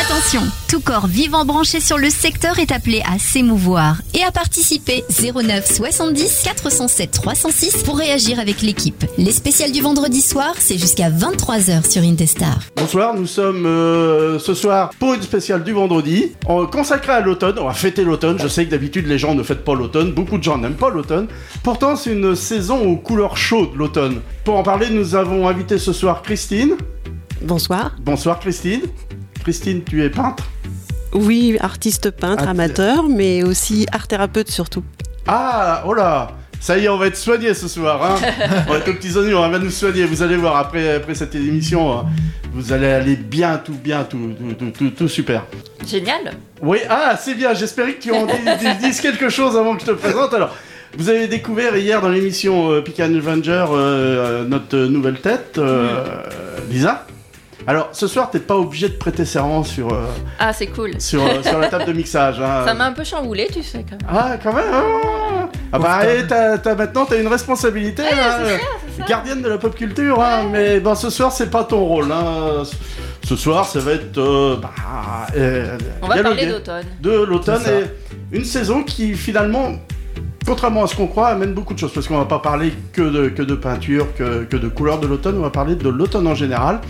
[0.00, 5.04] attention Tout corps vivant branché sur le secteur est appelé à s'émouvoir et à participer
[5.08, 9.04] 09 70 407 306 pour réagir avec l'équipe.
[9.18, 12.58] Les spéciales du vendredi soir, c'est jusqu'à 23h sur Indestar.
[12.76, 17.56] Bonsoir, nous sommes euh, ce soir pour une spéciale du vendredi en- consacrée à l'automne.
[17.60, 18.38] On va fêter l'automne.
[18.40, 20.12] Je sais que d'habitude les gens ne fêtent pas l'automne.
[20.12, 21.26] Beaucoup de gens n'aiment pas l'automne.
[21.62, 24.20] Pourtant, c'est une saison aux couleurs chaudes l'automne.
[24.44, 26.76] Pour en parler, nous avons invité ce soir Christine.
[27.42, 27.92] Bonsoir.
[28.00, 28.80] Bonsoir Christine.
[29.46, 30.44] Christine, tu es peintre
[31.12, 34.82] Oui, artiste peintre, amateur, mais aussi art thérapeute surtout.
[35.28, 38.02] Ah, oh là ça y est, on va être soigné ce soir.
[38.02, 38.16] Hein
[38.66, 40.04] on va être aux petits oignons, on va nous soigner.
[40.04, 42.06] Vous allez voir, après, après cette émission, hein,
[42.52, 45.44] vous allez aller bien, tout bien, tout, tout, tout, tout, tout super.
[45.86, 46.32] Génial.
[46.60, 49.82] Oui, ah, c'est bien, j'espérais que tu en dis- dis- dises quelque chose avant que
[49.82, 50.34] je te présente.
[50.34, 50.56] Alors,
[50.98, 56.04] vous avez découvert hier dans l'émission euh, Pican Avenger euh, notre nouvelle tête, euh,
[56.68, 57.05] Lisa.
[57.68, 60.04] Alors, ce soir, t'es pas obligé de prêter serment sur, euh,
[60.38, 61.00] Ah, c'est cool.
[61.00, 62.40] sur, euh, sur la table de mixage.
[62.40, 62.62] hein.
[62.64, 64.08] Ça m'a un peu chamboulé, tu sais, quand même.
[64.08, 65.48] Ah, quand même ah.
[65.72, 68.58] Ah bah, allez, t'as, t'as- maintenant, t'as une responsabilité, là, euh,
[69.08, 72.10] gardienne de la pop culture, hein, mais bon, ce soir, c'est pas ton rôle.
[72.12, 72.62] Hein.
[73.24, 74.18] Ce soir, ça va être...
[74.18, 74.70] euh, bah,
[75.36, 76.84] euh, On va dialoguer parler d'automne.
[77.00, 77.86] de l'automne C'est ça.
[78.32, 79.72] et une saison qui finalement,
[80.46, 83.02] contrairement à ce qu'on croit, amène beaucoup de choses parce qu'on va pas parler que
[83.02, 86.26] de, que de peinture, que, que de couleurs de l'automne, on va parler de l'automne
[86.26, 86.80] en général.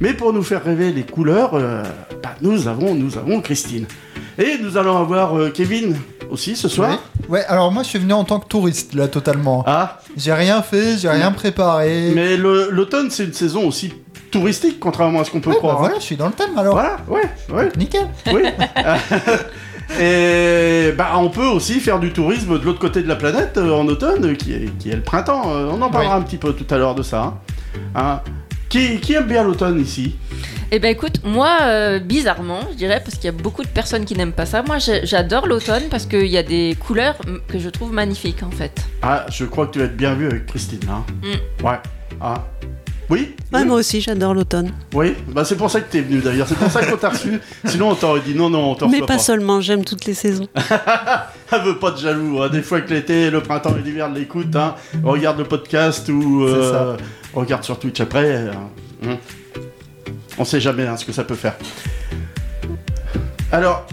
[0.00, 1.82] Mais pour nous faire rêver les couleurs, euh,
[2.22, 3.86] bah, nous avons nous avons Christine
[4.38, 5.96] et nous allons avoir euh, Kevin
[6.30, 6.90] aussi ce soir.
[6.90, 6.96] Ouais.
[7.28, 9.64] Ouais, alors moi je suis venu en tant que touriste là totalement.
[9.66, 12.12] Ah, J'ai rien fait, j'ai rien préparé.
[12.14, 13.92] mais l'automne c'est une saison aussi
[14.30, 15.76] touristique contrairement à ce qu'on peut Ouais, bah croire.
[15.76, 15.80] hein.
[15.80, 16.74] voilà, je suis dans le thème alors.
[16.74, 17.22] Voilà, ouais,
[17.54, 17.68] ouais.
[17.78, 18.06] Nickel.
[18.32, 18.42] Oui.
[20.00, 23.72] Et bah, on peut aussi faire du tourisme de l'autre côté de la planète euh,
[23.72, 25.44] en automne, qui est, qui est le printemps.
[25.54, 26.22] Euh, on en parlera Oui.
[26.22, 27.22] un petit peu tout à l'heure de ça.
[27.22, 27.34] hein.
[27.94, 28.20] Hein.
[28.68, 30.16] Qui, qui aime bien l'automne ici?
[30.72, 34.04] Eh ben écoute, moi, euh, bizarrement, je dirais, parce qu'il y a beaucoup de personnes
[34.04, 37.36] qui n'aiment pas ça, moi j'ai- j'adore l'automne parce qu'il y a des couleurs mm,
[37.46, 38.72] que je trouve magnifiques en fait.
[39.02, 40.80] Ah, je crois que tu vas être bien vu avec Christine.
[40.90, 41.04] Hein.
[41.22, 41.64] Mm.
[41.64, 41.78] Ouais.
[42.20, 42.44] Ah.
[43.08, 44.72] Oui Ouais, oui, moi aussi, j'adore l'automne.
[44.92, 46.48] Oui, bah, c'est pour ça que t'es venu d'ailleurs.
[46.48, 47.40] C'est pour ça qu'on t'a reçu.
[47.64, 49.18] Sinon, on t'aurait dit non, non, on t'en Mais pas pas.
[49.18, 50.48] seulement, j'aime toutes les saisons.
[51.52, 52.42] Elle veut pas de jaloux.
[52.42, 52.48] hein.
[52.48, 54.74] Des fois que l'été, le printemps et l'hiver l'écoutent, hein.
[55.04, 56.96] on regarde le podcast ou euh,
[57.32, 58.24] regarde sur Twitch après.
[58.24, 58.50] euh,
[59.06, 59.16] hein.
[60.38, 61.54] On sait jamais hein, ce que ça peut faire.
[63.52, 63.86] Alors,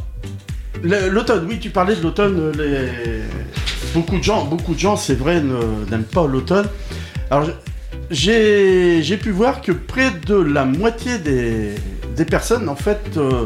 [0.81, 2.51] l'automne, oui, tu parlais de l'automne.
[2.57, 2.89] Les...
[3.93, 5.39] Beaucoup de gens, beaucoup de gens, c'est vrai,
[5.91, 6.65] n'aiment pas l'automne.
[7.29, 7.47] Alors,
[8.11, 11.71] j'ai pu voir que près de la moitié des,
[12.15, 13.45] des personnes, en fait, euh,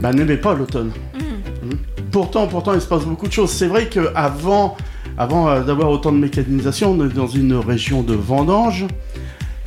[0.00, 0.92] bah, n'aimaient pas l'automne.
[2.10, 3.50] Pourtant, pourtant, il se passe beaucoup de choses.
[3.50, 4.76] C'est vrai qu'avant
[5.18, 8.86] avant, euh, d'avoir autant de mécanisation, on est dans une région de vendanges.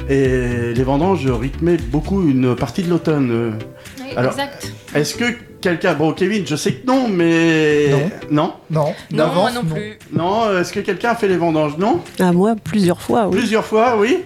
[0.10, 3.54] Et les vendanges rythmaient beaucoup une partie de l'automne.
[4.02, 4.74] Oui, Alors- exact.
[4.96, 5.26] Est-ce que
[5.62, 5.94] quelqu'un...
[5.94, 7.90] Bon, Kevin, je sais que non, mais...
[8.32, 8.54] Non.
[8.70, 9.98] Non Non, Non, moi non plus.
[10.14, 11.78] Non, euh, est-ce que quelqu'un a fait les vendanges?
[11.78, 13.38] Non À moi, plusieurs fois, oui.
[13.38, 14.20] Plusieurs fois, oui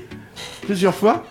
[0.61, 1.23] Plusieurs fois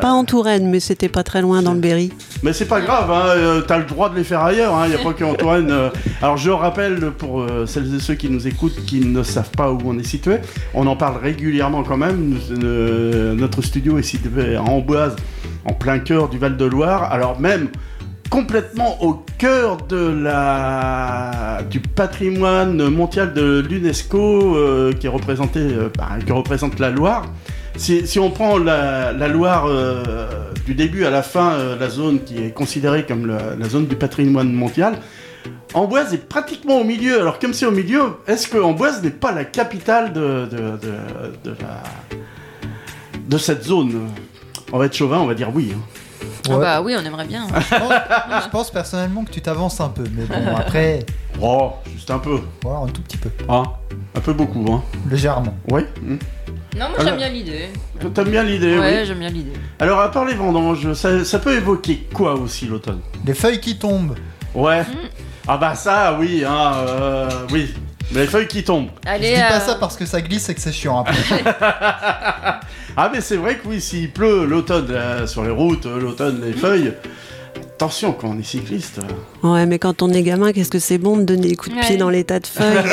[0.00, 2.12] Pas en Touraine, mais c'était pas très loin dans le Berry.
[2.42, 4.96] Mais c'est pas grave, hein, euh, t'as le droit de les faire ailleurs, il n'y
[4.96, 5.70] a pas qu'Antoine.
[5.70, 5.88] euh.
[6.20, 9.70] Alors je rappelle pour euh, celles et ceux qui nous écoutent, qui ne savent pas
[9.70, 10.38] où on est situé,
[10.74, 12.30] on en parle régulièrement quand même.
[12.30, 15.14] Nous- euh, notre studio est situé à Amboise,
[15.64, 17.04] en plein cœur du Val-de-Loire.
[17.12, 17.68] Alors même
[18.32, 26.18] complètement au cœur de la du patrimoine mondial de l'UNESCO euh, qui est euh, par-
[26.24, 27.26] qui représente la Loire.
[27.76, 30.02] Si, si on prend la, Loire euh,
[30.64, 34.50] du début à la fin, la zone qui est considérée comme la, zone du patrimoine
[34.50, 34.94] mondial,
[35.74, 37.20] Amboise est pratiquement au milieu.
[37.20, 41.52] Alors comme c'est au milieu, est-ce que Amboise n'est pas la capitale de, de,
[43.28, 44.08] de cette zone?
[44.72, 45.74] On va être chauvin, on va dire oui.
[45.76, 45.80] hein.
[46.50, 47.46] Ah bah oui, on aimerait bien.
[47.48, 47.92] Je pense,
[48.44, 51.06] je pense personnellement que tu t'avances un peu, mais bon, après,
[51.40, 52.40] Oh, juste un peu.
[52.62, 53.62] voilà, un tout petit peu, Hein
[54.14, 54.82] un peu beaucoup, hein.
[55.10, 55.54] légèrement.
[55.70, 56.16] Oui hmm.
[56.74, 57.68] Non, moi Alors- j'aime bien l'idée.
[58.14, 59.06] T'aimes bien l'idée, Ouais, oui.
[59.06, 59.52] j'aime bien l'idée.
[59.78, 63.00] Alors, à part les vendanges, ça, ça peut évoquer quoi aussi l'automne?
[63.26, 64.16] Les feuilles qui tombent.
[64.54, 64.82] Ouais.
[65.46, 67.74] Ah bah ça, oui, hein, euh, oui.
[68.12, 68.90] Les feuilles qui tombent.
[69.06, 71.14] Allez, je dis pas euh, ça parce que ça glisse et que c'est chiant après.
[72.96, 76.52] Ah mais c'est vrai que oui, s'il pleut l'automne sur les routes, euh, l'automne les
[76.52, 76.92] feuilles,
[77.74, 78.98] attention quand on est cycliste.
[79.44, 81.74] euh, Ouais, mais quand on est gamin, qu'est-ce que c'est bon de donner des coups
[81.74, 81.96] de pied Ouais.
[81.96, 82.84] dans les tas de feuilles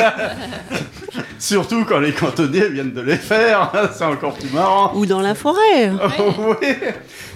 [1.38, 4.92] Surtout quand les cantonniers viennent de les faire, c'est encore plus marrant.
[4.94, 6.66] ou dans la forêt oui.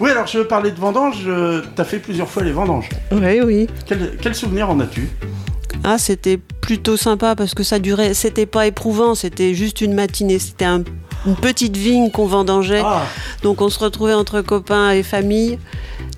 [0.01, 2.89] oui, alors je veux parler de vendanges, euh, t'as fait plusieurs fois les vendanges.
[3.13, 3.67] Oui, oui.
[3.87, 5.09] Quel, quel souvenir en as-tu?
[5.85, 8.15] Ah, c'était plutôt sympa parce que ça durait.
[8.15, 10.39] C'était pas éprouvant, c'était juste une matinée.
[10.39, 10.83] C'était un-
[11.27, 12.83] une petite vigne qu'on vendangeait.
[12.85, 13.03] Ah,
[13.43, 15.59] Donc on se retrouvait entre copains et famille.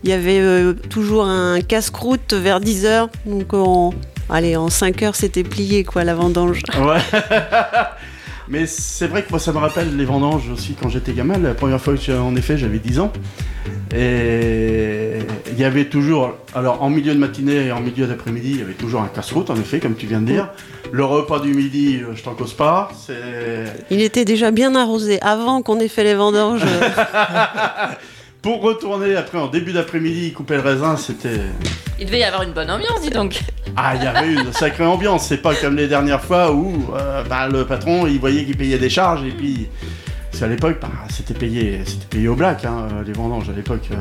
[0.04, 3.08] il y avait euh, toujours un casse-croûte vers 10h.
[3.26, 3.94] Donc, en,
[4.28, 6.62] allez, en 5 heures, c'était plié, quoi, la vendange.
[6.78, 6.98] Ouais.
[8.48, 11.36] Mais c'est vrai que moi ça me rappelle les vendanges aussi quand j'étais gamin.
[11.36, 13.12] La première fois que j'ai en effet j'avais 10 ans.
[13.92, 15.18] Et
[15.50, 18.62] il y avait toujours, alors en milieu de matinée et en milieu d'après-midi, il y
[18.62, 20.48] avait toujours un casse-route en effet, comme tu viens de dire.
[20.92, 22.90] Le repas du midi, euh, je t'en cause pas.
[22.96, 26.64] C'est Il était déjà bien arrosé avant qu'on ait fait les vendanges.
[28.42, 31.40] pour retourner après en début d'après-midi, couper le raisin, c'était.
[31.98, 33.40] Il devait y avoir une bonne ambiance, dis donc.
[33.76, 35.26] Ah, il y avait une sacrée ambiance.
[35.26, 38.78] C'est pas comme les dernières fois où euh, bah, le patron il voyait qu'il payait
[38.78, 39.68] des charges et puis.
[40.36, 43.88] Parce qu'à l'époque, bah, c'était payé, c'était payé au black, hein, les vendanges à l'époque.
[43.90, 43.96] euh.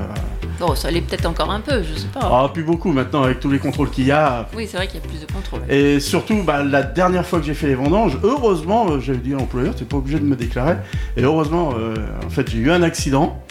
[0.59, 2.19] Bon, ça allait peut-être encore un peu, je sais pas.
[2.23, 4.45] Ah, plus beaucoup maintenant avec tous les contrôles qu'il y a.
[4.53, 5.61] Oui, c'est vrai qu'il y a plus de contrôle.
[5.69, 9.33] Et surtout, bah, la dernière fois que j'ai fait les vendanges, heureusement, euh, j'avais dit
[9.33, 10.75] à l'employeur, t'es pas obligé de me déclarer.
[11.15, 11.95] Et heureusement, euh,
[12.25, 13.41] en fait, j'ai eu un accident.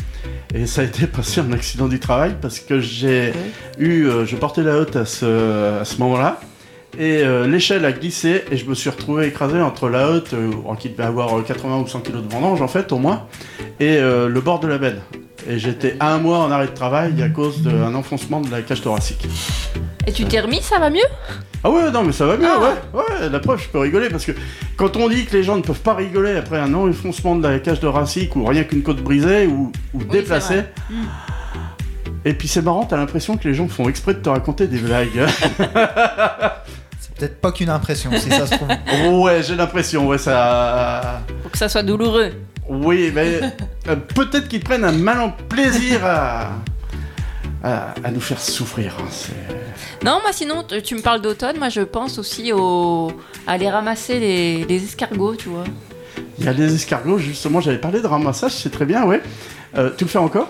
[0.54, 3.32] Et ça a été passé un accident du travail parce que j'ai
[3.78, 6.38] eu, euh, je portais la hotte à ce, à ce moment-là.
[6.98, 10.50] Et euh, l'échelle a glissé et je me suis retrouvé écrasé entre la hotte, euh,
[10.78, 13.26] qui devait avoir euh, 80 ou 100 kg de vendange en fait, au moins,
[13.80, 15.00] et euh, le bord de la benne.
[15.48, 18.80] Et j'étais un mois en arrêt de travail à cause d'un enfoncement de la cage
[18.80, 19.26] thoracique.
[20.06, 21.00] Et tu t'es remis, ça va mieux?
[21.62, 22.60] Ah ouais, non, mais ça va mieux, Ah.
[22.60, 23.00] ouais.
[23.00, 24.32] Ouais, la preuve, je peux rigoler parce que
[24.76, 27.58] quand on dit que les gens ne peuvent pas rigoler après un enfoncement de la
[27.58, 30.54] cage thoracique ou rien qu'une côte brisée ou, déplacée.
[30.54, 30.72] vrai.
[32.26, 34.78] Et puis c'est marrant, t'as l'impression que les gens font exprès de te raconter des
[34.78, 35.26] blagues.
[37.18, 38.68] Peut-être pas qu'une impression, si ça se trouve.
[39.22, 41.22] ouais, j'ai l'impression, ouais, ça.
[41.42, 42.32] Pour que ça soit douloureux.
[42.68, 43.40] Oui, mais
[43.88, 46.50] euh, peut-être qu'ils prennent un malin plaisir à,
[47.62, 48.94] à, à nous faire souffrir.
[48.98, 53.12] hein, c'est- Non, moi sinon, tu tu me parles d'automne, moi je pense aussi au...
[53.46, 55.64] à aller ramasser les, les escargots, tu vois.
[56.38, 59.20] Il y a des escargots, justement, j'avais parlé de ramassage, c'est très bien, ouais.
[59.76, 60.48] Euh, tu le fais encore?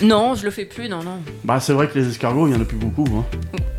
[0.00, 1.18] Non, je le fais plus, non, non.
[1.44, 3.04] Bah, c'est vrai que les escargots, il y en a plus beaucoup.
[3.18, 3.24] Hein.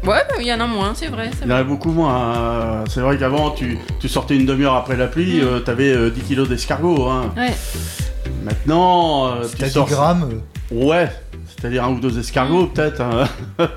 [0.06, 1.30] Ouais, mais il y en a moins, c'est vrai.
[1.38, 2.82] c'est Il y en a beaucoup moins.
[2.82, 2.84] hein.
[2.90, 5.44] C'est vrai qu'avant, tu, tu sortais une demi-heure après la pluie, Mm.
[5.46, 7.08] euh, t'avais euh, 10 kilos d'escargots.
[7.08, 7.32] Hein.
[7.38, 7.54] Ouais.
[8.44, 9.88] Maintenant, euh, tu t'as 10 sors.
[9.88, 10.30] grammes,
[10.74, 11.10] euh, Ouais,
[11.48, 12.74] c'est-à-dire un ou deux escargots, Mm.
[12.74, 13.04] peut-être.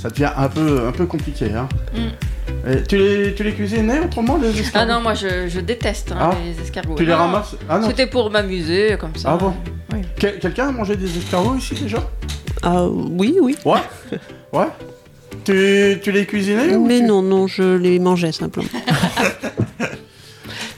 [0.00, 1.46] Ça devient un peu, un peu compliqué.
[1.52, 1.68] Hein.
[1.94, 2.68] Mm.
[2.70, 6.12] Et tu, les, tu les cuisinais autrement, les Ah escargots non, moi je, je déteste
[6.12, 6.34] hein, Ah.
[6.44, 6.94] les escargots.
[6.96, 7.56] Tu les Non, ramasses?
[7.68, 7.88] Ah non.
[7.88, 9.30] C'était pour m'amuser, comme ça.
[9.32, 9.54] Ah bon?
[9.92, 10.00] Oui.
[10.18, 11.98] Quel- Quelqu'un a mangé des escargots ici déjà?
[12.62, 13.56] Ah oui, oui.
[13.64, 13.80] Ouais
[14.52, 14.66] Ouais
[15.44, 18.68] tu, tu les cuisinais ou Mais tu- non, non, je les mangeais simplement.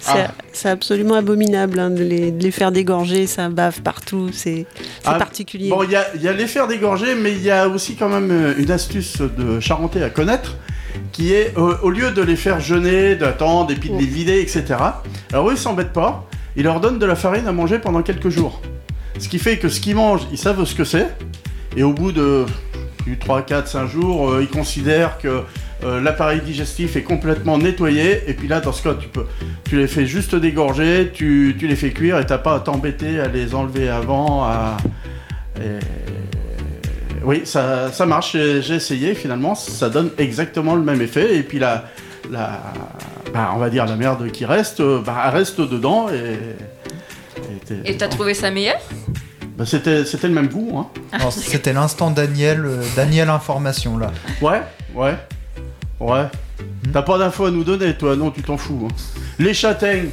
[0.01, 0.35] C'est Ah.
[0.53, 4.67] c'est absolument abominable hein, de, les, de les faire dégorger, ça bave partout, c'est
[5.05, 5.69] Ah, particulier.
[5.69, 8.09] Bon, il y a, y a les faire dégorger, mais il y a aussi quand
[8.09, 10.57] même euh, une astuce de Charentais à connaître,
[11.13, 14.41] qui est, euh, au lieu de les faire jeûner, d'attendre, et puis de les vider,
[14.41, 14.77] etc.,
[15.33, 16.27] alors eux, ils s'embêtent pas,
[16.57, 18.61] ils leur donnent de la farine à manger pendant quelques jours.
[19.19, 21.09] Ce qui fait que ce qu'ils mangent, ils savent ce que c'est,
[21.77, 22.47] et au bout de
[23.07, 25.43] du 3, 4, 5 jours, euh, ils considèrent que
[25.85, 29.27] euh, l'appareil digestif est complètement nettoyé, et puis là, dans ce cas, tu peux,
[29.65, 33.21] tu les fais juste dégorger, tu, tu les fais cuire, et t'as pas à t'embêter
[33.21, 34.77] à les enlever avant, à...
[35.59, 35.79] et-
[37.25, 41.59] Oui, ça, ça marche, j'ai essayé, finalement, ça donne exactement le même effet, et puis
[41.59, 41.85] la...
[42.31, 42.61] la
[43.33, 46.39] bah, on va dire la merde qui reste, euh, bah, reste dedans, et...
[47.85, 48.77] et t'as trouvé ça meilleur?
[49.57, 51.31] Bah, c'était, c'était le même goût, hein.
[51.31, 54.11] c'était l'instant Daniel, euh, Daniel Information là.
[54.41, 54.61] Ouais,
[54.95, 55.15] ouais,
[56.03, 56.27] ouais.
[56.93, 58.89] T'as pas d'infos à nous donner, toi, non, tu t'en fous.
[58.91, 58.95] hein.
[59.39, 60.11] Les châtaignes.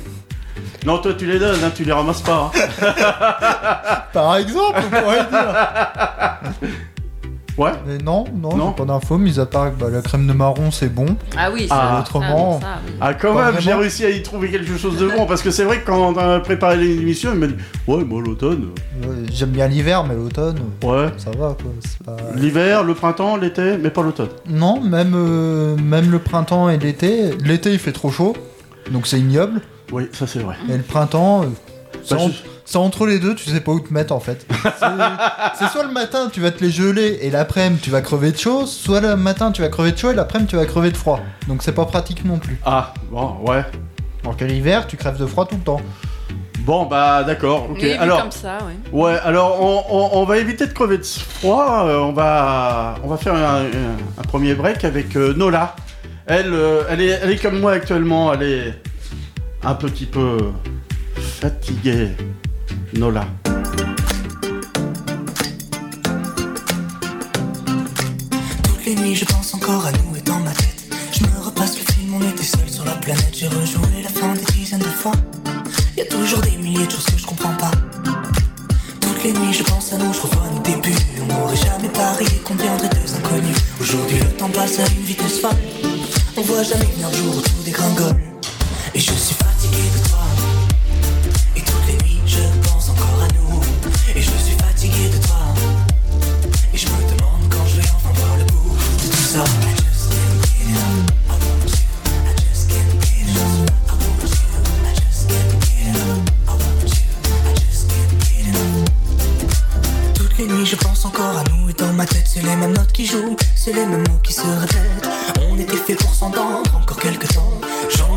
[0.86, 2.52] Non, toi, tu les donnes, hein, tu les ramasses pas.
[2.56, 4.02] hein.
[4.14, 5.56] Par exemple, on pourrait dire.
[7.60, 7.72] Ouais.
[7.86, 8.70] Mais non, non, Non.
[8.70, 11.06] j'ai pas d'infos, mis à part que bah, la crème de marron c'est bon.
[11.38, 12.60] Ah oui, Ah, ça, autrement.
[12.62, 12.94] ça, ça, oui.
[13.02, 15.52] Ah, quand Pas même, j'ai réussi à y trouver quelque chose de bon, parce que
[15.52, 17.56] c'est vrai que quand on a préparé l'émission, il m'a dit
[17.88, 18.70] Ouais, moi, l'automne.
[19.32, 21.08] J'aime bien l'hiver, mais l'automne, Ouais.
[21.18, 21.72] ça va quoi.
[22.06, 24.30] pas- L'hiver, le printemps, l'été, mais pas l'automne.
[24.50, 27.32] Non, même, euh, même le printemps et l'été.
[27.44, 28.36] L'été il fait trop chaud,
[28.92, 29.62] donc c'est ignoble.
[29.92, 30.56] Oui, ça, c'est vrai.
[30.70, 31.46] Et le printemps, euh,
[32.10, 32.32] Bah, je-
[32.72, 34.46] c'est entre les deux, tu sais pas où te mettre en fait.
[35.58, 38.38] C'est soit le matin tu vas te les geler et l'après-midi tu vas crever de
[38.38, 40.98] chaud, soit le matin tu vas crever de chaud et l'après-midi tu vas crever de
[40.98, 41.20] froid.
[41.48, 42.60] Donc c'est pas pratique non plus.
[42.64, 43.64] Ah, bon, ouais.
[44.24, 45.82] Alors qu'à l'hiver tu crèves de froid tout le temps.
[46.60, 47.72] Bon, bah, d'accord.
[47.72, 48.22] Ok, Oui, alors.
[48.22, 48.76] comme ça, ouais.
[49.02, 51.86] Ouais, alors on, on- on va éviter de crever de froid.
[51.88, 55.76] euh, on, va, on va faire un, un- un premier break avec euh, Nola.
[56.28, 58.32] Elle, euh, elle, est, elle est comme moi actuellement.
[58.34, 58.74] Elle est
[59.64, 60.38] un petit peu
[61.18, 62.10] fatiguée.
[62.94, 63.26] Nola.
[68.64, 70.86] Toutes les nuits, je pense encore à nous et dans ma tête.
[71.12, 73.34] Je me repasse le film, on était seul sur la planète.
[73.34, 75.14] J'ai rejoué la fin des dizaines de fois.
[75.98, 77.72] Y a toujours des milliers de choses que je comprends pas.
[79.02, 82.30] Toutes les nuits je pense à nous, je revois nos débuts On n'aurait jamais parié
[82.46, 85.52] qu'on deviendrait deux inconnus Aujourd'hui le temps passe à une vitesse folle
[86.38, 88.16] On voit jamais venir le jour où tout dégringole
[88.96, 90.20] Et je suis fatigué de toi
[112.40, 115.10] c'est les mêmes notes qui jouent, c'est les mêmes mots qui se répètent.
[115.50, 117.49] On était fait pour s'entendre encore quelques temps.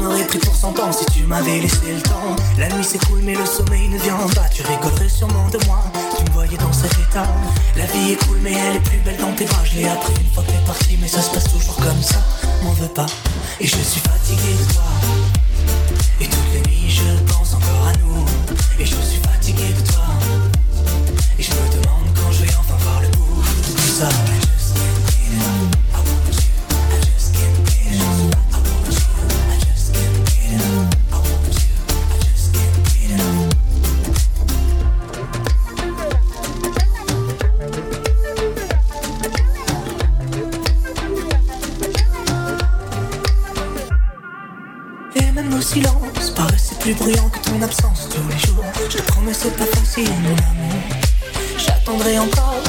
[0.05, 2.37] Aurais pris pour cent ans si tu m'avais laissé le temps.
[2.59, 4.49] La nuit s'écoule mais le sommeil ne vient pas.
[4.53, 5.81] Tu rigolerais sûrement de moi.
[6.17, 7.27] Tu me voyais dans cet état.
[7.77, 9.63] La vie est cool mais elle est plus belle dans tes bras.
[9.65, 12.19] Je l'ai appris une fois que t'es parti mais ça se passe toujours comme ça.
[12.63, 13.07] M'en veux pas.
[13.61, 14.83] Et je suis fatigué de toi.
[16.21, 18.25] Et toutes les nuits je pense encore à nous.
[18.81, 20.05] Et je suis fatigué de toi.
[46.83, 48.65] Plus bruyants que ton absence tous les jours.
[48.91, 50.83] Je promets, c'est pas facile, mon amour.
[51.57, 52.61] J'attendrai encore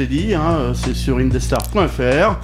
[0.00, 2.36] est dit, hein, c'est sur indestar.fr.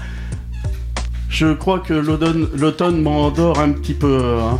[1.28, 4.38] Je crois que l'automne m'endort un petit peu.
[4.40, 4.58] hein.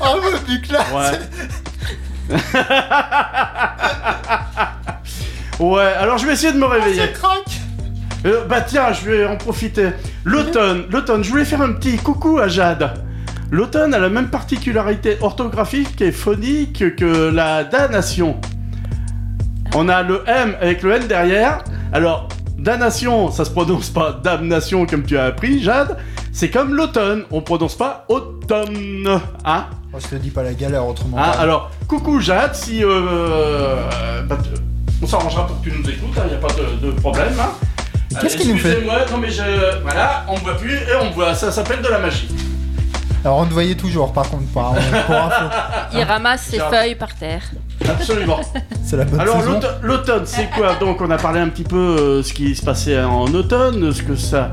[0.00, 1.18] Oh, du classe Ouais.
[5.60, 7.02] ouais, alors je vais essayer de me réveiller.
[7.02, 7.60] C'est craque
[8.26, 9.90] Euh, bah tiens, je vais en profiter.
[10.24, 12.90] L'automne, l'automne, je voulais faire un petit coucou à Jade.
[13.50, 18.40] L'automne a la même particularité orthographique et phonique que la damnation.
[19.74, 21.64] On a le M avec le N derrière.
[21.92, 22.28] Alors,
[22.58, 25.96] damnation, ça se prononce pas damnation comme tu as appris, Jade.
[26.32, 29.20] C'est comme l'automne, on prononce pas automne.
[29.44, 31.16] Hein Oh, je te dis pas la galère autrement.
[31.20, 32.82] ah, alors, coucou Jade, si.
[32.82, 34.38] Euh, euh, bah,
[35.00, 37.32] on s'arrangera pour que tu nous écoutes, il n'y a pas de, de problème.
[37.40, 37.52] Hein.
[38.20, 39.42] Qu'est-ce Euh, qu'il nous fait Excusez-moi, non mais je.
[39.82, 42.28] Voilà, on me voit plus et on me voit, ça s'appelle de la magie.
[43.24, 44.72] Alors on te voyait toujours par contre, par,
[45.06, 45.44] pour info.
[45.92, 47.42] Il ramasse ses feuilles par terre.
[47.88, 48.40] Absolument.
[48.84, 49.60] C'est la bonne Alors saison.
[49.82, 50.74] l'automne, c'est quoi?
[50.76, 54.02] Donc on a parlé un petit peu euh, ce qui se passait en automne, ce
[54.02, 54.52] que ça,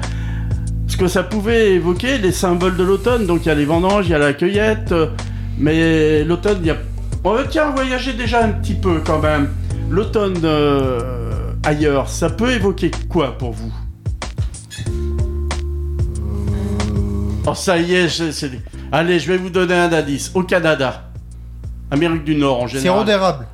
[0.88, 3.26] ce que ça pouvait évoquer, les symboles de l'automne.
[3.26, 5.08] Donc il y a les vendanges, il y a la cueillette, euh,
[5.58, 6.78] mais l'automne, il y a.
[7.24, 9.50] On va tiens voyager déjà un petit peu quand même.
[9.90, 11.00] L'automne euh,
[11.66, 13.72] ailleurs, ça peut évoquer quoi pour vous?
[17.46, 18.52] Oh ça y est, je- c'est-
[18.92, 20.32] allez, je vais vous donner un indice.
[20.36, 21.11] Au Canada,
[21.92, 22.82] Amérique du Nord en général.
[23.00, 23.46] Sirop d'érable.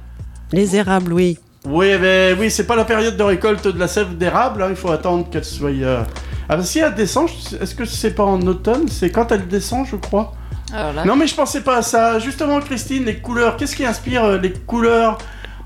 [0.52, 1.38] Les érables, oui.
[1.66, 4.76] Oui, mais oui, c'est pas la période de récolte de la sève d'érable, hein, il
[4.76, 5.72] faut attendre qu'elle soit.
[5.72, 6.04] euh,
[6.48, 7.28] Ah, bah, si elle descend,
[7.60, 8.88] est-ce que c'est pas en automne?
[8.90, 10.34] C'est quand elle descend, je crois.
[10.74, 12.20] Alors là, Non, mais je pensais pas à ça.
[12.20, 15.18] Justement, Christine, les couleurs, qu'est-ce qui inspire euh, les couleurs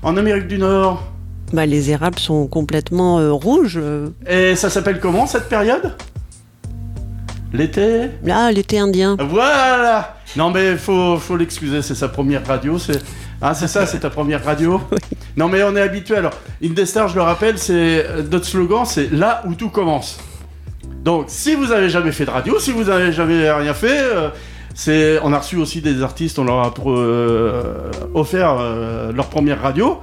[0.02, 1.04] en Amérique du Nord?
[1.52, 3.78] Bah, les érables sont complètement euh, rouges.
[4.26, 5.94] Et ça s'appelle comment cette période?
[7.52, 9.16] L'été Là, l'été indien.
[9.20, 12.98] Voilà Non mais faut, faut l'excuser, c'est sa première radio, c'est...
[13.42, 14.80] Ah c'est ça, c'est ta première radio
[15.36, 16.32] Non mais on est habitué alors.
[16.64, 18.06] Indestar, je le rappelle, c'est...
[18.08, 20.18] euh, Notre slogan, c'est là où tout commence.
[21.04, 24.28] Donc si vous avez jamais fait de radio, si vous avez jamais rien fait, euh,
[24.74, 25.18] c'est...
[25.22, 30.00] On a reçu aussi des artistes, on leur a euh, offert euh, leur première radio.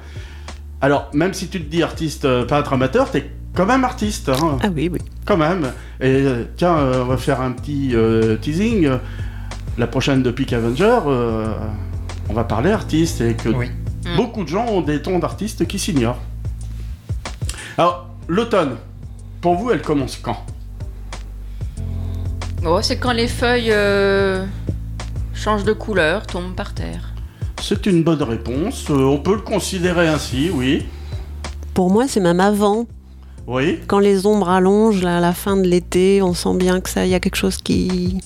[0.81, 4.29] Alors même si tu te dis artiste, peintre amateur, t'es quand même artiste.
[4.29, 4.99] Hein Ah oui, oui.
[5.25, 5.71] quand même.
[6.01, 8.89] Et euh, tiens, euh, on va faire un petit euh, teasing.
[9.77, 11.53] La prochaine de Peak Avenger, euh,
[12.29, 13.69] on va parler artistes et que Oui.
[14.05, 14.15] Mm.
[14.17, 16.19] beaucoup de gens ont des tons d'artistes qui s'ignorent.
[17.77, 18.75] Alors, l'automne,
[19.41, 20.37] pour vous, elle commence quand?
[22.65, 24.45] Oh, c'est quand les feuilles euh,
[25.33, 27.13] changent de couleur, tombent par terre.
[27.61, 28.85] C'est une bonne réponse.
[28.89, 30.85] euh, on peut le considérer ainsi, oui.
[31.73, 32.85] Pour moi, c'est même avant.
[33.49, 33.79] Oui.
[33.87, 37.03] Quand les ombres allongent, là, à la fin de l'été, on sent bien que ça,
[37.05, 38.19] il y a quelque chose qui,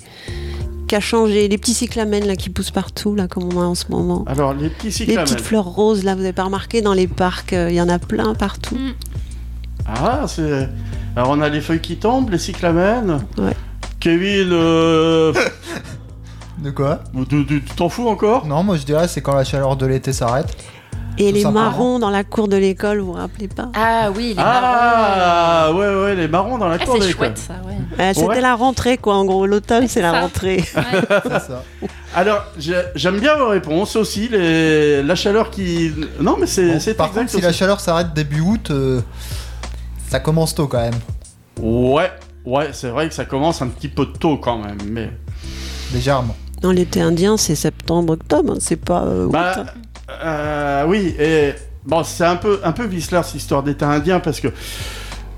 [0.90, 1.48] qui a changé.
[1.48, 4.26] Les petits cyclamènes là qui poussent partout, là, comme on a en ce moment.
[4.28, 5.24] Alors, les petits Les cyclamènes.
[5.24, 7.88] petites fleurs roses, là, vous avez pas remarqué dans les parcs, euh, il y en
[7.88, 8.78] a plein partout.
[9.88, 10.68] Ah, c'est.
[11.16, 13.20] Alors, on a les feuilles qui tombent, les cyclamènes.
[13.38, 13.56] Ouais.
[14.02, 15.34] Kevin, euh,
[16.60, 17.00] De quoi?
[17.30, 18.46] Tu t'en fous encore?
[18.46, 20.56] Non, moi je dirais c'est quand la chaleur de l'été s'arrête.
[21.20, 23.70] Et les marrons dans la cour de l'école, vous vous rappelez pas?
[23.76, 26.82] Ah oui, les Ah, ouais, ouais, les marrons dans la marrons.
[26.82, 27.28] Ah, cour de c'est l'école.
[27.28, 27.76] chouette ça, ouais.
[28.00, 28.42] Euh, C'était Ouais.
[28.42, 29.16] la rentrée, quoi.
[29.16, 30.64] En gros, l'automne, c'est la rentrée.
[30.66, 31.64] C'est ça.
[32.16, 35.04] Alors, j'ai- j'aime bien vos réponses aussi, les...
[35.04, 35.92] la chaleur qui...
[36.20, 37.46] Non, mais c'est Bon, c'est par contre, si aussi.
[37.46, 39.02] la chaleur s'arrête début août, euh,
[40.10, 40.94] ça commence tôt quand même.
[41.62, 42.12] Ouais,
[42.46, 45.12] ouais, c'est vrai que ça commence un petit peu tôt quand même, mais...
[45.94, 46.36] Légèrement.
[46.62, 49.32] Dans l'été indien, c'est septembre-octobre, hein, c'est pas euh, août.
[49.32, 49.66] Bah, hein.
[50.10, 51.54] Euh, oui, et...
[51.86, 54.48] Bon, c'est un peu, un peu vicelard, cette histoire d'état indien, parce que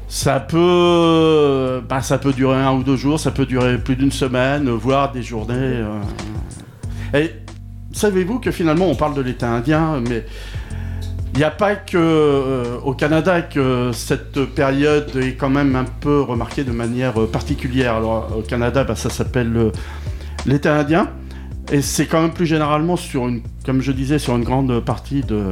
[0.07, 1.81] ça peut...
[1.89, 5.11] Bah, ça peut durer un ou deux jours, ça peut durer plus d'une semaine, voire
[5.11, 5.55] des journées...
[5.55, 5.99] euh.
[7.15, 7.31] Et
[7.93, 10.25] savez-vous que finalement, on parle de l'état indien, mais...
[11.33, 15.83] Il n'y a pas que euh, au Canada que cette période est quand même un
[15.83, 17.95] peu remarquée de manière particulière.
[17.95, 19.71] Alors au Canada, bah, ça s'appelle
[20.45, 21.09] l'été indien.
[21.71, 25.21] Et c'est quand même plus généralement sur une, comme je disais, sur une grande partie
[25.21, 25.51] de,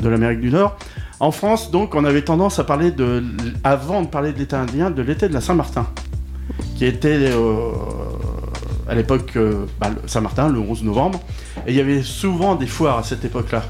[0.00, 0.76] de l'Amérique du Nord.
[1.20, 3.22] En France, donc, on avait tendance à parler de,
[3.62, 5.86] avant de parler de l'été indien, de l'été de la Saint-Martin,
[6.74, 7.70] qui était euh,
[8.88, 11.20] à l'époque euh, bah, le Saint-Martin, le 11 novembre.
[11.64, 13.62] Et il y avait souvent des foires à cette époque-là.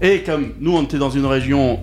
[0.00, 1.78] Et comme nous, on était dans une région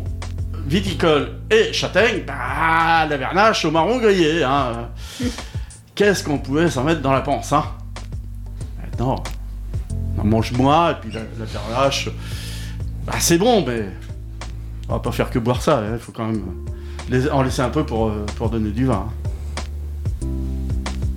[0.67, 4.43] viticole et châtaigne, bah, la vernache au marron grillé.
[4.43, 4.89] Hein.
[5.95, 7.63] Qu'est-ce qu'on pouvait s'en mettre dans la panse, hein?
[8.81, 9.23] Maintenant,
[10.25, 12.09] on en mange moins, et puis la, la vernache,
[13.05, 13.85] bah, c'est bon, mais
[14.89, 15.81] on va pas faire que boire ça.
[15.93, 16.41] Il faut quand même
[17.09, 19.07] les- en laisser un peu pour, euh, pour donner du vin.
[20.23, 20.27] hein.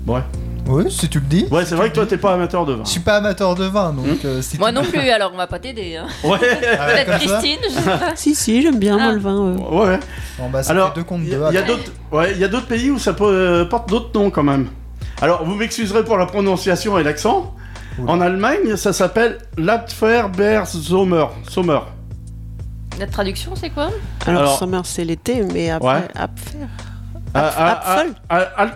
[0.07, 0.21] Ouais,
[0.67, 1.47] Oui, si tu le dis.
[1.51, 2.83] ouais c'est vrai que toi, t'es pas amateur de vin.
[2.85, 5.47] Je suis pas amateur de vin, donc euh, si Moi non plus, alors on va
[5.47, 5.97] pas t'aider.
[5.97, 6.07] Hein.
[6.25, 8.01] Ouais, Ah ouais, Peut-être ça Christine, je sais pas.
[8.17, 9.13] Si, si, j'aime bien, moi, Ah.
[9.13, 9.37] le vin.
[9.49, 9.57] euh.
[9.87, 10.01] ouais.
[10.39, 11.43] Bon, bah, Alors, il y, deux.
[11.45, 14.11] a- y d'autres, ouais, il y a d'autres pays où ça peut- euh, porte d'autres
[14.19, 14.69] noms quand même.
[15.21, 17.55] Alors, vous m'excuserez pour la prononciation et l'accent.
[17.99, 18.13] Oula.
[18.13, 21.27] En Allemagne, ça s'appelle Lapferbeersommer.
[21.49, 21.81] Sommer.
[22.99, 23.91] La traduction, c'est quoi
[24.27, 26.09] Alors, Alors- summer, c'est l'été, mais après, Ouais.
[26.15, 26.59] après-
[27.35, 28.69] Ah, ah, Apfel ah, ah,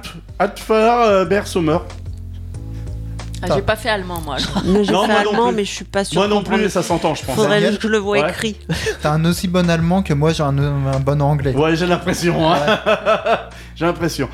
[3.56, 4.36] J'ai pas fait allemand, moi.
[4.64, 6.20] Mais j'ai Non, fait moi non allemand, mais je suis pas sûre.
[6.20, 7.34] Moi non plus, ça s'entend, je pense.
[7.34, 8.30] Faudrait Daniel que je le vois Ouais.
[8.30, 8.56] écrit.
[9.00, 11.52] T'as un aussi bon allemand que moi, j'ai un, un bon anglais.
[11.56, 12.52] Ouais, j'ai l'impression.
[12.52, 12.58] hein.
[13.74, 14.28] j'ai l'impression.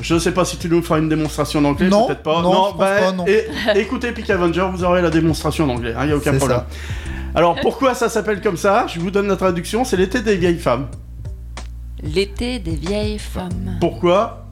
[0.00, 2.40] Je sais pas si tu nous feras une démonstration d'anglais, Non, peut-être pas.
[2.42, 3.26] non, je pense pas, non.
[3.26, 6.58] et- écoutez Peak Avenger, vous aurez la démonstration d'anglais, il n'y a aucun problème.
[6.58, 6.66] ça.
[7.34, 8.86] Alors pourquoi ça s'appelle comme ça?
[8.88, 10.86] Je vous donne la traduction, c'est l'été des vieilles femmes.
[12.02, 13.76] L'été des vieilles femmes.
[13.80, 14.46] Pourquoi?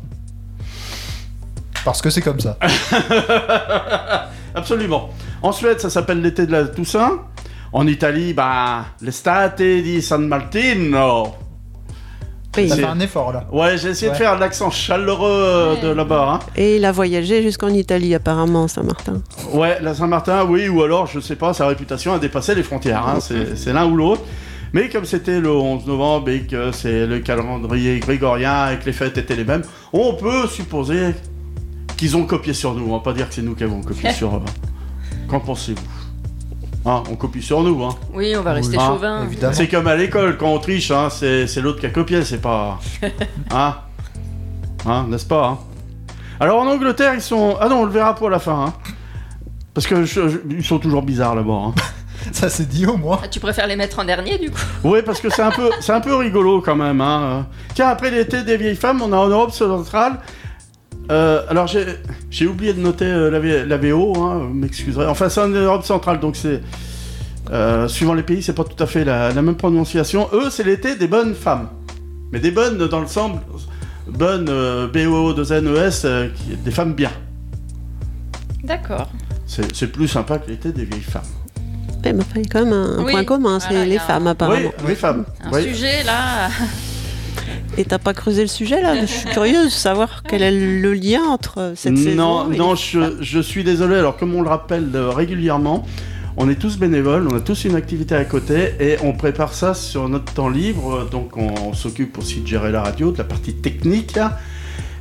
[1.84, 2.58] Parce que c'est comme ça.
[4.54, 5.10] Absolument.
[5.42, 7.20] En Suède, ça s'appelle l'été de la Toussaint.
[7.72, 11.34] En Italie, bah, l'estate di San Martino.
[12.68, 13.44] C'est- fait un effort là.
[13.52, 15.80] Ouais, j'ai essayé de faire l'accent chaleureux Ouais.
[15.82, 16.40] de là-bas.
[16.42, 16.46] hein.
[16.56, 19.20] Et il a voyagé jusqu'en Italie, apparemment, Saint-Martin.
[19.52, 23.06] Ouais, la Saint-Martin, oui, ou alors, je sais pas, sa réputation a dépassé les frontières.
[23.06, 24.22] hein, c'est c'est l'un ou l'autre.
[24.72, 28.92] Mais comme c'était le 11 novembre et que c'est le calendrier grégorien et que les
[28.92, 31.14] fêtes étaient les mêmes, on peut supposer
[31.96, 32.86] qu'ils ont copié sur nous.
[32.88, 34.42] On va pas dire que c'est nous qui avons copié sur eux.
[35.28, 35.80] Qu'en pensez-vous?
[36.86, 37.82] Hein, On copie sur nous.
[37.84, 37.96] Hein.
[38.14, 39.24] Oui, on va rester Ah, chauvin.
[39.24, 39.52] Évidemment.
[39.52, 42.40] C'est comme à l'école, quand on triche, hein, c'est c'est l'autre qui a copié, c'est
[42.40, 42.78] pas...
[43.52, 43.76] Hein
[44.88, 45.58] Hein, n'est-ce pas hein
[46.38, 47.56] Alors en Angleterre, ils sont...
[47.60, 48.66] Ah non, on le verra pour la fin.
[48.68, 48.72] hein.
[49.74, 51.52] Parce que je- je- ils sont toujours bizarres là-bas.
[51.68, 51.74] hein.
[52.32, 53.18] Ça c'est dit au moins.
[53.22, 54.58] Ah, tu préfères les mettre en dernier, du coup?
[54.84, 57.00] Oui, parce que c'est un peu, c'est un peu rigolo quand même.
[57.00, 57.46] Hein.
[57.74, 60.20] Tiens, après l'été des vieilles femmes, on a en Europe centrale.
[61.10, 61.84] Euh, alors j'ai,
[62.30, 65.06] j'ai oublié de noter euh, la, V- la VO, hein, vous m'excuserez.
[65.06, 66.60] Enfin, c'est en Europe centrale, donc c'est
[67.52, 70.28] euh, suivant les pays, c'est pas tout à fait la, la même prononciation.
[70.32, 71.68] Eux, c'est l'été des bonnes femmes,
[72.32, 73.38] mais des bonnes dans le sens
[74.08, 77.10] bonnes euh, B O 2 N E S, euh, qui- des femmes bien.
[78.64, 79.08] D'accord.
[79.46, 81.22] C'est, c'est plus sympa que l'été des vieilles femmes.
[82.04, 83.84] Ouais, mais enfin, il y a quand même un, un Oui, point commun, c'est voilà,
[83.84, 84.70] les a femmes, apparemment.
[84.80, 85.24] Oui, les femmes.
[85.44, 85.62] Un Oui.
[85.62, 86.48] sujet, là.
[87.78, 90.92] Et t'as pas creusé le sujet, là Je suis curieuse de savoir quel est le
[90.94, 93.96] lien entre cette saison non, et non, je, je suis désolé.
[93.96, 95.84] Alors, comme on le rappelle euh, régulièrement,
[96.38, 99.72] On est tous bénévoles, on a tous une activité à côté et on prépare ça
[99.72, 101.08] sur notre temps libre.
[101.10, 104.18] Donc on, on s'occupe aussi de gérer la radio, de la partie technique.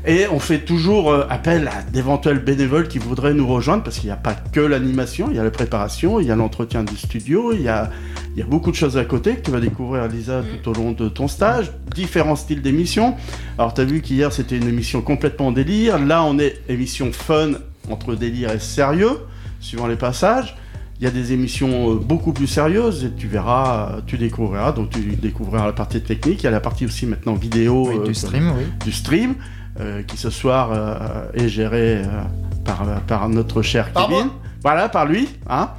[0.07, 4.07] Et on fait toujours euh, appel à d'éventuels bénévoles qui voudraient nous rejoindre parce qu'il
[4.07, 6.95] n'y a pas que l'animation, il y a la préparation, il y a l'entretien du
[6.95, 7.89] studio, il y a,
[8.35, 10.73] il y a beaucoup de choses à côté que tu vas découvrir, Lisa, tout au
[10.73, 11.71] long de ton stage.
[11.95, 13.15] Différents styles d'émissions.
[13.57, 15.97] Alors, tu as vu qu'hier, c'était une émission complètement délire.
[15.97, 17.51] Là, on est émission fun
[17.89, 19.21] entre délire et sérieux,
[19.59, 20.55] suivant les passages.
[20.99, 24.71] Il y a des émissions euh, beaucoup plus sérieuses et tu verras, euh, tu découvriras.
[24.71, 26.41] Donc, tu découvriras la partie technique.
[26.41, 28.63] Il y a la partie aussi maintenant vidéo Oui, euh, du stream, oui.
[28.83, 29.35] du stream,
[30.07, 32.05] qui ce soir euh, est géré euh,
[32.63, 34.25] par, par notre cher Par Kevin.
[34.25, 35.27] moi Voilà, par lui.
[35.49, 35.69] Hein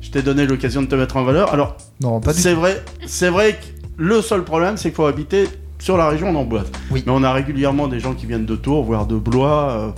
[0.00, 1.52] je t'ai donné l'occasion de te mettre en valeur.
[1.52, 3.64] Alors, Non, pas du c'est vrai, c'est vrai que
[3.96, 5.48] le seul problème, c'est qu'il faut habiter
[5.78, 6.66] sur la région d'Amboise.
[6.90, 7.02] Oui.
[7.06, 9.92] Mais on a régulièrement des gens qui viennent de Tours, voire de Blois.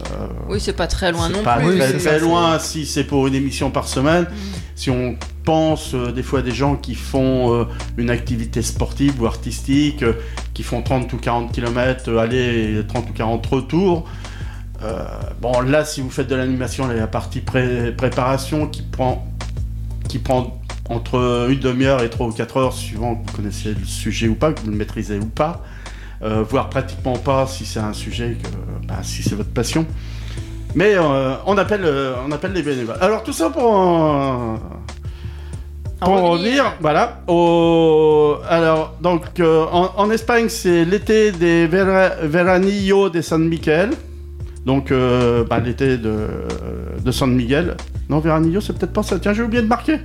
[0.00, 0.04] euh,
[0.48, 1.68] Oui, c'est pas très loin c'est non pas plus.
[1.70, 4.26] Oui, très, c'est très ça, loin si c'est pour une émission par semaine.
[4.74, 7.64] Si on pense euh, des fois à des gens qui font euh,
[7.96, 10.14] une activité sportive ou artistique, euh,
[10.54, 14.08] qui font 30 ou 40 km aller et 30 ou 40 retours.
[15.40, 19.26] bon, là, si vous faites de l'animation, la partie pré- préparation qui prend,
[20.08, 23.84] qui prend entre une demi-heure et 3 ou 4 heures, suivant que vous connaissez le
[23.84, 25.62] sujet ou pas, que vous le maîtrisez ou pas.
[26.48, 29.86] Voire pratiquement pas si c'est un sujet que, bah, si c'est votre passion.
[30.74, 31.84] Mais on, appelle,
[32.26, 32.96] on appelle les bénévoles.
[33.00, 33.62] Alors tout ça pour,
[36.04, 37.18] pour En revenir, voilà.
[37.26, 43.90] Au, alors donc euh, en, en Espagne c'est l'été des Vera- Veranillo de San Miguel.
[44.66, 46.28] Donc euh, bah, l'été de,
[47.04, 47.76] de San Miguel.
[48.08, 49.18] Non Veranillo c'est peut-être pas ça.
[49.18, 49.98] Tiens j'ai oublié de marquer.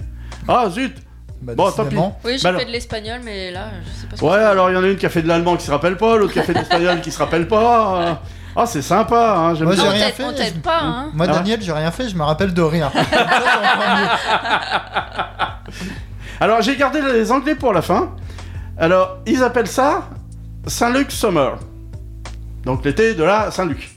[0.48, 0.96] Ah zut.
[1.42, 2.20] Bah, Bon, tant décidément.
[2.26, 4.72] Oui, j'ai Bah fait de l'espagnol, mais là, je sais pas ce que Ouais alors
[4.72, 6.34] il y en a une qui a fait de l'allemand qui se rappelle pas, l'autre
[6.34, 8.02] qui a fait de l'espagnol qui se rappelle pas.
[8.02, 8.14] euh.
[8.60, 9.36] Ah c'est sympa.
[9.38, 11.12] Hein, j'aime Moi, j'ai rien fait, je- pas, hein.
[11.14, 12.92] Moi, Ah Daniel, j'ai rien fait, je me rappelle de rien.
[16.40, 18.12] Alors j'ai gardé les anglais pour la fin.
[18.78, 20.10] Alors ils appellent ça
[20.66, 21.58] Saint-Luc Summer.
[22.66, 23.90] Donc l'été de la Saint-Luc.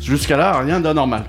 [0.00, 1.24] Jusqu'à là, rien d'anormal.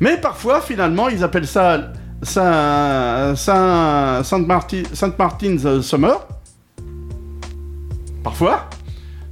[0.00, 6.16] Mais parfois, finalement, ils appellent ça Saint, Saint, Sainte Martin, Sainte Martin's Summer.
[8.22, 8.68] Parfois.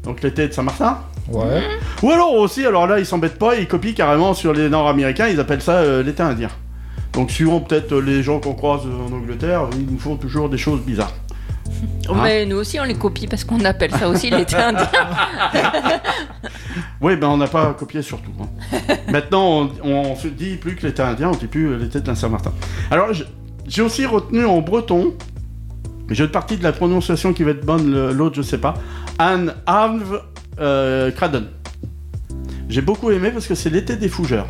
[0.05, 0.98] Donc l'été de Saint-Martin.
[1.29, 1.62] Ouais.
[2.03, 5.40] Ou alors aussi, alors là, ils s'embêtent pas, ils copient carrément sur les Nord-Américains, ils
[5.40, 6.48] appellent ça euh, l'été indien.
[7.12, 10.81] Donc suivant peut-être les gens qu'on croise en Angleterre, ils nous font toujours des choses
[10.81, 11.12] bizarres.
[12.09, 14.88] Oh, Mais nous aussi, on les copie parce qu'on appelle ça aussi l'été indien.
[17.01, 18.31] Oui, ben on n'a pas copié surtout.
[18.40, 18.79] hein.
[19.11, 22.14] Maintenant, on, on se dit plus que l'été indien, on dit plus l'été de la
[22.14, 22.53] Saint-Martin.
[22.90, 23.09] Alors,
[23.66, 25.12] j'ai aussi retenu en breton,
[26.09, 28.75] mais j'ai une partie de la prononciation qui va être bonne, l'autre je sais pas,
[29.18, 30.22] Anne Arve
[30.61, 31.46] euh, Cradon.
[32.68, 34.46] J'ai beaucoup aimé parce que c'est l'été des fougères.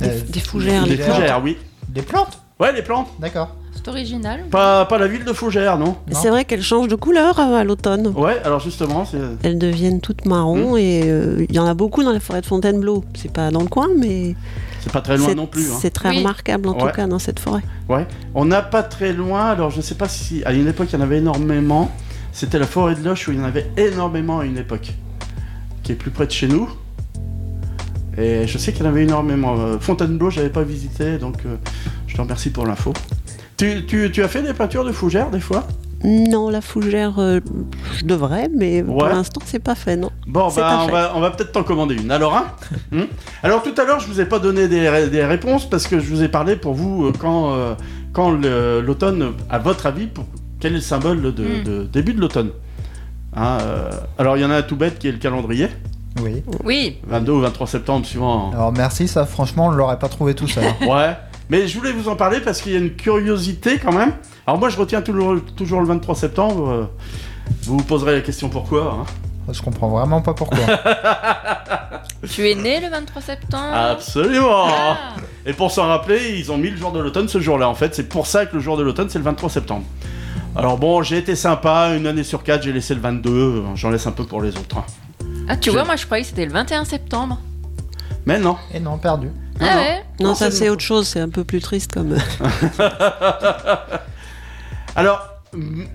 [0.00, 0.84] Des, Euh, des fougères.
[0.84, 1.14] Des fougères.
[1.14, 1.56] fougères, oui.
[1.88, 3.08] Des plantes Ouais, les plantes.
[3.18, 3.56] D'accord.
[3.74, 4.44] C'est original.
[4.50, 6.20] Pas, pas la ville de Fougères, non Non.
[6.20, 8.08] C'est vrai qu'elles changent de couleur euh, à l'automne.
[8.08, 9.16] Ouais, alors justement, c'est...
[9.42, 12.46] Elles deviennent toutes marron et euh, il y en a beaucoup dans la forêt de
[12.46, 13.02] Fontainebleau.
[13.14, 14.34] C'est pas dans le coin, mais
[14.80, 15.70] C'est pas très loin non plus.
[15.70, 15.76] hein.
[15.80, 16.18] c'est très Oui.
[16.18, 16.90] remarquable en Ouais.
[16.90, 17.62] tout cas dans cette forêt.
[17.88, 18.06] Ouais.
[18.34, 20.42] On n'a pas très loin, alors je sais pas si.
[20.44, 21.90] À une époque, il y en avait énormément.
[22.32, 24.92] C'était la forêt de Loche où il y en avait énormément à une époque.
[25.82, 26.68] Qui est plus près de chez nous.
[28.18, 29.56] Et je sais qu'il y en avait énormément.
[29.58, 31.56] Euh, Fontainebleau, j'avais pas visité, donc euh,
[32.06, 32.92] je te remercie pour l'info.
[33.56, 35.66] Tu, tu- tu as fait des peintures de fougères des fois?
[36.02, 37.40] Non, la fougère, euh,
[37.98, 40.10] je devrais, mais pour l'instant c'est pas fait, non.
[40.26, 40.92] Bon, bah, pas on fait.
[40.92, 42.10] va, on va peut-être t'en commander une.
[42.10, 42.46] Alors, hein?
[42.90, 43.02] Hmm
[43.42, 46.00] Alors, tout à l'heure, je vous ai pas donné des, ré- des réponses parce que
[46.00, 47.52] je vous ai parlé pour vous euh, quand,
[48.44, 50.24] euh, l'automne, à votre avis, pour,
[50.58, 51.64] quel est le symbole de, Hmm.
[51.64, 52.50] de début de l'automne?
[53.36, 55.68] Hein, euh, Alors, il y en a un tout bête qui est le calendrier,
[56.22, 56.42] Oui.
[56.64, 56.98] Oui.
[57.06, 58.50] 22 ou 23 septembre, suivant.
[58.52, 60.64] Alors merci, ça franchement, on l'aurait pas trouvé tout seul.
[60.86, 61.16] Ouais.
[61.48, 64.12] Mais je voulais vous en parler parce qu'il y a une curiosité quand même.
[64.46, 66.68] Alors, moi, je retiens toujours, toujours le 23 septembre.
[66.68, 66.84] euh,
[67.64, 68.98] Vous vous poserez la question pourquoi.
[69.00, 70.58] Hein Je comprends vraiment pas pourquoi.
[72.30, 73.74] Tu es né le 23 septembre?
[73.74, 74.96] Absolument Ah.
[75.46, 77.68] Et pour s'en rappeler, ils ont mis le jour de l'automne ce jour-là.
[77.68, 79.84] En fait, c'est pour ça que le jour de l'automne, c'est le 23 septembre.
[80.54, 83.88] Alors bon, j'ai été sympa, une année sur quatre, j'ai laissé le 22, euh, j'en
[83.90, 84.76] laisse un peu pour les autres.
[85.50, 85.54] Hein.
[85.54, 87.38] Ah, tu vois, moi je croyais que c'était le 21 septembre.
[88.26, 88.56] Mais non.
[88.74, 89.26] Et non, perdu.
[89.28, 89.80] Non, ah non.
[89.80, 92.16] ouais Non, Non, ça c'est- autre chose, c'est un peu plus triste comme.
[94.96, 95.26] Alors,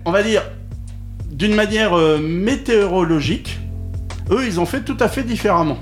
[0.04, 0.42] on va dire,
[1.30, 3.58] d'une manière euh, météorologique,
[4.30, 5.78] eux, ils ont fait tout à fait différemment.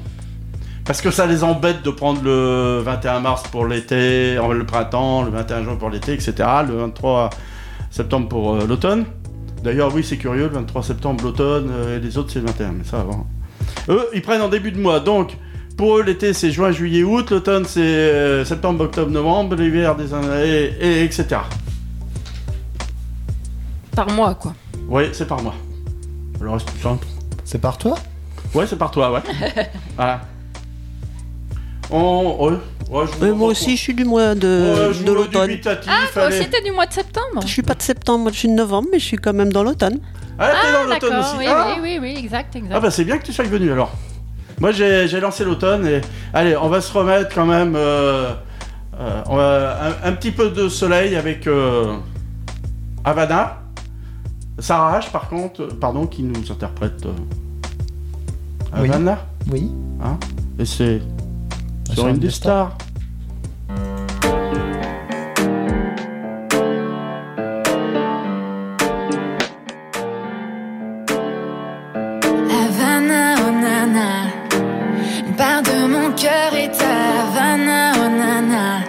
[0.85, 5.31] Parce que ça les embête de prendre le 21 mars pour l'été, le printemps, le
[5.31, 6.35] 21 juin pour l'été, etc.
[6.69, 7.31] Le 23
[7.91, 9.05] septembre pour euh, l'automne.
[9.63, 12.73] D'ailleurs, oui, c'est curieux, le 23 septembre, l'automne, euh, et les autres, c'est le 21,
[12.73, 13.27] mais ça avant.
[13.89, 15.01] Eux, ils prennent en début de mois.
[15.01, 15.37] Donc,
[15.77, 20.15] Pour eux, l'été c'est juin, juillet, août, l'automne c'est euh, septembre, octobre, novembre, l'hiver des
[20.15, 21.27] et, et etc.
[23.97, 24.55] Par mois, quoi.
[24.89, 25.55] Oui, c'est par mois.
[26.41, 26.99] Le reste du temps.
[27.45, 27.97] C'est par toi?
[28.55, 29.21] Ouais, c'est par toi, ouais.
[29.97, 30.21] voilà.
[31.91, 32.37] On.
[32.39, 32.59] Ouais,
[32.91, 35.59] ouais, je Ouais, moi aussi, je suis du mois de, Ouais, je de l'automne.
[35.87, 37.41] Ah, toi aussi, t'es du mois de septembre?
[37.43, 39.53] Je suis pas de septembre, moi je suis de novembre, mais je suis quand même
[39.53, 39.99] dans l'automne.
[40.39, 41.37] Ah, t'es dans l'automne aussi.
[41.39, 42.73] oui, ah, oui, oui, oui, exact, exact.
[42.75, 43.93] Ah bah c'est bien que tu sois venu alors.
[44.61, 46.01] Moi j'ai j'ai lancé l'automne et
[46.33, 48.33] allez on va se remettre quand même euh,
[49.01, 51.97] euh, on va- un, un petit peu de soleil avec euh,
[53.05, 53.59] Havana.
[54.61, 57.13] Sarah H par contre, euh, pardon, qui nous interprète euh,
[58.81, 58.89] Oui.
[58.89, 59.19] Havana.
[59.51, 59.71] Oui.
[60.59, 61.01] Et c'est
[61.87, 62.77] Sur sur une des stars.
[76.17, 78.81] Cœur est à Havana, oh nana.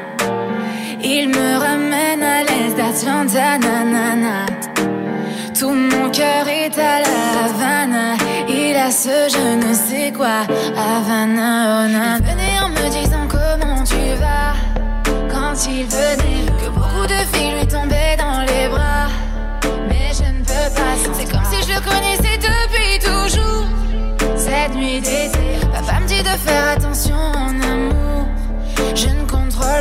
[1.03, 4.45] Il me ramène à l'est d'Atlanta, nanana.
[5.57, 8.15] Tout mon cœur est à la Havana.
[8.47, 10.45] Il a ce je ne sais quoi,
[10.77, 12.44] Havana, oh nana.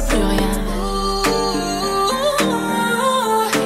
[0.03, 0.55] Plus rien.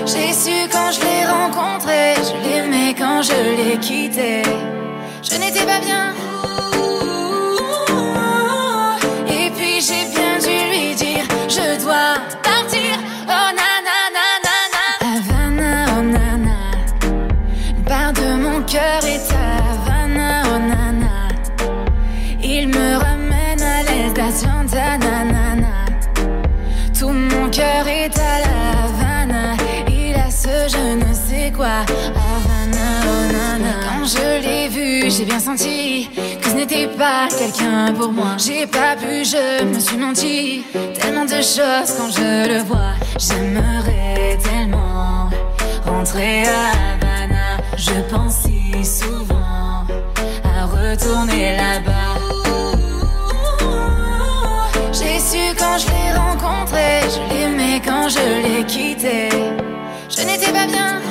[0.07, 4.43] J'ai su quand je l'ai rencontré, je l'aimais quand je l'ai quitté.
[5.23, 6.28] Je n'étais pas bien.
[35.19, 36.09] J'ai bien senti
[36.41, 38.37] que ce n'était pas quelqu'un pour moi.
[38.39, 40.63] J'ai pas pu, je me suis menti.
[40.95, 42.95] Tellement de choses quand je le vois.
[43.19, 45.29] J'aimerais tellement
[45.85, 47.57] rentrer à Havana.
[47.77, 49.85] Je pense si souvent
[50.45, 52.15] à retourner là-bas.
[54.93, 59.31] J'ai su quand je l'ai rencontré, je l'aimais quand je l'ai quitté.
[60.09, 61.08] Je n'étais pas bien.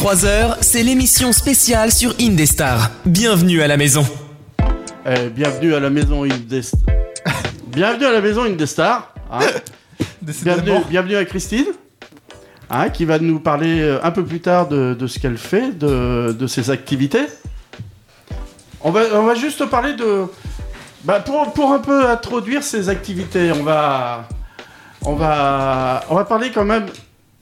[0.00, 2.90] 23h, c'est l'émission spéciale sur Indestar.
[3.04, 4.02] Bienvenue à la maison.
[5.04, 6.80] Eh, bienvenue à la maison Indestar.
[7.66, 9.12] bienvenue à la maison Indestar.
[9.30, 9.40] hein.
[10.22, 11.66] bienvenue, bienvenue à Christine.
[12.70, 15.70] hein, qui va nous parler euh, un peu plus tard de, de ce qu'elle fait,
[15.78, 17.26] de, de ses activités.
[18.80, 20.24] On va, on va juste parler de.
[21.04, 24.26] Bah, pour, pour un peu introduire ses activités, on va.
[25.02, 26.86] On va, on va parler quand même.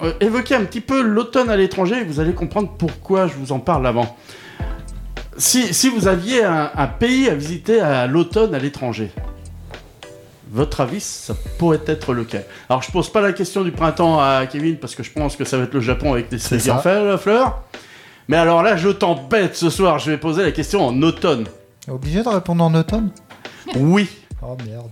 [0.02, 3.52] Euh, évoquer un petit peu l'automne à l'étranger et vous allez comprendre pourquoi je vous
[3.52, 4.16] en parle avant.
[5.36, 9.10] Si, si vous aviez un, un pays à visiter à l'automne à l'étranger,
[10.50, 12.44] votre avis, ça pourrait être lequel?
[12.68, 15.44] Alors, je pose pas la question du printemps à Kevin parce que je pense que
[15.44, 16.82] ça va être le Japon avec des saisons en ça.
[16.82, 17.62] fait, la fleur.
[18.28, 21.46] Mais alors là, je t'embête ce soir, je vais poser la question en automne.
[21.88, 23.10] Obligé de répondre en automne?
[23.76, 24.08] Oui.
[24.42, 24.90] Oh merde.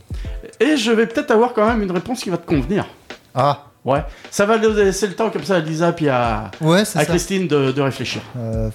[0.61, 2.87] Et je vais peut-être avoir quand même une réponse qui va te convenir.
[3.35, 4.01] Ah, Ouais.
[4.31, 7.05] Ça va laisser le temps comme ça à Lisa puis à, ouais, à ça.
[7.07, 8.21] Christine de, de réfléchir.
[8.37, 8.69] Euh,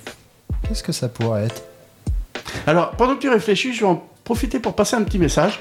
[0.67, 1.63] Qu'est-ce que ça pourrait être?
[2.65, 5.59] Alors, pendant que tu réfléchis, je vais en profiter pour passer un petit message.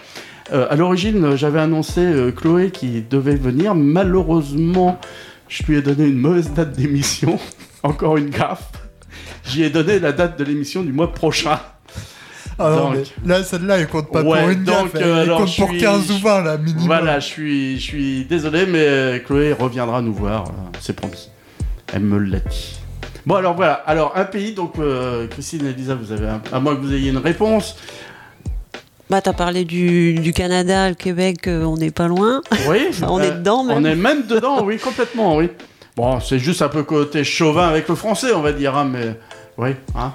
[0.52, 3.74] Euh, à l'origine, j'avais annoncé euh, Chloé qui devait venir.
[3.74, 4.98] Malheureusement,
[5.48, 7.38] je lui ai donné une mauvaise date d'émission.
[7.82, 8.70] Encore une gaffe.
[9.44, 11.58] J'y ai donné la date de l'émission du mois prochain.
[12.62, 15.14] Ah non, Donc- mais là, celle-là, elle compte pas Ouais, pour une donc, gaffe, euh,
[15.16, 16.86] elle alors, compte pour suis- 15 ou 20, là, minimum.
[16.86, 21.28] Voilà, je suis, je suis désolé, mais euh, Chloé reviendra nous voir, euh, c'est promis.
[21.92, 22.78] Elle me l'a dit.
[23.26, 23.72] Bon, alors voilà.
[23.86, 26.92] Alors, un pays, donc, euh, Christine et Elisa, vous avez, un- à moins que vous
[26.92, 27.76] ayez une réponse.
[29.08, 32.42] Bah, t'as parlé du, du Canada, le Québec, euh, on n'est pas loin.
[32.68, 33.78] Oui, on est dedans, même.
[33.78, 35.48] On est même dedans, oui, complètement, oui.
[35.96, 39.16] Bon, c'est juste un peu côté chauvin avec le français, on va dire, hein, mais.
[39.58, 40.12] Oui, hein.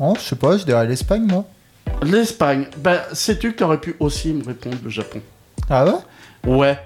[0.00, 1.44] Oh, je sais pas, je dirais l'Espagne, moi.
[2.02, 5.20] L'Espagne, ben, sais-tu que tu aurais pu aussi me répondre le Japon?
[5.70, 5.92] Ah ouais?
[6.44, 6.78] Ouais.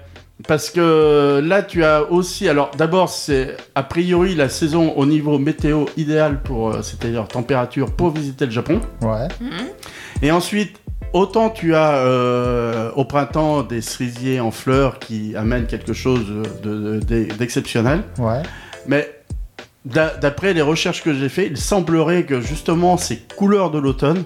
[0.47, 2.47] Parce que là, tu as aussi.
[2.47, 7.91] Alors, d'abord, c'est a priori la saison au niveau météo idéal pour, euh, c'est-à-dire température,
[7.91, 8.79] pour visiter le Japon.
[9.01, 9.27] Ouais.
[10.21, 10.77] Et ensuite,
[11.11, 16.25] autant tu as euh, au printemps des cerisiers en fleurs qui amènent quelque chose
[16.63, 18.03] de- de- d'exceptionnel.
[18.17, 18.41] Ouais.
[18.87, 19.09] Mais
[19.93, 24.23] d'après les recherches que j'ai faites, il semblerait que justement ces couleurs de l'automne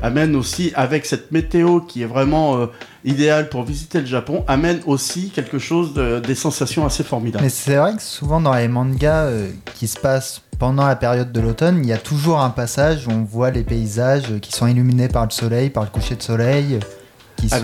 [0.00, 2.66] amènent aussi, avec cette météo qui est vraiment euh,
[3.04, 7.44] idéale pour visiter le Japon, amènent aussi quelque chose de- des sensations assez formidables.
[7.44, 11.30] Mais c'est vrai que souvent dans les mangas euh, qui se passent pendant la période
[11.30, 14.66] de l'automne, il y a toujours un passage où on voit les paysages qui sont
[14.66, 16.76] illuminés par le soleil, par le coucher de soleil.
[16.76, 17.56] euh, sont...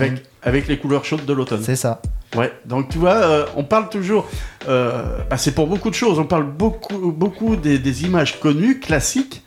[0.43, 1.61] Avec les couleurs chaudes de l'automne.
[1.63, 2.01] C'est ça.
[2.35, 4.27] Ouais, donc tu vois, euh, on parle toujours.
[4.67, 6.19] euh, bah, c'est pour beaucoup de choses.
[6.19, 9.43] On parle beaucoup, beaucoup des, des images connues, classiques.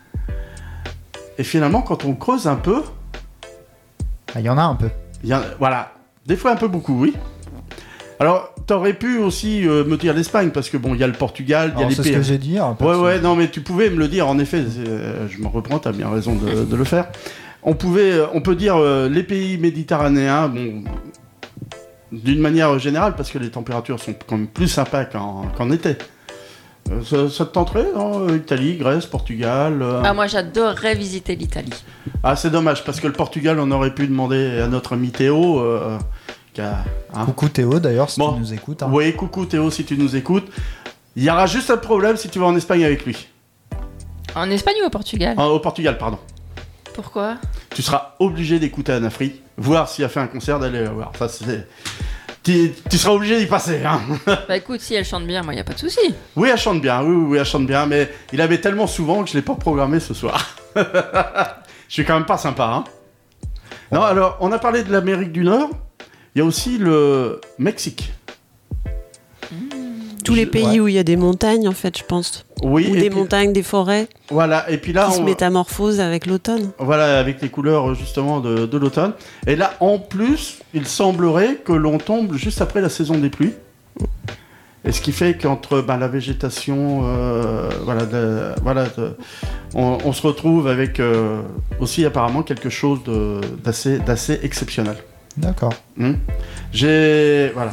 [1.38, 2.82] Et finalement, quand on creuse un peu,
[4.34, 4.88] Ah, Il y en a un peu.
[5.24, 5.92] y voilà,
[6.26, 7.14] des fois un peu beaucoup, oui.
[8.20, 11.12] Alors, t'aurais pu aussi euh, me dire l'Espagne, parce que bon, il y a le
[11.12, 12.16] Portugal, il y a les C'est ce pays.
[12.16, 12.58] que j'ai dit.
[12.58, 14.62] hein, Ouais, ouais, non, mais tu pouvais me le dire, en effet,
[15.28, 17.08] je me reprends, t'as bien raison de, de le faire.
[17.64, 20.84] On, pouvait, on peut dire euh, les pays méditerranéens, bon,
[22.12, 25.96] d'une manière générale, parce que les températures sont quand même plus sympas qu'en qu'en été.
[26.90, 31.36] Euh, ça, ça te tenterait, non Euh, Italie, Grèce, Portugal euh, Ah, moi j'adorerais visiter
[31.36, 31.72] l'Italie.
[32.24, 35.60] Ah, c'est dommage, parce que le Portugal, on aurait pu demander à notre ami Théo,
[35.60, 35.98] euh,
[36.52, 37.24] qui a- hein?
[37.24, 38.32] Coucou Théo d'ailleurs, si Bon.
[38.34, 38.82] tu nous écoutes.
[38.82, 38.88] hein.
[38.92, 40.48] Oui, coucou Théo, si tu nous écoutes.
[41.14, 43.28] Il y aura juste un problème si tu vas en Espagne avec lui.
[44.34, 45.34] En Espagne ou au Portugal?
[45.38, 46.18] Ah, au Portugal, pardon.
[46.94, 47.36] Pourquoi?
[47.70, 51.12] Tu seras obligé d'écouter Anafri, voir s'il a fait un concert, d'aller le voir.
[51.18, 51.66] Ça, c'est...
[52.42, 54.00] Tu, seras obligé d'y passer, hein.
[54.48, 56.14] Bah écoute, si elle chante bien, moi y a pas de souci.
[56.34, 59.22] Oui, elle chante bien, oui, oui, oui, elle chante bien, mais il avait tellement souvent
[59.22, 60.56] que je l'ai pas programmé ce soir.
[60.76, 60.82] je
[61.88, 62.84] suis quand même pas sympa, hein.
[63.92, 65.70] Non, alors, on a parlé de l'Amérique du Nord,
[66.34, 68.12] il y a aussi le Mexique.
[70.24, 70.80] Tous les Je- pays ouais.
[70.80, 72.44] où il y a des montagnes, en fait, je pense.
[72.62, 76.00] Oui, Ou des puis- montagnes, des forêts voilà, et puis là, qui se on- métamorphosent
[76.00, 76.70] avec l'automne.
[76.78, 79.12] Voilà, avec les couleurs justement de, de l'automne.
[79.46, 83.52] Et là, en plus, il semblerait que l'on tombe juste après la saison des pluies.
[84.84, 89.16] Et ce qui fait qu'entre ben, la végétation, euh, voilà, de- voilà de-
[89.74, 91.40] on, on se retrouve avec euh,
[91.78, 92.98] aussi apparemment quelque chose
[93.64, 94.96] d'assez d'assez exceptionnel.
[95.36, 95.72] D'accord.
[95.96, 96.14] Hmm.
[96.72, 97.50] J'ai.
[97.54, 97.72] Voilà.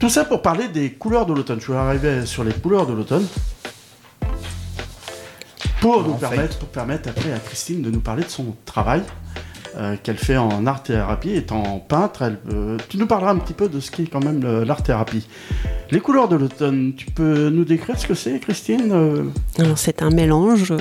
[0.00, 1.60] Tout ça pour parler des couleurs de l'automne.
[1.60, 3.26] Je vais arriver sur les couleurs de l'automne.
[5.82, 9.02] Pour nous permettre, pour permettre après à Christine de nous parler de son travail
[9.76, 11.32] euh, qu'elle fait en art-thérapie.
[11.34, 14.42] Étant peintre, elle, euh, tu nous parleras un petit peu de ce qu'est quand même
[14.64, 15.26] l'art-thérapie.
[15.90, 19.24] Les couleurs de l'automne, tu peux nous décrire ce que c'est, Christine Euh,
[19.76, 20.72] C'est un mélange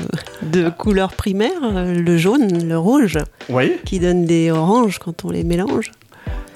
[0.44, 3.18] de couleurs primaires, le jaune, le rouge,
[3.50, 5.92] Oui, qui donne des oranges quand on les mélange.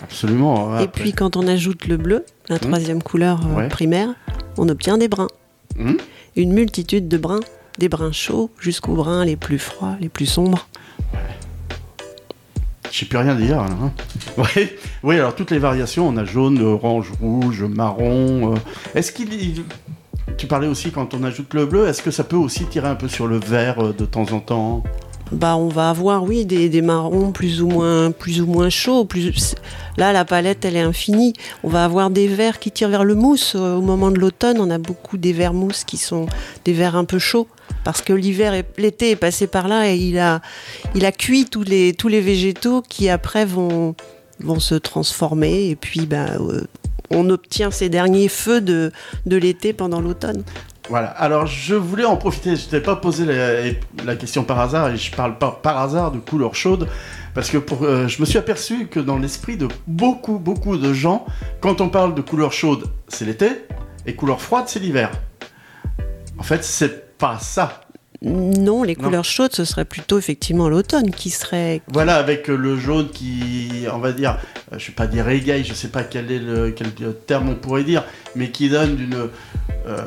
[0.04, 0.80] Absolument.
[0.80, 3.68] Et puis quand on ajoute le bleu, la troisième couleur euh, Ouais.
[3.70, 4.10] primaire,
[4.58, 5.28] on obtient des bruns.
[5.78, 5.94] Hmm.
[6.36, 7.40] Une multitude de bruns,
[7.80, 10.68] des bruns chauds jusqu'aux bruns les plus froids, les plus sombres.
[12.92, 13.58] Je sais plus rien dire.
[13.58, 13.92] là, hein.
[14.38, 14.70] Oui,
[15.02, 18.54] oui, alors toutes les variations, on a jaune, orange, rouge, marron.
[18.54, 18.58] euh.
[18.96, 19.34] Est-ce qu'il.
[19.34, 19.64] il-
[20.38, 22.96] Tu parlais aussi quand on ajoute le bleu, est-ce que ça peut aussi tirer un
[22.96, 24.84] peu sur le vert euh, de temps en temps?
[25.34, 29.08] Bah, on va avoir, oui, des, marrons plus ou moins, plus ou moins chauds.
[29.98, 31.34] Là, la palette, elle est infinie.
[31.64, 33.54] On va avoir des verts qui tirent vers le mousse.
[33.56, 36.28] Euh, Au moment de l'automne, on a beaucoup des verts mousse qui sont
[36.66, 37.48] des verts un peu chauds.
[37.84, 40.42] Parce que l'hiver, l'été est passé par là et il a,
[41.12, 43.96] cuit tous les, végétaux qui après vont,
[44.60, 45.70] se transformer.
[45.70, 46.62] Et puis, bah, euh,
[47.10, 48.92] on obtient ces derniers feux de
[49.26, 50.44] l'été pendant l'automne.
[50.90, 53.26] Voilà, alors je voulais en profiter, je t'ai pas posé
[54.06, 56.90] la, question par hasard et je parle pas par hasard de couleurs chaudes
[57.34, 61.26] parce que euh, je me suis aperçu que dans l'esprit de beaucoup, beaucoup de gens,
[61.62, 63.50] quand on parle de couleurs chaudes, c'est l'été
[64.06, 65.12] et couleurs froides, c'est l'hiver.
[66.38, 67.82] En fait, c'est pas ça.
[68.24, 69.04] Non, les Non.
[69.04, 73.86] couleurs chaudes, ce serait plutôt effectivement l'automne qui serait Voilà, avec euh, le jaune qui,
[73.94, 74.38] on va dire,
[74.72, 76.88] euh, je vais pas dire égaye, je sais pas quel est le quel
[77.28, 78.04] terme on pourrait dire,
[78.36, 79.28] mais qui donne une,
[79.88, 79.98] euh,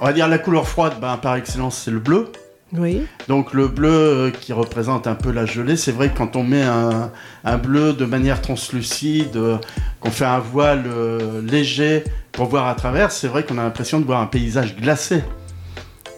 [0.00, 2.28] on va dire la couleur froide, ben, par excellence c'est le bleu,
[2.76, 3.02] Oui.
[3.28, 6.44] Donc le bleu euh, qui représente un peu la gelée, c'est vrai que quand on
[6.44, 7.10] met un,
[7.44, 9.58] un bleu de manière translucide, euh,
[10.00, 13.98] qu'on fait un voile euh, léger pour voir à travers, c'est vrai qu'on a l'impression
[14.00, 15.22] de voir un paysage glacé.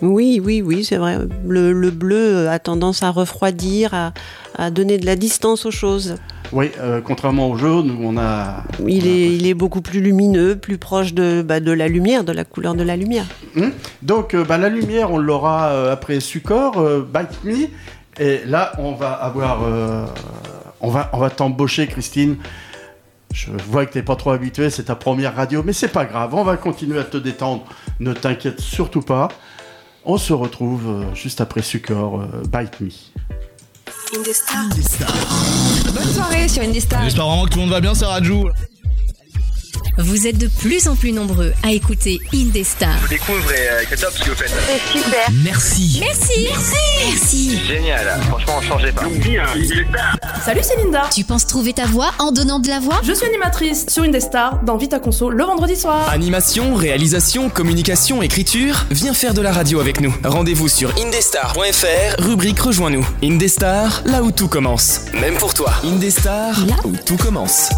[0.03, 1.19] Oui, oui, oui, c'est vrai.
[1.47, 4.13] Le, le bleu a tendance à refroidir, à,
[4.57, 6.17] à donner de la distance aux choses.
[6.53, 8.65] Oui, euh, contrairement au jaune où on a...
[8.79, 11.89] Il on a est, il est beaucoup plus lumineux, plus proche de, bah, de la
[11.89, 13.25] lumière, de la couleur de la lumière.
[14.03, 16.81] Donc euh, bah, la lumière, on l'aura euh, après Sucor,
[17.13, 17.69] Bite Me.
[18.19, 19.61] Et là, on va avoir...
[20.81, 22.37] on va, on va t'embaucher, Christine.
[23.35, 26.35] Je vois que t'es pas trop habitué, c'est ta première radio, mais c'est pas grave,
[26.35, 27.65] on va continuer à te détendre.
[28.01, 29.29] Ne t'inquiète surtout pas.
[30.09, 32.91] On se retrouve euh, juste après Sucor, euh, Bite Me.
[35.93, 37.03] Bonne soirée sur Indestar.
[37.03, 38.49] J'espère vraiment que tout le monde va bien, c'est Rajou.
[39.99, 42.95] Vous êtes de plus en plus nombreux à écouter Indestar.
[43.05, 44.53] Je découvre et euh, c'est top ce que vous faites.
[44.93, 45.27] super.
[45.43, 45.99] Merci.
[46.01, 46.49] Merci.
[47.09, 47.59] Merci.
[47.67, 49.05] Génial, franchement, changez pas.
[50.45, 51.05] Salut, c'est Linda.
[51.15, 53.01] Tu penses trouver ta voix en donnant de la voix?
[53.03, 56.09] Je suis animatrice sur Indestar dans Vita Conso le vendredi soir.
[56.11, 60.15] Animation, réalisation, communication, écriture, viens faire de la radio avec nous.
[60.25, 63.07] Rendez-vous sur indestar.fr, rubrique Rejoins-nous.
[63.23, 65.01] Indestar, là où tout commence.
[65.15, 65.73] Même pour toi.
[65.85, 67.71] Indestar, là où tout commence.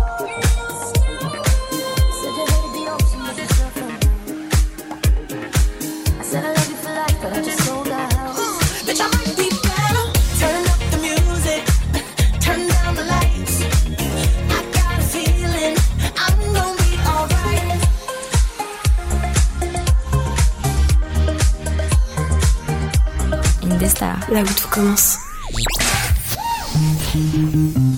[24.30, 25.18] Là où tout commence.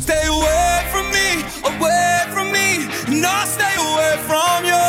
[0.01, 2.87] Stay away from me, away from me.
[3.09, 4.87] No, stay away from you.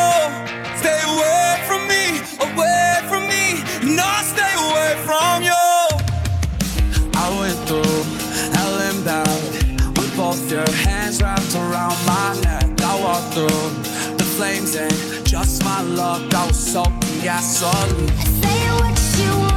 [0.77, 3.63] Stay away from me, away from me.
[3.95, 5.63] No, stay away from you.
[7.15, 8.03] I went through
[8.53, 9.41] hell and back
[9.97, 12.81] with both your hands wrapped around my neck.
[12.83, 14.93] I walked through the flames and
[15.25, 16.33] just my luck.
[16.33, 18.07] I was soaking gasoline.
[18.41, 19.50] Say what you wanna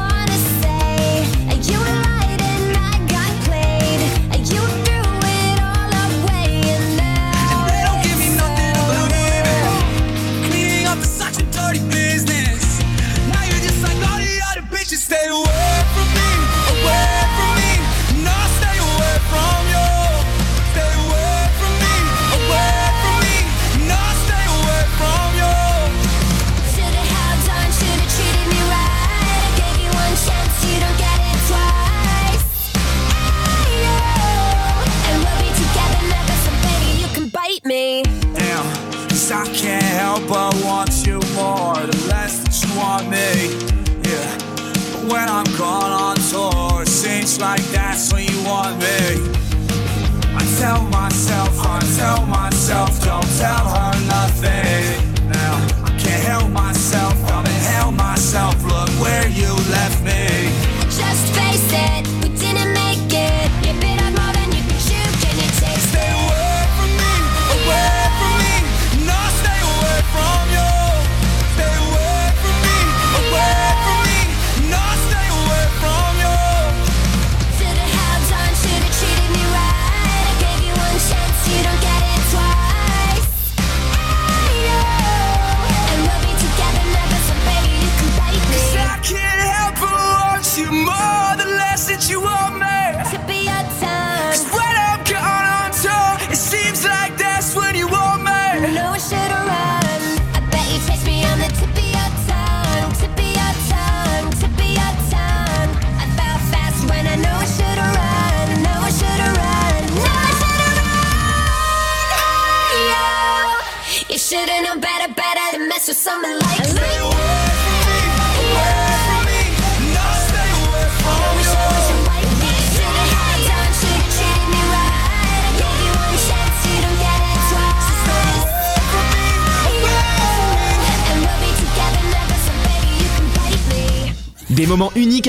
[14.87, 15.94] just stay away.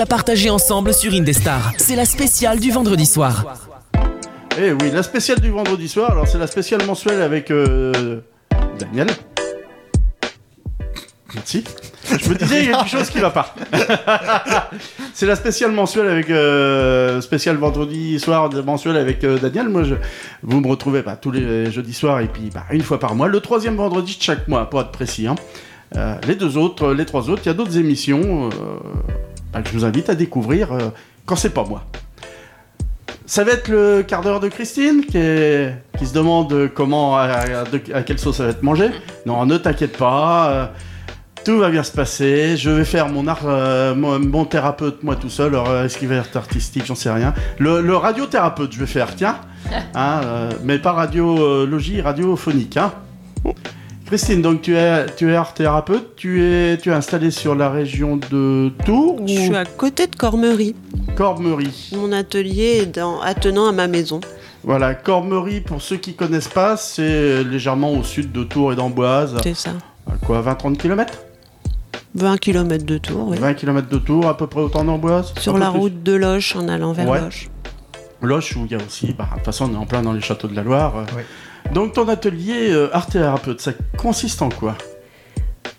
[0.06, 1.72] À partager ensemble sur Indestar.
[1.78, 3.44] C'est la spéciale du vendredi soir.
[4.56, 8.22] Eh oui, la spéciale du vendredi soir, alors c'est la spéciale mensuelle avec euh,
[8.78, 9.08] Daniel.
[11.34, 11.64] Merci.
[12.08, 13.56] Je me disais, il y a quelque chose qui va pas.
[15.16, 19.70] c'est la spéciale mensuelle avec euh, spéciale vendredi soir mensuelle avec euh, Daniel.
[19.70, 19.82] Moi,
[20.44, 23.28] vous me retrouvez bah, tous les jeudis soirs et puis bah, une fois par mois,
[23.28, 25.26] le troisième vendredi de chaque mois, pour être précis.
[25.26, 25.36] hein.
[26.28, 28.52] Les deux autres, les trois autres, il y a d'autres émissions.
[29.56, 30.80] Euh, bah, que je vous invite à découvrir euh,
[31.26, 31.84] quand c'est pas moi.
[33.28, 37.24] Ça va être le quart d'heure de Christine qui, est- qui se demande comment, à,
[37.24, 38.90] à- de- à quelle sauce ça va être mangé.
[39.26, 40.66] Non, ne t'inquiète pas, euh,
[41.44, 42.56] tout va bien se passer.
[42.56, 45.48] Je vais faire mon art, euh, mon, mon thérapeute moi tout seul.
[45.56, 46.86] Alors, euh, est-ce qu'il va être artistique?
[46.86, 47.34] J'en sais rien.
[47.58, 49.38] Le, le radiothérapeute, je vais faire, tiens.
[49.96, 52.78] Hein, euh, mais pas radiologie, radiophonique.
[52.78, 52.92] Hein.
[54.06, 57.72] Christine, donc tu es, tu es art thérapeute, tu es, tu es installée sur la
[57.72, 59.28] région de Tours ou?
[59.28, 60.76] Je suis à côté de Cormery.
[61.16, 64.22] Cormery Mon atelier est dans, attenant à ma maison.
[64.64, 69.38] Voilà, Cormery, pour ceux qui connaissent pas, c'est légèrement au sud de Tours et d'Amboise.
[69.42, 69.72] C'est ça.
[70.08, 71.14] À quoi, 20-30 km
[72.14, 73.38] 20 km de tour, oui.
[73.40, 75.34] 20 km de Tours, à peu près autant d'Amboise?
[75.40, 75.80] Sur la plus.
[75.80, 77.20] route de Loche en allant vers Ouais.
[77.20, 77.50] Loche.
[78.22, 80.14] Loche, où il y a aussi, bah, de toute façon, on est en plein dans
[80.14, 80.94] les châteaux de la Loire.
[81.00, 81.22] euh.
[81.74, 84.76] Donc, ton atelier euh, art thérapeute, ça consiste en quoi?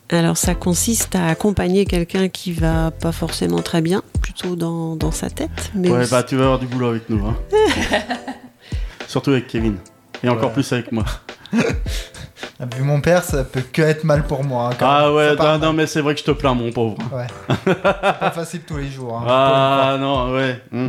[0.08, 5.10] Alors ça consiste à accompagner quelqu'un qui va pas forcément très bien, plutôt dans, dans
[5.10, 5.72] sa tête.
[5.74, 7.26] Mais Ouais, aussi- bah, tu vas avoir du boulot avec nous.
[7.26, 7.36] Hein.
[9.08, 9.76] Surtout avec Kevin.
[10.22, 10.54] Et encore Ouais.
[10.54, 11.04] plus avec moi.
[11.52, 14.68] Vu mon père, ça peut que être mal pour moi.
[14.70, 16.96] hein, quand Ah ouais, non, non, mais c'est vrai que je te plains, mon pauvre.
[17.12, 17.26] Ouais.
[17.66, 19.18] C'est pas facile tous les jours.
[19.18, 19.24] hein.
[19.28, 20.62] Ah non, ouais.
[20.72, 20.88] hmm.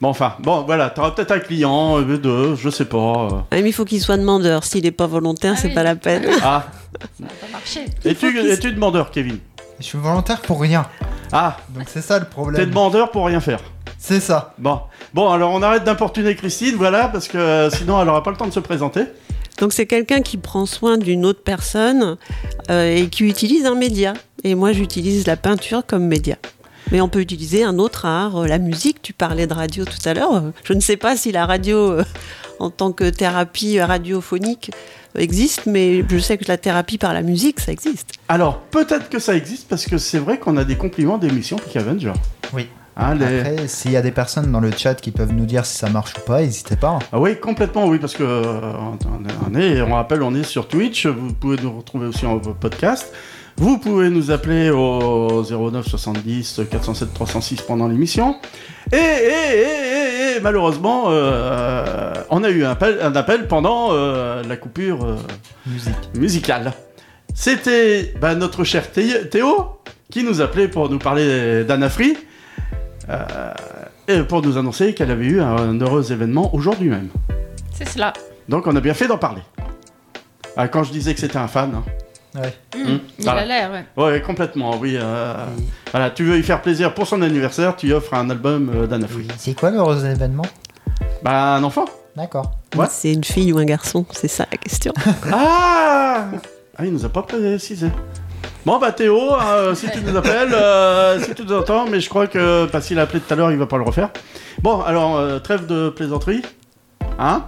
[0.00, 2.96] Bon, enfin, bon, voilà, t'auras peut-être un client, euh, deux, je sais pas.
[3.32, 3.38] euh.
[3.50, 4.64] Ah, mais il faut qu'il soit demandeur.
[4.64, 6.24] S'il n'est pas volontaire, c'est pas la peine.
[6.42, 6.66] Ah,
[7.00, 7.84] Ça va pas marcher.
[8.04, 9.38] es-tu es-tu demandeur, Kevin?
[9.78, 10.86] Je suis volontaire pour rien.
[11.32, 12.68] Ah, Donc c'est ça le t'es problème.
[12.70, 13.60] demandeur pour rien faire.
[13.98, 14.54] C'est ça.
[14.58, 14.80] Bon,
[15.14, 18.36] bon, alors on arrête d'importuner Christine, voilà, parce que euh, sinon elle aura pas le
[18.36, 19.04] temps de se présenter.
[19.58, 22.16] Donc c'est quelqu'un qui prend soin d'une autre personne
[22.70, 24.12] euh, et qui utilise un média.
[24.42, 26.36] Et moi, j'utilise la peinture comme média.
[26.92, 29.00] Mais on peut utiliser un autre art, euh, la musique.
[29.02, 30.42] Tu parlais de radio tout à l'heure.
[30.64, 32.04] Je ne sais pas si la radio, euh,
[32.58, 34.70] en tant que thérapie radiophonique,
[35.16, 38.10] euh, existe, mais je sais que la thérapie par la musique, ça existe.
[38.28, 41.76] Alors, peut-être que ça existe, parce que c'est vrai qu'on a des compliments d'émissions Peak
[41.76, 42.12] Avenger.
[42.52, 42.68] Oui.
[42.96, 45.66] Hein, les- Après, s'il y a des personnes dans le chat qui peuvent nous dire
[45.66, 47.00] si ça marche ou pas, n'hésitez pas.
[47.12, 48.98] Ah oui, complètement, oui, parce que euh, on,
[49.50, 51.06] on est, on rappelle, on est sur Twitch.
[51.06, 53.12] Vous pouvez nous retrouver aussi en podcast.
[53.56, 58.36] Vous pouvez nous appeler au 09 70 407 306 pendant l'émission.
[58.92, 63.88] Et, et, et, et, et, malheureusement, euh, on a eu un appel, un appel pendant
[63.92, 65.16] euh, la coupure euh,
[65.66, 65.94] Musique.
[66.16, 66.72] musicale.
[67.32, 69.78] C'était bah, notre cher Thé- Théo
[70.10, 72.16] qui nous appelait pour nous parler d'Anafri
[73.08, 73.52] euh,
[74.08, 77.08] et pour nous annoncer qu'elle avait eu un heureux événement aujourd'hui même.
[77.72, 78.12] C'est cela.
[78.48, 79.42] Donc on a bien fait d'en parler.
[80.56, 81.72] Ah, quand je disais que c'était un fan.
[81.74, 81.84] hein.
[82.34, 82.52] Ouais.
[82.74, 83.42] Hum, Il voilà.
[83.42, 84.02] a l'air, ouais.
[84.04, 84.96] Ouais, complètement, oui.
[85.00, 85.34] euh,
[85.92, 88.86] Voilà, tu veux y faire plaisir pour son anniversaire, tu lui offres un album euh,
[88.86, 89.28] d'Anafri.
[89.38, 90.44] C'est quoi l'heureux événement?
[91.22, 91.84] Bah, un enfant.
[92.16, 92.52] D'accord.
[92.76, 92.86] Ouais.
[92.90, 94.92] C'est une fille ou un garçon C'est ça la question.
[95.32, 96.24] Ah
[96.76, 97.88] Ah, il nous a pas précisé.
[98.66, 102.08] Bon, bah Théo, euh, si tu nous appelles, euh, si tu nous entends, mais je
[102.08, 104.08] crois que parce qu'il a appelé tout à l'heure, il va pas le refaire.
[104.62, 106.42] Bon, alors, euh, trêve de plaisanterie.
[107.18, 107.44] Hein?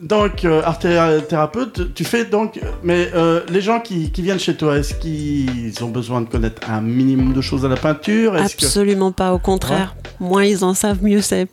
[0.00, 2.60] Donc, euh, art thé- thérapeute, tu fais donc.
[2.82, 6.70] Mais euh, les gens qui, qui viennent chez toi, est-ce qu'ils ont besoin de connaître
[6.70, 8.32] un minimum de choses à la peinture?
[8.32, 9.96] Que- Absolument pas, au contraire.
[10.20, 11.48] Moins ils en savent, mieux c'est.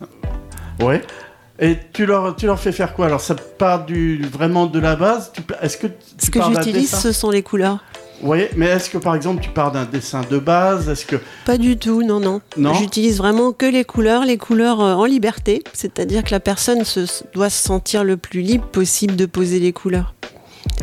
[0.82, 1.02] Ouais.
[1.58, 3.06] Et tu leur, tu leur fais faire quoi?
[3.06, 5.32] Alors, ça part du, vraiment de la base?
[5.62, 5.94] Est-ce que tu
[6.26, 7.80] Ce que j'utilise, ce sont les couleurs.
[8.26, 11.60] Oui, mais est-ce que par exemple tu pars d'un dessin de base Est-ce que Pas
[11.60, 12.42] du tout, non, non.
[12.58, 16.84] Non J'utilise vraiment que les couleurs, les couleurs euh, en liberté, c'est-à-dire que la personne
[16.86, 17.02] se,
[17.36, 20.16] doit se sentir le plus libre possible de poser les couleurs.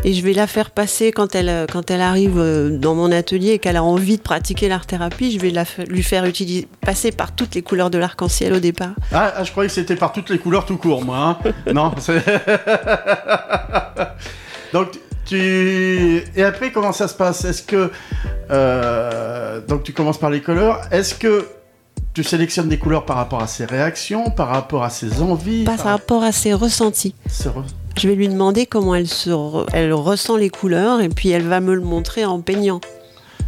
[0.04, 3.10] Et je vais la faire passer quand elle, euh, quand elle arrive euh, dans mon
[3.10, 7.10] atelier et qu'elle a envie de pratiquer l'art-thérapie, je vais la, lui faire utiliser, passer
[7.10, 8.92] par toutes les couleurs de l'arc-en-ciel au départ.
[9.12, 11.40] ah, ah, je croyais que c'était par toutes les couleurs tout court, moi.
[11.44, 11.52] hein.
[11.74, 12.22] non, c'est.
[14.72, 14.86] Donc
[15.26, 17.44] tu et après comment ça se passe?
[17.44, 17.90] Est-ce que
[18.50, 21.46] euh, donc tu commences par les couleurs Est-ce que
[22.14, 25.64] tu sélectionnes des couleurs par rapport à ses réactions, par rapport à ses envies?
[25.64, 27.14] Par rapport à ses ressentis.
[27.28, 27.52] re-
[27.98, 31.46] Je vais lui demander comment elle, se re- elle ressent les couleurs et puis elle
[31.48, 32.80] va me le montrer en peignant.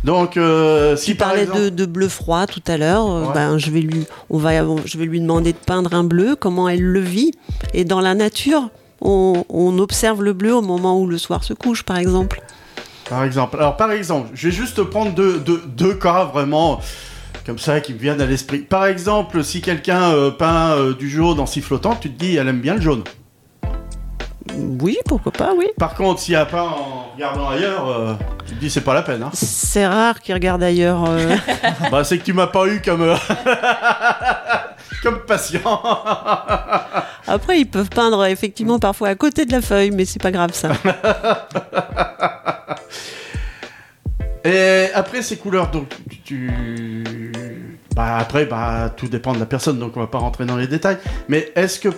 [0.02, 1.60] Donc euh, si Tu par exemple...
[1.60, 3.10] de, de bleu froid tout à l'heure.
[3.10, 3.34] euh, Ouais.
[3.34, 4.50] Ben, je, vais lui, on va,
[4.84, 7.32] je vais lui demander de peindre un bleu, comment elle le vit.
[7.74, 8.68] Et dans la nature,
[9.04, 12.42] on, on observe le bleu au moment où le soir se couche, par exemple.
[13.08, 13.56] Par exemple.
[13.58, 16.80] Alors, par exemple, je vais juste prendre deux, deux, deux cas vraiment
[17.44, 18.60] comme ça qui me viennent à l'esprit.
[18.60, 22.48] Par exemple, si quelqu'un euh, peint euh, du jaune en sifflotant, tu te dis, elle
[22.48, 23.04] aime bien le jaune.
[24.80, 25.66] Oui, pourquoi pas, oui.
[25.78, 28.14] Par contre, s'il a peint en regardant ailleurs, euh,
[28.46, 29.22] tu te dis, c'est pas la peine.
[29.22, 29.30] Hein.
[29.34, 31.04] C'est rare qu'il regarde ailleurs.
[31.90, 33.02] bah, c'est que tu m'as pas eu comme,
[35.04, 35.60] comme patient.
[37.26, 40.52] Après, ils peuvent peindre effectivement parfois à côté de la feuille, mais c'est pas grave
[40.54, 40.70] ça.
[44.46, 45.88] Et après ces couleurs, donc
[46.22, 47.32] tu,
[47.96, 50.66] Bah après, bah tout dépend de la personne, donc on va pas rentrer dans les
[50.66, 50.98] détails.
[51.28, 51.88] Mais est-ce que,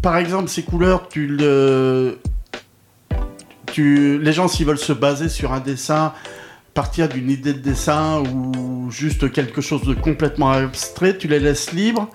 [0.00, 2.18] par exemple, ces couleurs, tu le,
[3.66, 6.14] tu, les gens s'ils veulent se baser sur un dessin,
[6.74, 11.72] partir d'une idée de dessin ou juste quelque chose de complètement abstrait, tu les laisses
[11.72, 12.08] libres.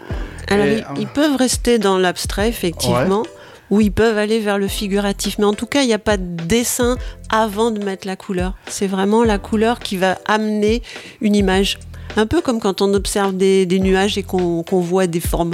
[0.47, 3.23] Alors, Et, ils, ils peuvent rester dans l'abstrait, effectivement,
[3.69, 5.37] ou ils peuvent aller vers le figuratif.
[5.39, 6.97] Mais en tout cas, il n'y a pas de dessin
[7.29, 8.55] avant de mettre la couleur.
[8.67, 10.81] C'est vraiment la couleur qui va amener
[11.21, 11.79] une image.
[12.15, 15.53] Un peu comme quand on observe des, des nuages et qu'on qu'on voit des formes.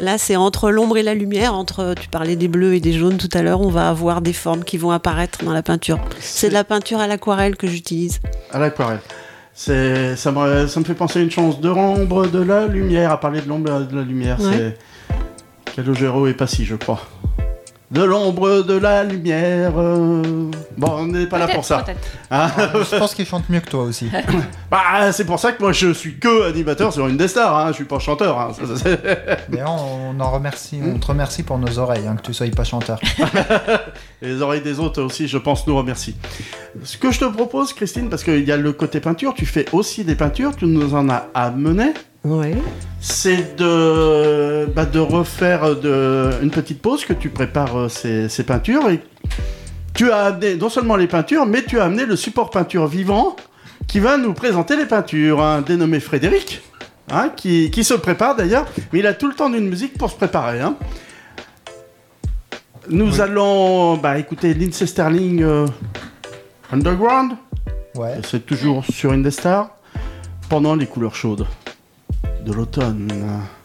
[0.00, 3.16] Là, c'est entre l'ombre et la lumière, entre, tu parlais des bleus et des jaunes
[3.16, 5.98] tout à l'heure, on va avoir des formes qui vont apparaître dans la peinture.
[6.20, 8.20] C'est de la peinture à l'aquarelle que j'utilise.
[8.52, 9.00] À l'aquarelle.
[9.52, 13.10] C'est, ça, me, ça me fait penser à une chance de l'ombre, de la lumière,
[13.10, 14.38] à parler de l'ombre et de la lumière.
[14.40, 14.76] Ouais.
[15.66, 17.00] C'est Calogero et Passy, je crois.
[17.90, 19.72] De l'ombre, de la lumière.
[19.72, 20.52] Bon,
[20.90, 21.84] on n'est pas là pour ça.
[22.30, 24.10] Hein Je pense qu'il chante mieux que toi aussi.
[24.70, 27.68] bah, c'est pour ça que moi je suis que animateur sur une des stars, hein.
[27.68, 28.38] je suis pas chanteur.
[28.38, 28.52] hein.
[29.48, 29.70] D'ailleurs,
[30.14, 33.00] on, en remercie, on te remercie pour nos oreilles, hein, que tu sois pas chanteur.
[34.20, 36.14] Et les oreilles des autres aussi, je pense, nous remercient.
[36.84, 39.64] Ce que je te propose, Christine, parce qu'il y a le côté peinture, tu fais
[39.72, 41.94] aussi des peintures, tu nous en as amené.
[42.24, 42.56] Ouais.
[43.00, 48.42] C'est de, bah, de refaire de, une petite pause que tu prépares euh, ces, ces
[48.42, 48.90] peintures.
[48.90, 49.00] Et
[49.94, 53.36] tu as amené non seulement les peintures, mais tu as amené le support peinture vivant
[53.86, 55.40] qui va nous présenter les peintures.
[55.42, 56.60] Un dénommé Frédéric,
[57.10, 60.10] hein, qui, qui se prépare d'ailleurs, mais il a tout le temps d'une musique pour
[60.10, 60.60] se préparer.
[60.60, 60.76] hein.
[62.90, 65.66] Nous allons bah, écouter Lindsay Sterling euh,
[66.72, 67.32] Underground.
[67.94, 68.14] Ouais.
[68.26, 69.70] C'est toujours sur Indestar.
[70.48, 71.46] Pendant les couleurs chaudes
[72.44, 73.08] de l'automne.
[73.08, 73.57] Thank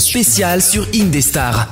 [0.00, 1.68] spéciale sur Indestar.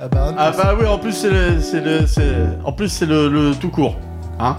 [0.00, 3.06] Ah bah, Ah bah oui, en plus c'est le, c'est le, c'est- en plus c'est
[3.06, 3.96] le, le tout court,
[4.40, 4.56] hein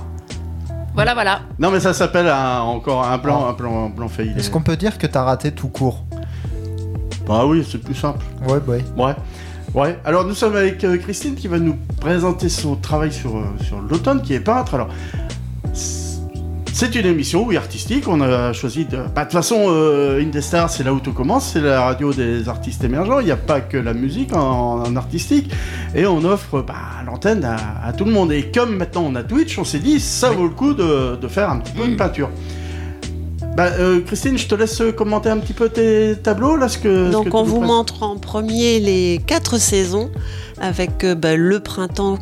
[0.93, 1.41] Voilà, voilà.
[1.59, 4.33] Non mais ça s'appelle un- encore un plan, un plan, un plan failli.
[4.37, 6.05] Est-ce qu'on peut dire que t'as raté tout court?
[7.27, 8.23] Bah oui, c'est plus simple.
[8.47, 8.83] Ouais, bah oui.
[9.03, 9.15] Ouais.
[9.73, 9.97] Ouais.
[10.05, 13.79] Alors nous sommes avec euh, Christine qui va nous présenter son travail sur, euh, sur
[13.81, 14.75] l'automne, qui est peintre.
[14.75, 14.89] Alors,
[16.83, 18.09] c'est une émission, oui, artistique.
[18.09, 18.97] On a choisi de.
[18.97, 21.51] Bah, de toute façon, euh, Indestar, c'est là où tout commence.
[21.53, 23.19] C'est la radio des artistes émergents.
[23.21, 25.49] Il n'y a pas que la musique en, en artistique.
[25.95, 26.73] Et on offre bah,
[27.05, 27.55] l'antenne à,
[27.85, 28.33] à tout le monde.
[28.33, 31.27] Et comme maintenant on a Twitch, on s'est dit, ça vaut le coup de, de
[31.29, 32.29] faire un petit peu de peinture.
[33.55, 37.07] Bah, euh, Christine, je te laisse commenter un petit peu tes tableaux là, ce que.
[37.07, 40.09] ce Donc que on vous montre en premier les quatre saisons
[40.59, 42.17] avec euh, bah, le printemps.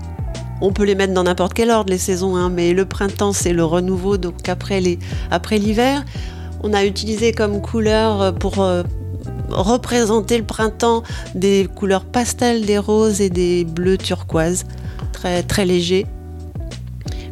[0.63, 3.51] On peut les mettre dans n'importe quel ordre les saisons, hein, mais le printemps c'est
[3.51, 4.17] le renouveau.
[4.17, 6.05] Donc après l'hiver,
[6.61, 8.83] on a utilisé comme couleur euh, pour euh,
[9.49, 11.01] représenter le printemps
[11.33, 14.65] des couleurs pastel, des roses et des bleus turquoises,
[15.11, 16.05] très très légers.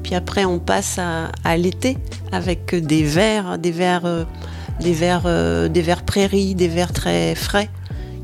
[0.02, 1.98] Puis après, on passe à, l'été
[2.32, 4.24] avec des verts, des verts, euh,
[4.82, 7.70] des verts, des verts prairies, des verts très frais,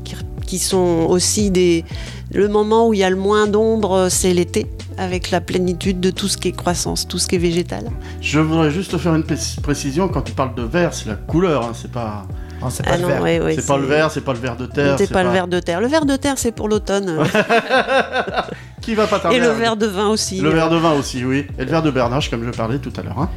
[0.02, 1.84] qui, qui sont aussi des.
[2.32, 4.66] Le moment où il y a le moins d'ombre, c'est l'été,
[4.98, 7.90] avec la plénitude de tout ce qui est croissance, tout ce qui est végétal.
[8.20, 10.08] Je voudrais juste te faire une pré- précision.
[10.08, 12.26] Quand tu parles de vert, c'est la couleur, hein, c'est pas.
[12.62, 13.22] Non, c'est pas Ah le non, vert.
[13.22, 14.94] ouais, ouais, c'est pas c'est- le vert, c'est pas le vert de terre.
[14.98, 15.80] C'est pas, le vert de terre.
[15.80, 17.18] Le vert de terre, c'est pour l'automne.
[18.86, 20.40] Qui va pas tarder Et le verre de vin aussi.
[20.40, 21.44] Le verre de vin aussi, oui.
[21.58, 23.18] Et le verre de Bernache, comme je parlais tout à l'heure.
[23.18, 23.30] hein.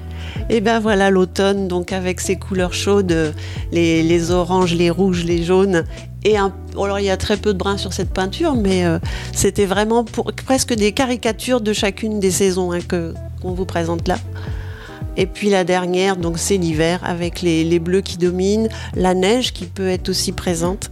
[0.48, 3.32] Et ben voilà l'automne, donc avec ses couleurs chaudes, euh,
[3.72, 5.86] les, les oranges, les rouges, les jaunes.
[6.24, 9.00] Et un, alors il y a très peu de brun sur cette peinture, mais euh,
[9.34, 14.08] c'était vraiment pour, presque des caricatures de chacune des saisons hein, que qu'on vous présente
[14.08, 14.18] là.
[15.18, 19.52] Et puis la dernière, donc c'est l'hiver avec les, les bleus qui dominent, la neige
[19.52, 20.92] qui peut être aussi présente.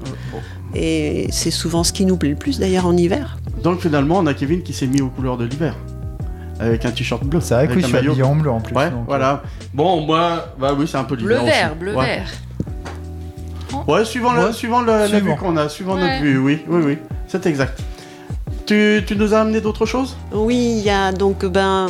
[0.80, 3.38] Et c'est souvent ce qui nous plaît le plus d'ailleurs en hiver.
[3.64, 5.76] Donc finalement, on a Kevin qui s'est mis aux couleurs de l'hiver.
[6.60, 7.40] Avec un t-shirt bleu.
[7.42, 8.12] C'est vrai que avec oui, un je suis maillot.
[8.12, 8.76] habillé en bleu en plus.
[8.76, 9.44] Ouais, donc, euh, voilà.
[9.74, 11.80] Bon, moi, bah oui, c'est un peu Bleu l'hiver vert, aussi.
[11.80, 12.06] bleu Ouais.
[12.18, 12.30] vert.
[13.88, 14.54] Ouais, suivant, la, Ouais.
[14.54, 16.02] suivant la, la vue qu'on a, suivant Ouais.
[16.02, 16.98] notre vue, oui, oui, oui,
[17.28, 17.80] c'est exact.
[18.66, 20.18] Tu, tu nous as amené d'autres choses?
[20.34, 21.88] Oui, il y a donc ben,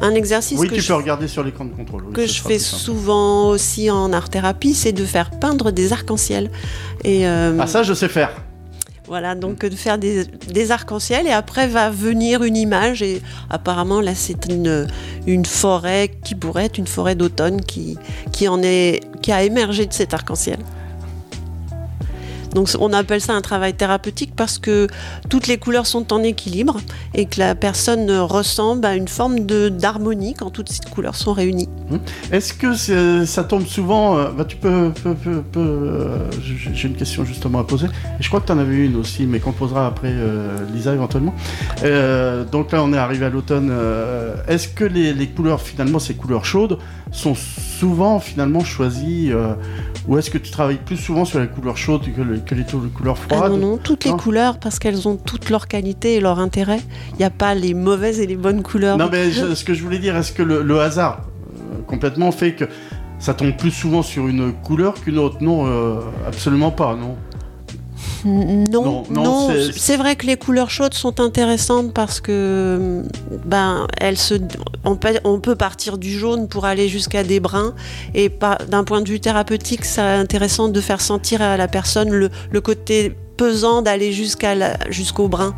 [0.00, 2.04] un exercice Oui, que tu je peux regarder sur l'écran de contrôle.
[2.06, 5.92] oui, que ce je sera fais souvent aussi en art-thérapie, c'est de faire peindre des
[5.92, 6.50] arcs-en-ciel.
[7.04, 8.30] Et euh, Ah, ça, je sais faire.
[9.06, 13.20] voilà, donc de faire des, des arcs-en-ciel et après va venir une image et
[13.50, 14.86] apparemment là c'est une,
[15.26, 17.98] une forêt qui pourrait être une forêt d'automne qui,
[18.32, 20.60] qui en est qui a émergé de cet arc-en-ciel.
[22.54, 24.88] Donc on appelle ça un travail thérapeutique parce que
[25.28, 26.78] toutes les couleurs sont en équilibre
[27.14, 31.68] et que la personne ressemble à une forme d'harmonie quand toutes ces couleurs sont réunies.
[32.32, 32.74] Est-ce que
[33.24, 34.92] ça tombe souvent euh, bah, Tu peux.
[35.56, 37.86] euh, j'ai une question justement à poser.
[38.20, 41.34] Je crois que tu en avais une aussi, mais qu'on posera après euh, Lisa éventuellement.
[42.52, 43.72] Donc là, on est arrivé à l'automne.
[44.48, 46.78] Est-ce que les couleurs, finalement, ces couleurs chaudes,
[47.12, 49.54] sont souvent finalement choisies euh,
[50.06, 53.16] Ou est-ce que tu travailles plus souvent sur les couleurs chaudes que, les- que couleurs
[53.30, 56.38] Ah froides non, non, toutes les couleurs parce qu'elles ont toutes leurs qualités et leur
[56.38, 56.80] intérêt.
[57.12, 58.96] Il n'y a pas les mauvaises et les bonnes couleurs.
[58.96, 61.22] Non, mais je- ce que je voulais dire, est-ce que le, le hasard
[61.56, 62.64] euh, complètement fait que
[63.18, 65.36] ça tombe plus souvent sur une couleur qu'une autre?
[65.40, 67.16] Non, euh, absolument pas, non.
[68.24, 73.02] Non, Non, c'est- vrai que les couleurs chaudes sont intéressantes parce que
[73.44, 74.34] ben elles se,
[74.84, 77.74] on peut, on peut partir du jaune pour aller jusqu'à des bruns
[78.14, 78.30] et
[78.68, 82.60] d'un point de vue thérapeutique, c'est intéressant de faire sentir à la personne le, le
[82.60, 84.54] côté pesant d'aller jusqu'à
[84.90, 85.54] jusqu'au brun.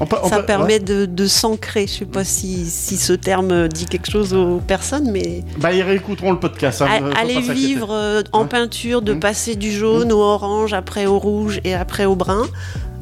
[0.00, 0.78] On peut- on Ça peut- permet ouais.
[0.80, 1.86] de, de s'ancrer.
[1.86, 5.82] Je sais pas si, si ce terme dit quelque chose aux personnes, mais Bah, ils
[5.82, 6.82] réécouteront le podcast.
[6.82, 9.20] hein, aller vivre euh, en Hein peinture, de Mmh.
[9.20, 12.44] passer du jaune au orange, après au rouge et après au brun.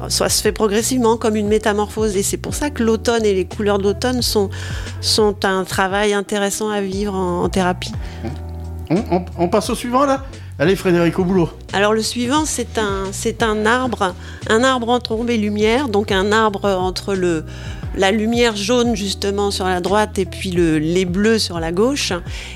[0.09, 3.45] Ça se fait progressivement comme une métamorphose et c'est pour ça que l'automne et les
[3.45, 4.49] couleurs d'automne sont,
[5.01, 7.91] sont un travail intéressant à vivre en, en thérapie.
[8.89, 10.23] On- on passe au suivant là?
[10.59, 11.49] Allez, Frédéric, au boulot.
[11.71, 14.15] Alors le suivant, c'est un, c'est un arbre,
[14.49, 17.43] un arbre entre ombre et lumière, donc un arbre entre le,
[17.95, 22.11] la lumière jaune justement sur la droite et puis le, les bleus sur la gauche.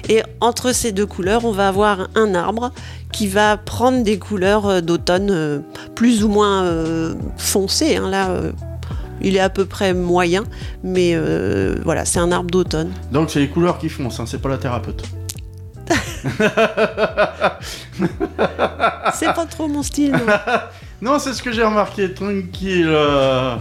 [0.09, 2.71] Et entre ces deux couleurs, on va avoir un arbre
[3.11, 5.59] qui va prendre des couleurs euh, d'automne euh,
[5.93, 7.97] plus ou moins euh, foncées.
[7.97, 8.09] hein.
[8.09, 8.51] Là, euh,
[9.21, 10.43] il est à peu près moyen,
[10.83, 12.89] mais euh, voilà, c'est un arbre d'automne.
[13.11, 15.03] Donc, c'est les couleurs qui foncent, hein, c'est pas la thérapeute.
[19.13, 20.11] C'est pas trop mon style.
[20.11, 20.19] non.
[21.03, 22.85] Non, c'est ce que j'ai remarqué, tranquille.
[22.87, 23.55] euh.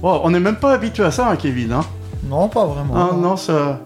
[0.00, 1.70] Bon, on n'est même pas habitué à ça, hein, Kevin.
[1.74, 1.82] Hein
[2.24, 2.94] Non, pas vraiment.
[2.96, 3.80] Ah, non, ça.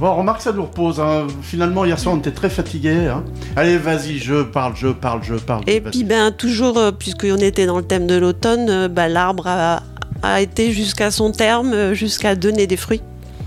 [0.00, 0.98] Bon, remarque, ça nous repose.
[0.98, 1.28] hein.
[1.42, 3.06] Finalement, hier soir, on était très fatigués.
[3.06, 3.22] hein.
[3.54, 5.62] Allez, vas-y, je parle, je parle, je parle.
[5.68, 9.46] Et puis, ben, toujours, euh, puisqu'on était dans le thème de l'automne, euh, bah, l'arbre
[9.46, 9.82] a,
[10.24, 13.02] a été jusqu'à son terme, jusqu'à donner des fruits.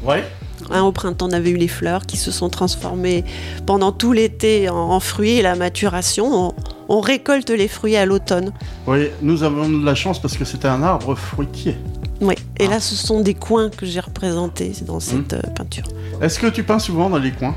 [0.05, 0.23] Ouais.
[0.71, 3.23] Hein, au printemps, on avait eu les fleurs qui se sont transformées
[3.65, 6.25] pendant tout l'été en, en fruits et la maturation.
[6.47, 6.53] On,
[6.89, 8.51] on récolte les fruits à l'automne.
[8.87, 11.75] Oui, nous avons de la chance parce que c'était un arbre fruitier.
[12.21, 12.35] Oui.
[12.59, 12.71] Et Ah.
[12.71, 15.85] là, ce sont des coins que j'ai représentés dans cette euh, peinture.
[16.21, 17.55] Est-ce que tu peins souvent dans les coins?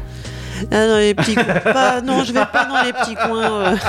[0.70, 1.44] Ah, dans les petits coins.
[1.72, 3.50] Pas- non, je vais pas dans les petits coins.
[3.72, 3.76] euh.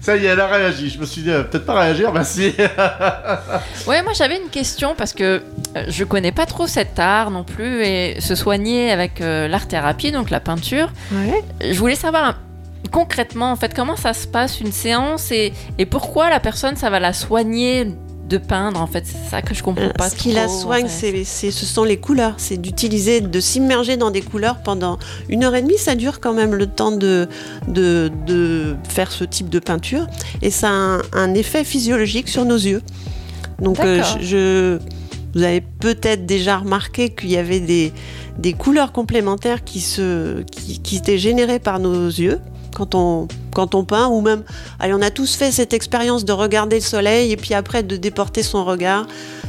[0.00, 0.90] Ça y est, elle a réagi.
[0.90, 2.54] Je me suis dit, euh, peut-être pas réagir, bah si.
[3.86, 5.42] Ouais, moi j'avais une question parce que
[5.76, 10.12] euh, je connais pas trop cet art non plus et se soigner avec euh, l'art-thérapie,
[10.12, 10.90] donc la peinture.
[11.60, 12.38] Je voulais savoir
[12.90, 16.88] concrètement en fait comment ça se passe une séance et, et pourquoi la personne ça
[16.90, 17.88] va la soigner
[18.28, 19.04] de peindre en fait.
[19.06, 21.24] C'est ça que je comprends pas Ce qui la en soigne, fait.
[21.24, 22.34] c'est, ce sont les couleurs.
[22.36, 24.98] C'est d'utiliser, de s'immerger dans des couleurs pendant
[25.28, 25.78] une heure et demie.
[25.78, 27.28] Ça dure quand même le temps de,
[27.68, 30.06] de, de faire ce type de peinture.
[30.42, 32.82] Et ça a un, un effet physiologique sur nos yeux.
[33.60, 34.78] Donc, euh, je-
[35.34, 37.92] vous avez peut-être déjà remarqué qu'il y avait des,
[38.38, 42.40] des couleurs complémentaires qui, se, qui, qui étaient générées par nos yeux.
[42.74, 44.44] Quand on, quand on peint, ou même,
[44.78, 47.96] allez, on a tous fait cette expérience de regarder le soleil et puis après de
[47.96, 49.08] déporter son regard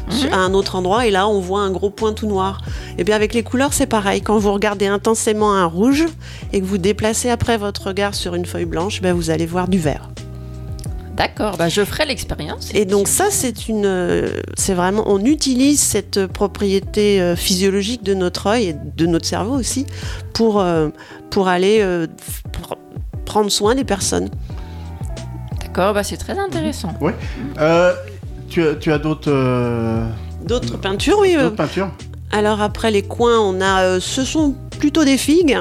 [0.10, 2.60] sur- à un autre endroit et là on voit un gros point tout noir.
[2.98, 6.06] Et bien avec les couleurs c'est pareil, quand vous regardez intensément un rouge
[6.54, 9.68] et que vous déplacez après votre regard sur une feuille blanche, ben vous allez voir
[9.68, 10.10] du vert.
[11.16, 12.72] D'accord, bah je ferai l'expérience.
[12.74, 18.16] Et donc ça c'est une, euh, c'est vraiment, on utilise cette propriété euh, physiologique de
[18.16, 19.86] notre œil et de notre cerveau aussi
[20.34, 20.88] pour euh,
[21.30, 22.08] pour aller euh,
[22.54, 22.78] pr-
[23.30, 24.30] prendre soin des personnes.
[25.62, 26.94] D'accord, bah c'est très intéressant.
[27.00, 27.12] Oui.
[27.60, 27.94] Euh,
[28.50, 29.32] tu, as- tu as d'autres.
[29.32, 30.08] euh,
[30.44, 31.36] D'autres peintures, oui.
[31.38, 31.92] euh, D'autres peintures?
[32.32, 35.58] Alors après les coins, on a, euh, ce sont plutôt des figues.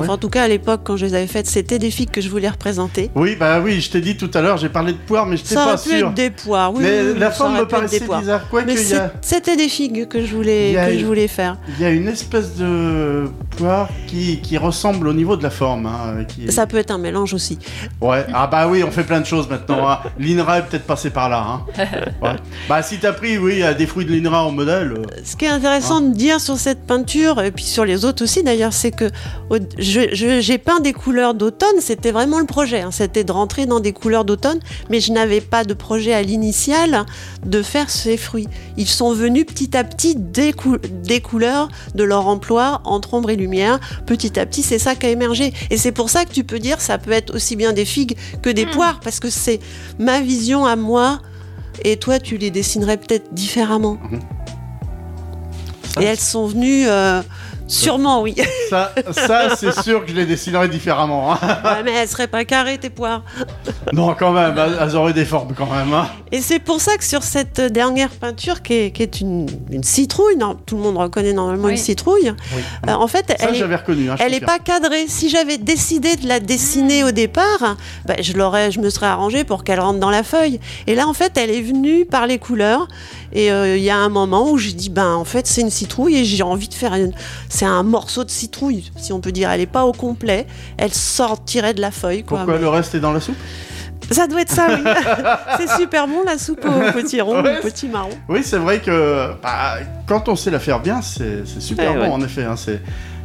[0.00, 2.20] Enfin, en tout cas, à l'époque, quand je les avais faites, c'était des figues que
[2.20, 3.10] je voulais représenter.
[3.14, 5.42] Oui, bah oui, je t'ai dit tout à l'heure, j'ai parlé de poire, mais je
[5.42, 6.08] n'étais Ça pas aurait pu sûr.
[6.08, 6.80] être des poires, oui.
[6.82, 8.20] Mais oui, la ça forme me paraissait poires.
[8.20, 8.48] bizarre.
[8.48, 11.56] Quoi Mais a- c'était des figues que je voulais, que une- je voulais faire.
[11.78, 13.24] Il y a une espèce de
[13.56, 15.86] poire qui, qui ressemble au niveau de la forme.
[15.86, 17.58] hein, qui est- Ça peut être un mélange aussi.
[18.00, 19.88] Ouais, ah bah oui, on fait plein de choses maintenant.
[19.88, 19.98] hein.
[20.18, 21.44] L'INRA est peut-être passé par là.
[21.46, 21.62] hein.
[22.22, 22.36] Ouais.
[22.68, 24.92] Bah si t'as pris, oui, euh, des fruits de l'INRA en modèle.
[24.92, 28.22] euh, Ce qui est intéressant de dire sur cette peinture, et puis sur les autres
[28.24, 29.10] aussi d'ailleurs, c'est que
[29.84, 33.92] j'ai peint des couleurs d'automne, c'était vraiment le projet, hein, c'était de rentrer dans des
[33.92, 34.58] couleurs d'automne,
[34.90, 37.04] mais je n'avais pas de projet à l'initial
[37.44, 38.48] de faire ces fruits.
[38.76, 43.30] Ils sont venus petit à petit des, cou- des couleurs de leur emploi entre ombre
[43.30, 43.78] et lumière.
[44.06, 45.52] Petit à petit, c'est ça qui a émergé.
[45.70, 48.16] Et c'est pour ça que tu peux dire ça peut être aussi bien des figues
[48.42, 49.60] que des poires, parce que c'est
[49.98, 51.20] ma vision à moi.
[51.84, 53.98] Et toi, tu les dessinerais peut-être différemment.
[56.00, 57.22] Et elles sont venues, euh,
[57.66, 58.34] sûrement, oui.
[58.70, 61.32] Ça, ça c'est sûr que je les dessinerais différemment.
[61.32, 61.38] hein.
[61.64, 63.22] Ouais, mais elles seraient pas carrées, tes poires.
[63.92, 65.92] non, quand même, elles auraient des formes quand même.
[65.92, 66.08] hein.
[66.32, 69.84] Et c'est pour ça que sur cette dernière peinture, qui est, qui est une, une
[69.84, 71.72] citrouille, non, tout le monde reconnaît normalement Oui.
[71.72, 72.32] une citrouille,
[72.88, 74.10] euh, en fait, Ça, elle reconnu.
[74.10, 74.44] hein, n'est confirme.
[74.46, 75.04] pas cadrée.
[75.08, 79.44] Si j'avais décidé de la dessiner au départ, bah, je, l'aurais, je me serais arrangée
[79.44, 80.60] pour qu'elle rentre dans la feuille.
[80.86, 82.88] Et là, en fait, elle est venue par les couleurs.
[83.34, 85.70] Et euh, il y a un moment où je dis, ben, en fait, c'est une
[85.70, 87.12] citrouille et j'ai envie de faire une...
[87.48, 89.50] C'est un morceau de citrouille, si on peut dire.
[89.50, 90.46] Elle n'est pas au complet.
[90.76, 92.22] Elle sortirait de la feuille.
[92.22, 92.38] Quoi.
[92.38, 93.34] Pourquoi le reste est dans la soupe?
[94.10, 94.82] Ça doit être ça, oui.
[95.58, 98.10] c'est super bon, la soupe au petit rond, Ouais, au petit marron.
[98.28, 102.02] Oui, c'est vrai que bah, quand on sait la faire bien, c'est super Ouais, bon
[102.04, 102.10] ouais.
[102.10, 102.44] en effet.
[102.44, 102.80] hein, c'est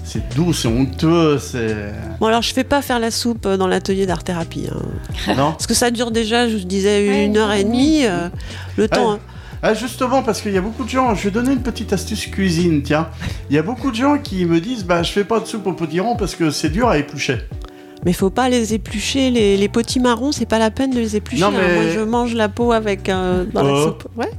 [0.05, 1.75] c'est doux, c'est onctueux, c'est.
[2.19, 4.67] Bon, alors, je fais pas faire la soupe euh, dans l'atelier d'art-thérapie.
[4.73, 5.33] hein.
[5.35, 5.51] Non?
[5.51, 8.05] Parce que ça dure déjà, je disais, Ouais, une heure et demie.
[8.05, 8.29] euh,
[8.77, 9.13] le temps.
[9.15, 9.19] Ouais.
[9.61, 12.27] Ah, justement, parce qu'il y a beaucoup de gens, je vais donner une petite astuce
[12.27, 13.09] cuisine, tiens.
[13.49, 15.67] Il y a beaucoup de gens qui me disent, bah je fais pas de soupe
[15.67, 17.39] au potiron parce que c'est dur à éplucher.
[18.05, 21.17] Mais faut pas les éplucher, les, les petits marrons, c'est pas la peine de les
[21.17, 21.41] éplucher.
[21.41, 21.53] Non, hein.
[21.57, 23.83] mais- Moi, je mange la peau avec euh, dans la Oh.
[23.87, 24.07] soupe.
[24.15, 24.31] Ouais.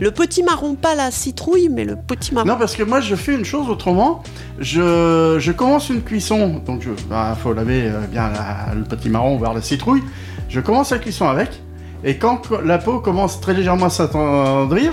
[0.00, 2.48] Le petit marron, pas la citrouille, mais le petit marron.
[2.48, 4.24] Non, parce que moi je fais une chose autrement.
[4.58, 9.36] Je, je commence une cuisson, donc il faut laver euh, bien la- le petit marron,
[9.36, 10.02] voire la citrouille.
[10.48, 11.62] Je commence la cuisson avec,
[12.04, 14.92] et quand la peau commence très légèrement à s'attendrir,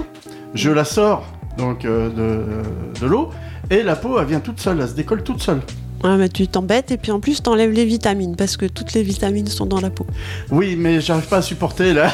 [0.53, 1.25] je la sors
[1.57, 3.29] donc euh, de, de l'eau,
[3.69, 5.59] et la peau elle vient toute seule, elle se décolle toute seule.
[6.03, 9.03] Ouais, mais tu t'embêtes et puis en plus t'enlèves les vitamines parce que toutes les
[9.03, 10.07] vitamines sont dans la peau.
[10.49, 12.11] Oui, mais j'arrive pas à supporter la,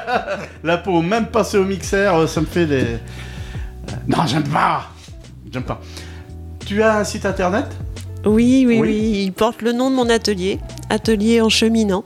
[0.64, 2.84] la peau, même passer au mixeur, euh, ça me fait des.
[4.08, 4.90] Non, j'aime pas
[5.52, 5.80] J'aime pas.
[6.66, 7.66] Tu as un site internet?
[8.24, 8.88] Oui, oui, Oui.
[8.88, 10.58] oui, il porte le nom de mon atelier,
[10.90, 12.04] atelier en cheminant.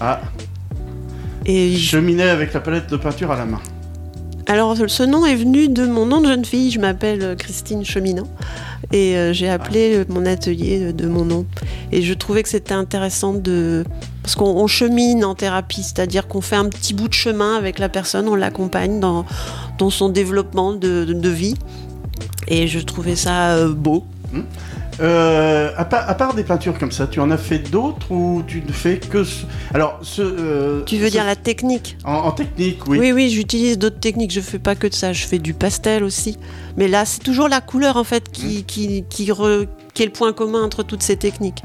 [0.00, 0.20] Ah,
[1.46, 3.60] Et cheminée avec la palette de peinture à la main.
[4.48, 6.70] Alors, ce nom est venu de mon nom de jeune fille.
[6.70, 8.28] Je m'appelle Christine Cheminant.
[8.92, 11.46] Et euh, j'ai appelé euh, mon atelier de mon nom.
[11.90, 13.84] Et je trouvais que c'était intéressant de.
[14.22, 17.78] Parce qu'on on chemine en thérapie, c'est-à-dire qu'on fait un petit bout de chemin avec
[17.80, 19.24] la personne, on l'accompagne dans,
[19.78, 21.54] dans son développement de, de- de vie.
[22.48, 24.04] Et je trouvais ça euh, beau.
[25.00, 28.42] Euh, à, part, à part des peintures comme ça, tu en as fait d'autres ou
[28.46, 29.44] tu ne fais que ce...
[29.74, 30.22] Alors, ce...
[30.22, 32.98] euh, Tu veux ce- dire la technique En, en technique, oui.
[32.98, 34.30] Oui, oui, j'utilise d'autres techniques.
[34.32, 35.12] Je fais pas que de ça.
[35.12, 36.38] Je fais du pastel aussi.
[36.78, 40.12] Mais là, c'est toujours la couleur en fait qui, qui, qui, re- qui est le
[40.12, 41.62] point commun entre toutes ces techniques.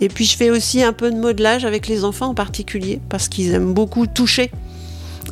[0.00, 3.28] Et puis je fais aussi un peu de modelage avec les enfants en particulier parce
[3.28, 4.50] qu'ils aiment beaucoup toucher.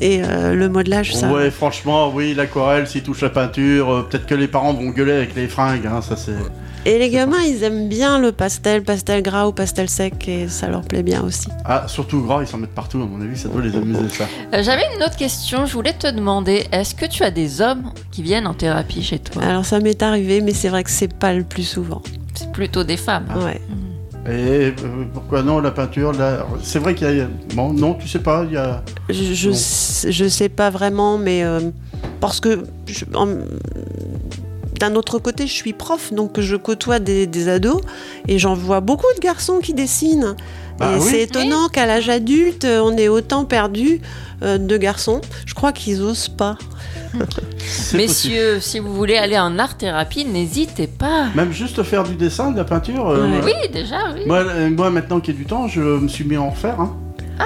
[0.03, 1.33] Et euh, le modelage, ça.
[1.33, 5.13] Ouais, franchement, oui, l'aquarelle, s'il touche la peinture, euh, peut-être que les parents vont gueuler
[5.13, 6.33] avec les fringues, hein, ça c'est...
[6.87, 10.68] Et les gamins, ils aiment bien le pastel, pastel gras ou pastel sec, et ça
[10.68, 11.49] leur plaît bien aussi.
[11.64, 14.24] Ah, surtout gras, ils s'en mettent partout, à mon avis, ça doit les amuser, ça.
[14.55, 15.66] Euh, J'avais une autre question.
[15.66, 19.18] Je voulais te demander est-ce que tu as des hommes qui viennent en thérapie chez
[19.18, 19.43] toi?
[19.43, 22.01] Alors ça m'est arrivé, mais c'est vrai que c'est pas le plus souvent.
[22.35, 23.26] C'est plutôt des femmes.
[23.45, 23.61] Ouais.
[24.26, 24.72] Et euh,
[25.12, 26.47] pourquoi non, la peinture, là...
[26.62, 27.26] C'est vrai qu'il y a...
[27.55, 28.83] Bon, non, tu sais pas, il y a...
[29.09, 31.61] Je, je, sais- je sais pas vraiment, mais euh,
[32.20, 33.29] parce que je- en-
[34.79, 37.81] d'un autre côté, je suis prof, donc je côtoie des, des ados
[38.26, 40.35] et j'en vois beaucoup de garçons qui dessinent.
[40.79, 41.07] Bah et oui.
[41.11, 44.01] c'est étonnant qu'à l'âge adulte, on ait autant perdu
[44.43, 45.20] euh, de garçons.
[45.45, 46.57] Je crois qu'ils osent pas.
[47.95, 51.26] Messieurs, si vous voulez aller en art-thérapie, n'hésitez pas.
[51.35, 53.09] Même juste faire du dessin, de la peinture...
[53.09, 54.22] euh, Oui, déjà, oui.
[54.26, 56.53] Moi, euh, moi, maintenant qu'il y a du temps, je me suis mis à en
[56.53, 56.97] faire, hein.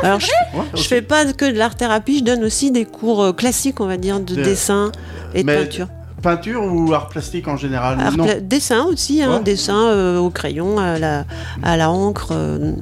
[0.03, 0.26] Alors, je,
[0.57, 3.87] Ouais, je fais pas que de l'art thérapie, je donne aussi des cours classiques, on
[3.87, 4.91] va dire, de De- dessin
[5.35, 5.89] et de Mais peinture.
[6.23, 7.99] Peinture ou art plastique en général?
[8.01, 8.25] Art Non.
[8.25, 9.43] pla- dessin aussi, hein, Ouais.
[9.43, 11.25] dessin euh, au crayon, à la,
[11.62, 12.29] à la encre.
[12.33, 12.73] euh,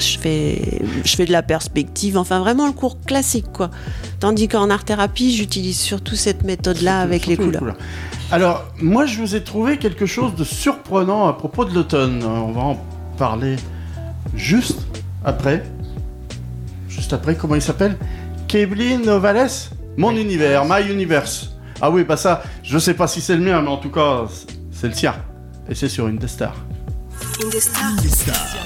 [0.00, 3.68] je fais, je fais de la perspective, enfin vraiment le cours classique quoi.
[4.20, 7.74] Tandis qu'en art thérapie, j'utilise surtout cette méthode-là avec les couleurs.
[8.30, 12.22] Alors, moi, je vous ai trouvé quelque chose de surprenant à propos de l'automne.
[12.24, 12.84] On va en
[13.16, 13.56] parler
[14.36, 14.78] juste
[15.24, 15.64] après.
[16.88, 17.96] Juste après, comment il s'appelle?
[18.48, 19.48] Kevlin Ovales
[19.96, 21.54] Mon univers, My Universe.
[21.80, 24.24] Ah oui, bah ça, je sais pas si c'est le mien, mais en tout cas,
[24.72, 25.14] c'est le sien.
[25.70, 26.56] Et c'est sur une des stars.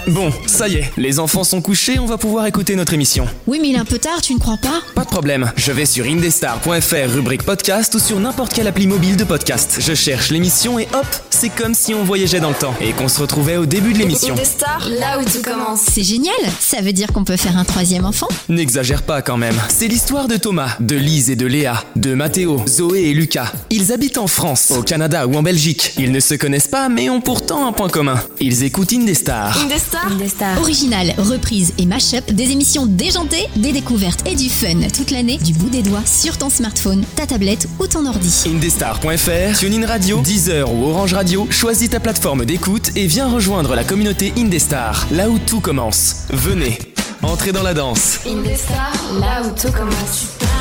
[0.08, 3.26] Bon, ça y est, les enfants sont couchés, on va pouvoir écouter notre émission.
[3.46, 4.80] Oui, mais il est un peu tard, tu ne crois pas?
[4.94, 9.16] Pas de problème, je vais sur indestar.fr rubrique podcast ou sur n'importe quelle appli mobile
[9.16, 9.76] de podcast.
[9.80, 11.06] Je cherche l'émission et hop,
[11.42, 13.98] c'est comme si on voyageait dans le temps et qu'on se retrouvait au début de
[13.98, 14.36] l'émission.
[14.44, 15.80] stars, là où tout commence.
[15.80, 18.28] C'est génial Ça veut dire qu'on peut faire un troisième enfant?
[18.48, 19.56] N'exagère pas quand même.
[19.68, 23.50] C'est l'histoire de Thomas, de Lise et de Léa, de Mathéo, Zoé et Lucas.
[23.70, 25.94] Ils habitent en France, au Canada ou en Belgique.
[25.98, 28.22] Ils ne se connaissent pas mais ont pourtant un point commun.
[28.38, 29.58] Ils écoutent Indestar.
[29.64, 30.60] Indestar.
[30.60, 35.54] Original, reprise et mash-up, des émissions déjantées, des découvertes et du fun toute l'année, du
[35.54, 38.44] bout des doigts, sur ton smartphone, ta tablette ou ton ordi.
[38.46, 43.84] Indestar.fr, TuneIn Radio, Deezer ou Orange Radio, choisis ta plateforme d'écoute et viens rejoindre la
[43.84, 46.26] communauté Indestar, là où tout commence.
[46.30, 46.78] Venez,
[47.22, 48.20] entrez dans la danse.
[48.26, 50.51] Indestar, là où tout commence.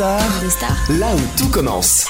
[0.00, 2.06] Indestar, là où tout commence.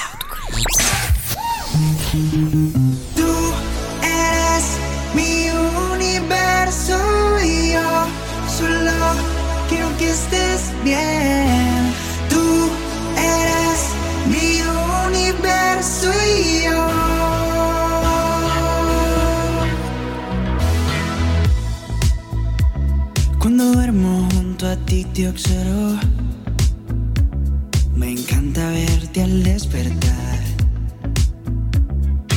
[3.13, 3.27] Tú
[4.01, 4.63] eres
[5.13, 5.49] mi
[5.91, 6.97] universo
[7.43, 8.07] y yo
[8.57, 8.91] solo
[9.67, 11.93] quiero que estés bien.
[12.29, 12.69] Tú
[13.17, 13.81] eres
[14.27, 14.61] mi
[15.09, 16.87] universo y yo.
[23.39, 26.12] Cuando duermo junto a ti te observo.
[29.21, 30.39] Al despertar.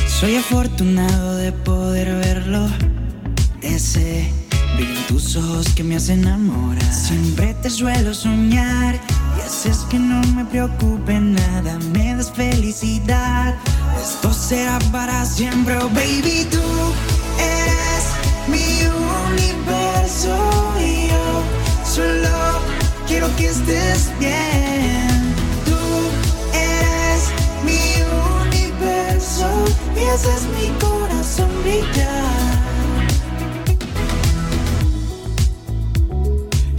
[0.07, 2.67] Soy afortunado de poder verlo.
[3.61, 4.31] Ese
[4.75, 6.93] brillo en tus ojos que me hace enamorar.
[6.93, 8.99] Siempre te suelo soñar.
[9.37, 11.79] Y haces que no me preocupe nada.
[11.93, 13.55] Me das felicidad.
[14.01, 16.47] Esto será para siempre, oh baby.
[16.51, 16.61] Tú
[17.39, 18.05] eres
[18.47, 18.85] mi
[19.31, 20.37] universo.
[20.79, 21.43] Y yo
[21.85, 22.59] solo
[23.07, 25.06] quiero que estés bien.
[30.07, 32.57] Y haces mi corazón brillar.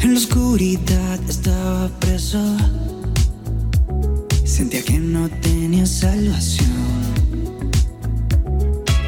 [0.01, 2.43] En la oscuridad estaba preso,
[4.45, 6.69] sentía que no tenía salvación.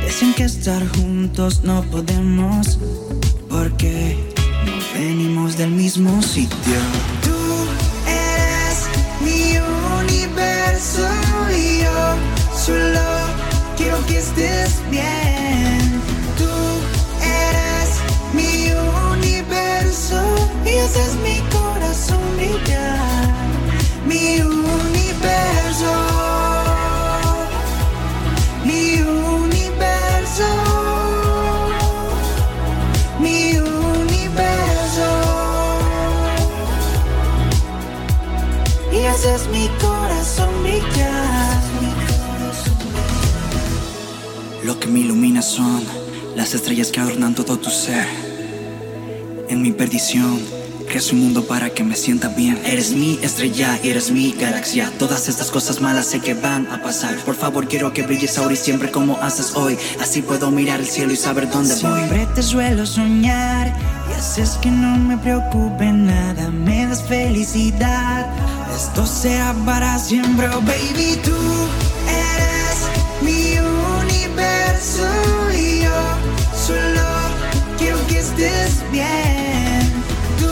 [0.05, 2.79] Dicen que estar juntos no podemos
[3.49, 4.19] porque
[4.67, 6.81] no venimos del mismo sitio.
[14.07, 16.03] Que estés bien.
[16.39, 16.51] Tú
[17.23, 17.89] eres
[18.33, 18.73] mi
[19.13, 20.21] universo
[20.65, 23.29] y haces mi corazón brillar.
[24.07, 25.93] Mi universo.
[28.65, 30.49] Mi universo.
[33.19, 35.11] Mi universo.
[38.93, 41.10] Y haces mi corazón brillar.
[44.91, 45.83] Me ilumina son
[46.37, 48.07] las estrellas que adornan todo tu ser.
[49.49, 50.41] En mi perdición,
[50.89, 52.61] creas un mundo para que me sienta bien.
[52.65, 54.91] Eres mi estrella, eres mi galaxia.
[54.99, 57.17] Todas estas cosas malas sé que van a pasar.
[57.25, 59.79] Por favor, quiero que brilles ahora y siempre como haces hoy.
[60.01, 61.99] Así puedo mirar el cielo y saber dónde voy.
[61.99, 63.73] Siempre te suelo soñar
[64.11, 66.51] y haces que no me preocupe nada.
[66.51, 68.27] Me das felicidad.
[68.75, 71.19] Esto será para siempre, oh baby.
[71.25, 71.37] Tú
[72.09, 72.60] eres
[74.41, 75.07] universo
[75.55, 76.01] y yo
[76.55, 77.07] solo
[77.79, 79.81] quiero que estés bien.
[80.39, 80.49] Tú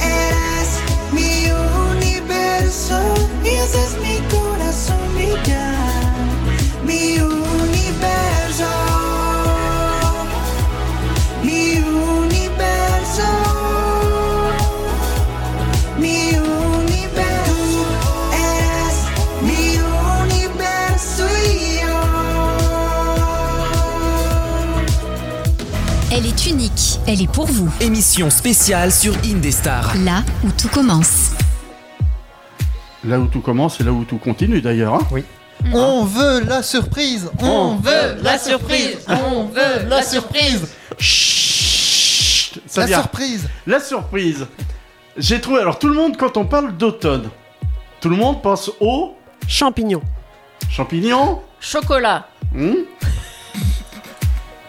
[0.00, 0.68] eres
[1.12, 1.50] mi
[1.96, 3.00] universo
[3.44, 6.14] y haces mi corazón brillar.
[6.84, 7.37] Mi universo.
[26.10, 27.68] Elle est unique, elle est pour vous.
[27.80, 29.94] Émission spéciale sur Indestar.
[30.04, 31.30] Là où tout commence.
[33.04, 34.94] Là où tout commence et là où tout continue d'ailleurs.
[34.94, 35.06] hein.
[35.10, 35.24] Oui.
[35.72, 42.86] On veut la surprise On veut la surprise On veut la surprise Chut, ça La
[42.86, 43.00] vient.
[43.00, 44.46] surprise La surprise.
[45.16, 45.60] J'ai trouvé.
[45.60, 47.28] Alors tout le monde, quand on parle d'automne,
[48.00, 49.16] tout le monde pense aux
[49.48, 50.02] Champignons.
[50.70, 51.40] champignons.
[51.60, 52.28] Chocolat.
[52.54, 52.74] Hmm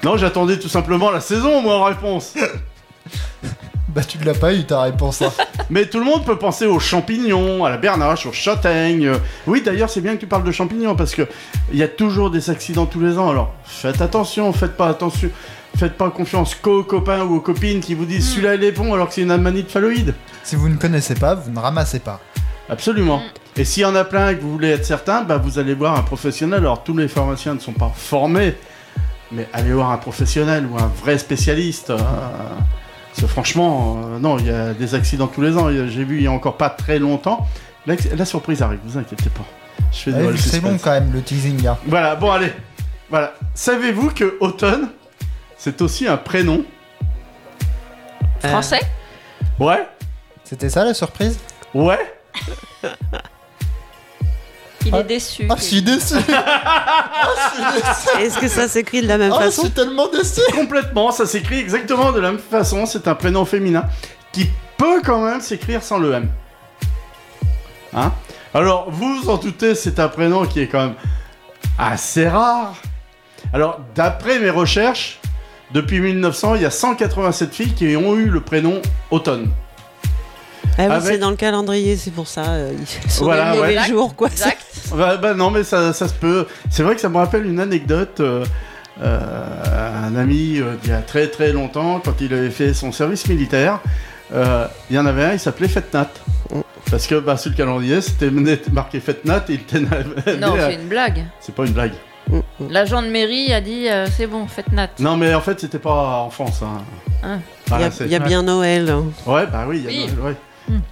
[0.03, 2.33] non, j'attendais tout simplement la saison, moi, en réponse.
[3.89, 5.23] Bah tu ne l'as pas eu ta réponse.
[5.23, 5.31] hein.
[5.71, 9.11] Mais tout le monde peut penser aux champignons, à la bernache, aux châtaignes.
[9.47, 11.23] Oui, d'ailleurs, c'est bien que tu parles de champignons parce que
[11.71, 13.31] il y a toujours des accidents tous les ans.
[13.31, 15.31] Alors, faites attention, faites pas attention,
[15.75, 18.93] faites pas confiance qu'aux copains ou aux copines qui vous disent celui-là il est bon
[18.93, 20.13] alors que c'est une amanite phalloïde.
[20.43, 22.19] Si vous ne connaissez pas, vous ne ramassez pas.
[22.69, 23.23] Absolument.
[23.57, 25.73] Et s'il y en a plein et que vous voulez être certain, bah, vous allez
[25.73, 26.59] voir un professionnel.
[26.59, 28.55] Alors, tous les pharmaciens ne sont pas formés,
[29.31, 31.89] mais allez voir un professionnel ou un vrai spécialiste.
[31.91, 35.69] euh, parce que franchement, euh, non, il y a des accidents tous les ans.
[35.71, 37.47] J'ai vu il y a encore pas très longtemps.
[37.85, 39.45] La, la surprise arrive, vous inquiétez pas.
[39.91, 41.77] Je fais que c'est long quand même le teasing là.
[41.87, 42.53] Voilà, bon allez.
[43.09, 43.33] Voilà.
[43.55, 44.89] Savez-vous que Automne,
[45.57, 46.63] c'est aussi un prénom?
[48.39, 48.81] Français?
[49.59, 49.87] Ouais.
[50.43, 51.39] C'était ça la surprise?
[51.73, 51.99] Ouais.
[54.85, 55.47] Il est déçu.
[55.49, 56.15] Ah, je suis déçu
[58.19, 61.25] Est-ce que ça s'écrit de la même Oh, je façon suis tellement déçu Complètement, ça
[61.25, 62.85] s'écrit exactement de la même façon.
[62.85, 63.85] C'est un prénom féminin
[64.31, 64.47] qui
[64.77, 66.29] peut quand même s'écrire sans le M.
[67.93, 68.11] Hein?
[68.53, 70.95] Alors, vous vous en doutez, c'est un prénom qui est quand même
[71.77, 72.75] assez rare.
[73.53, 75.19] Alors, d'après mes recherches,
[75.71, 78.81] depuis 1900, il y a 187 filles qui ont eu le prénom
[79.11, 79.49] Automne.
[80.77, 82.43] Ah oui, Avec- c'est dans le calendrier, c'est pour ça.
[82.45, 82.71] euh,
[83.05, 83.87] ils sont Voilà, des mauvais ouais.
[83.87, 84.27] jours, quoi.
[84.29, 84.61] Exact.
[84.95, 86.47] Bah, bah non, mais ça, ça se peut.
[86.71, 88.19] C'est vrai que ça me rappelle une anecdote.
[88.21, 88.43] euh,
[89.01, 92.91] euh, un ami euh, d'il y a très très longtemps, quand il avait fait son
[92.91, 93.79] service militaire,
[94.33, 96.09] euh, il y en avait un, il s'appelait Fetnat.
[96.89, 98.31] Parce que bah, sur le calendrier, c'était
[98.71, 99.79] marqué Fetnat et il était.
[100.39, 101.23] Non, c'est une blague.
[101.39, 101.93] C'est pas une blague.
[102.69, 104.89] L'agent de mairie a dit euh, c'est bon, faites Nat.
[104.99, 106.61] Non, mais en fait, c'était pas en France.
[106.63, 106.81] hein.
[107.23, 108.89] Il y Voilà, a, c'est- il y a bien Noël.
[108.89, 109.05] hein.
[109.25, 110.11] Ouais, bah oui, il y a Oui.
[110.15, 110.35] Noël, ouais.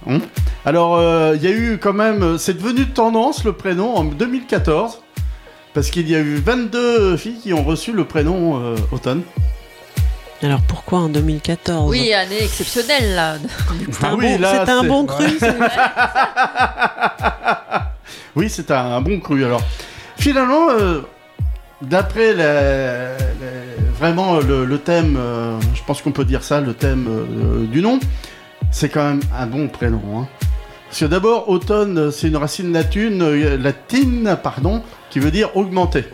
[0.06, 0.20] Hum.
[0.64, 2.38] Alors, euh, il y a eu quand même.
[2.38, 5.00] C'est devenu tendance le prénom en 2014.
[5.74, 9.22] Parce qu'il y a eu 22 filles qui ont reçu le prénom euh, Automne.
[10.42, 13.34] Alors pourquoi en 2014 Oui, année exceptionnelle là.
[13.34, 13.38] Un,
[14.02, 15.24] Ah oui, bon, là, un c'est- bon cru.
[15.38, 15.54] c'est-
[18.36, 19.44] Oui, c'est un, un bon cru.
[19.44, 19.62] Alors,
[20.16, 21.00] finalement, euh,
[21.82, 22.34] d'après
[23.98, 27.82] vraiment le, le thème, euh, je pense qu'on peut dire ça, le thème euh, du
[27.82, 27.98] nom,
[28.70, 30.00] c'est quand même un bon prénom.
[30.20, 30.28] hein.
[30.88, 35.54] Parce que d'abord, automne, euh, c'est une racine latine, euh, latine pardon, qui veut dire
[35.56, 36.04] augmenter.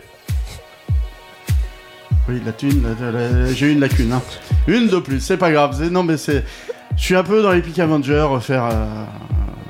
[2.27, 4.11] Oui, latine, euh, la- j'ai eu une lacune.
[4.11, 4.21] hein.
[4.67, 5.81] Une de plus, c'est pas grave.
[5.91, 6.43] Non, mais c'est.
[6.97, 8.85] Je suis un peu dans l'Epic Avenger, euh, faire, euh,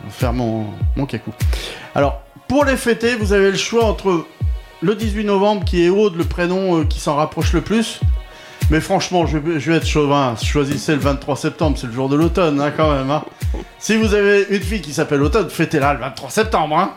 [0.10, 0.66] faire mon,
[0.96, 1.32] mon cacou.
[1.96, 4.26] Alors, pour les fêter, vous avez le choix entre
[4.82, 8.00] le 18 novembre qui est Aude, le prénom euh, qui s'en rapproche le plus.
[8.72, 10.36] Mais franchement, je vais, je vais être chauvin.
[10.42, 13.12] Choisissez le 23 septembre, c'est le jour de l'automne, hein, quand même.
[13.12, 13.24] hein.
[13.80, 16.78] Si vous avez une fille qui s'appelle Automne, fêtez-la le 23 septembre.
[16.78, 16.92] Hein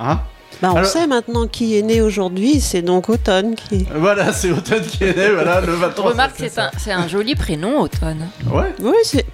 [0.00, 0.20] Hein
[0.60, 3.86] Bah, on Alors- sait maintenant qui est né aujourd'hui, c'est donc Automne qui.
[3.94, 7.36] Voilà, c'est Automne qui est né, voilà, le 23 Remarque, c'est un, c'est un joli
[7.36, 8.28] prénom, Automne.
[8.50, 8.74] Ouais.
[8.80, 9.24] Oui, c'est.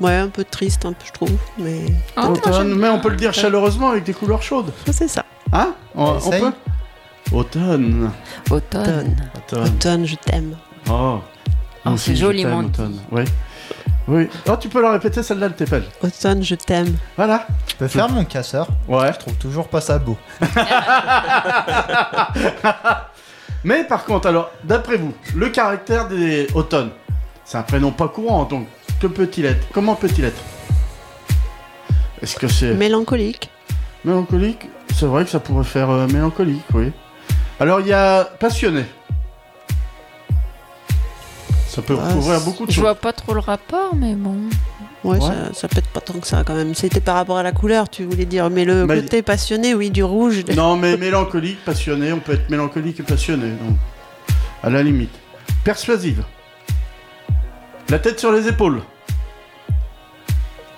[0.00, 1.32] Ouais, un peu triste, un peu, je trouve.
[1.58, 1.82] Mais.
[2.16, 4.72] Automne, mais on peut le dire chaleureusement avec des couleurs chaudes.
[4.90, 5.24] C'est ça.
[5.52, 6.52] Hein on, peut
[7.32, 8.10] Automne.
[8.50, 9.16] Automne.
[9.52, 9.66] Automne.
[9.66, 10.56] Automne, je t'aime.
[10.90, 11.20] Oh.
[11.84, 12.98] Oh, c'est je joli, t'aime, mon- Automne.
[13.10, 13.22] Oui.
[14.08, 14.28] Oui.
[14.48, 15.84] Oh, tu peux la répéter, celle-là, elle t'épelle.
[16.02, 16.96] Automne, je t'aime.
[17.16, 17.46] Voilà.
[17.66, 19.12] Tu peux faire mon casseur Ouais.
[19.12, 20.16] Je trouve toujours pas ça beau.
[23.64, 26.90] Mais par contre, alors, d'après vous, le caractère des automnes,
[27.44, 28.66] c'est un prénom pas courant, donc
[29.00, 29.66] que peut-il être?
[29.72, 30.40] Comment peut-il être?
[32.22, 33.50] Est-ce que c'est Mélancolique.
[34.04, 34.68] mélancolique?
[34.94, 36.92] C'est vrai que ça pourrait faire euh, mélancolique, oui.
[37.60, 38.84] Alors, il y a passionné.
[41.78, 42.82] Ça peut Ah, recouvrir beaucoup de Je choses.
[42.82, 44.34] vois pas trop le rapport, mais bon.
[45.04, 45.20] Ouais, Ouais.
[45.20, 46.74] Ça, ça pète pas tant que ça quand même.
[46.74, 48.50] C'était par rapport à la couleur, tu voulais dire.
[48.50, 50.42] Mais le Mais- côté passionné, oui, du rouge.
[50.56, 53.76] Non, mais mélancolique, passionné, on peut être mélancolique et passionné, donc
[54.64, 55.12] à la limite.
[55.62, 56.24] Persuasive.
[57.90, 58.82] La tête sur les épaules.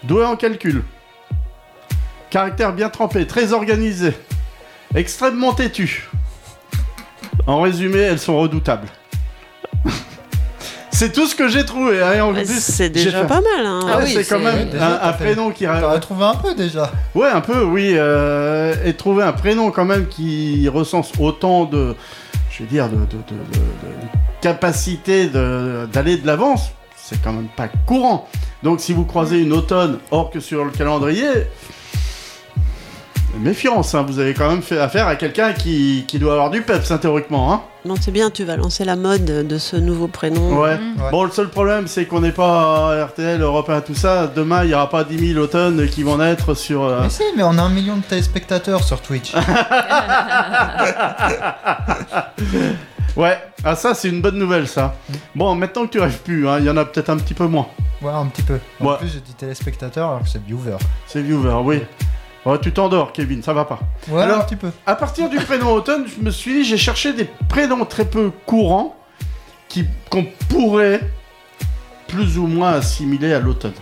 [0.02, 0.84] Doué en calcul.
[2.28, 4.12] Caractère bien trempé, très organisé.
[4.94, 6.10] Extrêmement têtu.
[7.46, 8.88] En résumé, elles sont redoutables.
[11.00, 12.02] C'est tout ce que j'ai trouvé.
[12.02, 13.80] hein, c'est déjà fait- pas mal, hein.
[13.86, 16.92] Ouais, Ah oui, c'est quand même Déjà, un, prénom qui T'aurais trouvé un peu déjà.
[17.14, 17.92] Ouais, un peu, oui.
[17.94, 21.94] euh, et trouver un prénom quand même qui recense autant de,
[22.50, 24.08] je vais dire, de, de, de- de- de
[24.42, 28.28] capacité d'aller de l'avance, c'est quand même pas courant.
[28.62, 31.30] Donc si vous croisez une automne hors que sur le calendrier,
[33.38, 36.60] méfiance, hein, vous avez quand même fait affaire à quelqu'un qui, qui doit avoir du
[36.60, 37.54] peps, hein, théoriquement.
[37.54, 37.62] Hein.
[37.86, 40.60] Non, c'est bien, tu vas lancer la mode de ce nouveau prénom.
[40.60, 40.72] Ouais.
[40.72, 41.10] Ouais.
[41.10, 44.26] Bon, le seul problème, c'est qu'on n'est pas à RTL, Europe 1, tout ça.
[44.26, 46.84] Demain, il n'y aura pas 10 000 automnes qui vont naître sur...
[46.84, 49.32] euh, Mais si, mais on a un million de téléspectateurs sur Twitch.
[53.16, 54.94] Ouais, ah ça c'est une bonne nouvelle ça.
[55.34, 57.46] Bon, maintenant que tu rêves plus, hein, il y en a peut-être un petit peu
[57.46, 57.66] moins.
[58.02, 58.58] ouais, un petit peu.
[58.80, 58.96] En Ouais.
[58.98, 60.76] plus, j'ai dit téléspectateurs alors que c'est viewer.
[61.08, 61.82] C'est viewer, oui.
[62.46, 63.78] Ouais, tu t'endors, Kevin, ça va pas.
[64.08, 64.70] Ouais, Alors- un petit peu.
[64.86, 68.30] À partir du prénom automne, je me suis dit, j'ai cherché des prénoms très peu
[68.46, 68.96] courants
[69.68, 71.00] qui qu'on pourrait
[72.08, 73.74] plus ou moins assimiler à l'automne.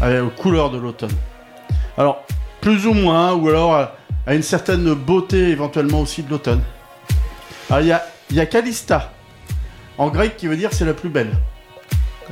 [0.00, 1.12] À- Aux couleurs de l'automne.
[1.96, 2.24] Alors,
[2.60, 3.94] plus ou moins, ou alors à,
[4.26, 6.62] à une certaine beauté éventuellement aussi de l'automne.
[7.70, 9.12] Alors, il y a, il y a Calista,
[9.96, 11.32] en grec qui veut dire c'est la plus belle.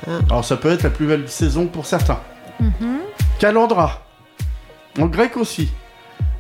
[0.07, 0.11] Ah.
[0.31, 2.21] Alors, ça peut être la plus belle saison pour certains.
[2.61, 2.99] Mhm.
[3.39, 4.03] Calandra.
[5.01, 5.69] En grec aussi.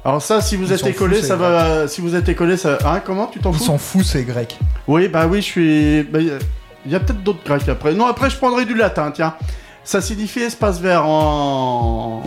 [0.04, 1.88] Alors ça, si vous Ils êtes écolé, ça c'est va.
[1.88, 2.78] Si vous êtes écolé, ça.
[2.84, 4.58] Hein, comment tu t'en Ils fous s'en foutent, ces grecs.
[4.86, 6.02] Oui, bah oui, je suis.
[6.04, 6.38] bah, Il y a-
[6.84, 7.92] il y a peut-être d'autres grecs après.
[7.94, 9.34] Non, après, je prendrai du latin, tiens.
[9.82, 12.22] Ça signifie espace vert en.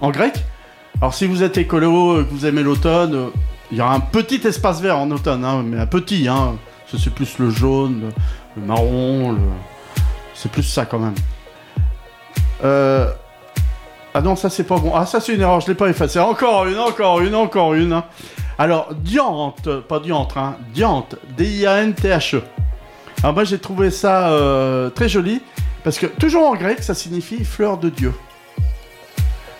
[0.00, 0.42] en grec.
[1.02, 3.28] Alors, si vous êtes écolo, euh, que vous aimez l'automne,
[3.70, 6.56] il y aura un petit espace vert en automne, hein, mais un petit, hein.
[6.96, 8.08] C'est plus le jaune, le,
[8.62, 9.38] le marron, le...
[10.34, 11.14] c'est plus ça quand même.
[12.64, 13.10] Euh.
[14.14, 14.92] Ah non, ça c'est pas bon.
[14.94, 16.18] Ah, ça c'est une erreur, je l'ai pas effacé.
[16.18, 17.92] Encore une, encore une, encore une.
[17.92, 18.04] hein.
[18.58, 22.42] Alors, diante, pas diantre, hein, diante, D-I-A-N-T-H-E.
[23.22, 25.40] Alors moi j'ai trouvé ça euh, très joli,
[25.84, 28.12] parce que toujours en grec, ça signifie fleur de Dieu.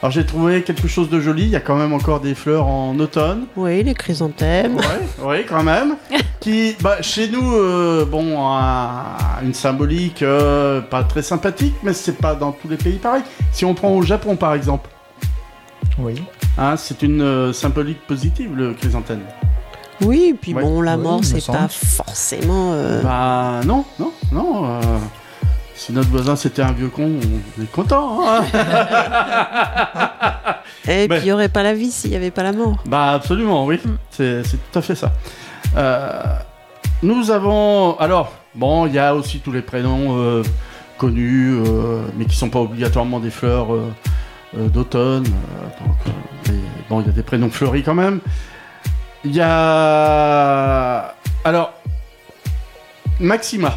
[0.03, 2.67] Alors j'ai trouvé quelque chose de joli, il y a quand même encore des fleurs
[2.67, 3.45] en automne.
[3.55, 4.77] Oui, les chrysanthèmes.
[4.77, 4.83] Ouais,
[5.23, 5.97] oui, quand même.
[6.41, 12.17] qui, bah, chez nous, euh, bon, a une symbolique euh, pas très sympathique, mais c'est
[12.17, 13.23] pas dans tous les pays pareil.
[13.53, 14.89] Si on prend au Japon, par exemple,
[15.99, 16.15] Oui.
[16.57, 19.21] hein, c'est une euh, symbolique positive, le chrysanthème.
[20.01, 20.63] Oui, puis Ouais.
[20.63, 22.73] bon, la Oui, mort, me c'est pas forcément.
[22.73, 24.81] euh, Bah non, non, non.
[25.83, 27.11] Si notre voisin c'était un vieux con,
[27.59, 28.21] on est content.
[28.29, 28.45] hein.
[30.87, 32.77] Et mais- puis il n'y aurait pas la vie s'il n'y avait pas la mort.
[32.85, 33.81] bah absolument, oui.
[34.11, 35.13] C'est c'est tout à fait ça.
[35.77, 36.23] Euh,
[37.03, 37.97] nous avons...
[37.99, 40.43] Alors, bon, il y a aussi tous les prénoms euh,
[40.99, 43.69] connus, euh, mais qui sont pas obligatoirement des fleurs
[44.53, 45.25] d'automne.
[46.49, 46.55] mais
[46.91, 48.21] bon, il y a des prénoms fleuris quand même.
[49.25, 51.15] Il y a...
[51.45, 51.73] Alors,
[53.19, 53.75] Maxima.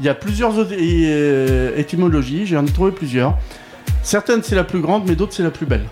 [0.00, 3.36] Il y a plusieurs autres- euh, étymologies, j'en ai trouvé plusieurs.
[4.02, 5.84] Certaines c'est la plus grande, mais d'autres c'est la plus belle.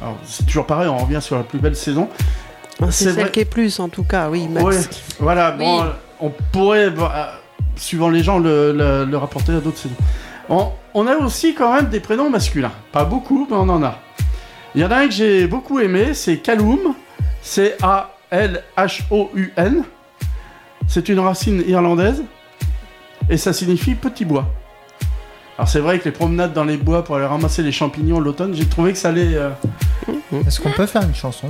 [0.00, 2.08] Alors c'est toujours pareil, on revient sur la plus belle saison.
[2.80, 3.30] C'est C'est celle vrai.
[3.30, 4.64] qui est plus, en tout cas, oui, Max.
[4.64, 4.80] Ouais,
[5.20, 5.88] voilà, bon, Oui.
[6.20, 7.26] on pourrait, bah, euh,
[7.76, 9.94] suivant les gens, le, le- le rapporter à d'autres saisons.
[10.48, 12.72] On, on a aussi quand même des prénoms masculins.
[12.90, 13.98] Pas beaucoup, mais on en a.
[14.74, 16.94] Il y en a un que j'ai beaucoup aimé, c'est Kaloum.
[17.42, 17.76] C'est
[18.30, 19.84] L-H-O-U-N.
[20.88, 22.22] C'est une racine irlandaise
[23.28, 24.46] et ça signifie petit bois.
[25.58, 28.54] Alors c'est vrai que les promenades dans les bois pour aller ramasser les champignons l'automne,
[28.54, 29.34] j'ai trouvé que ça allait...
[29.34, 29.50] euh,
[30.46, 31.48] Est-ce qu'on peut faire une chanson?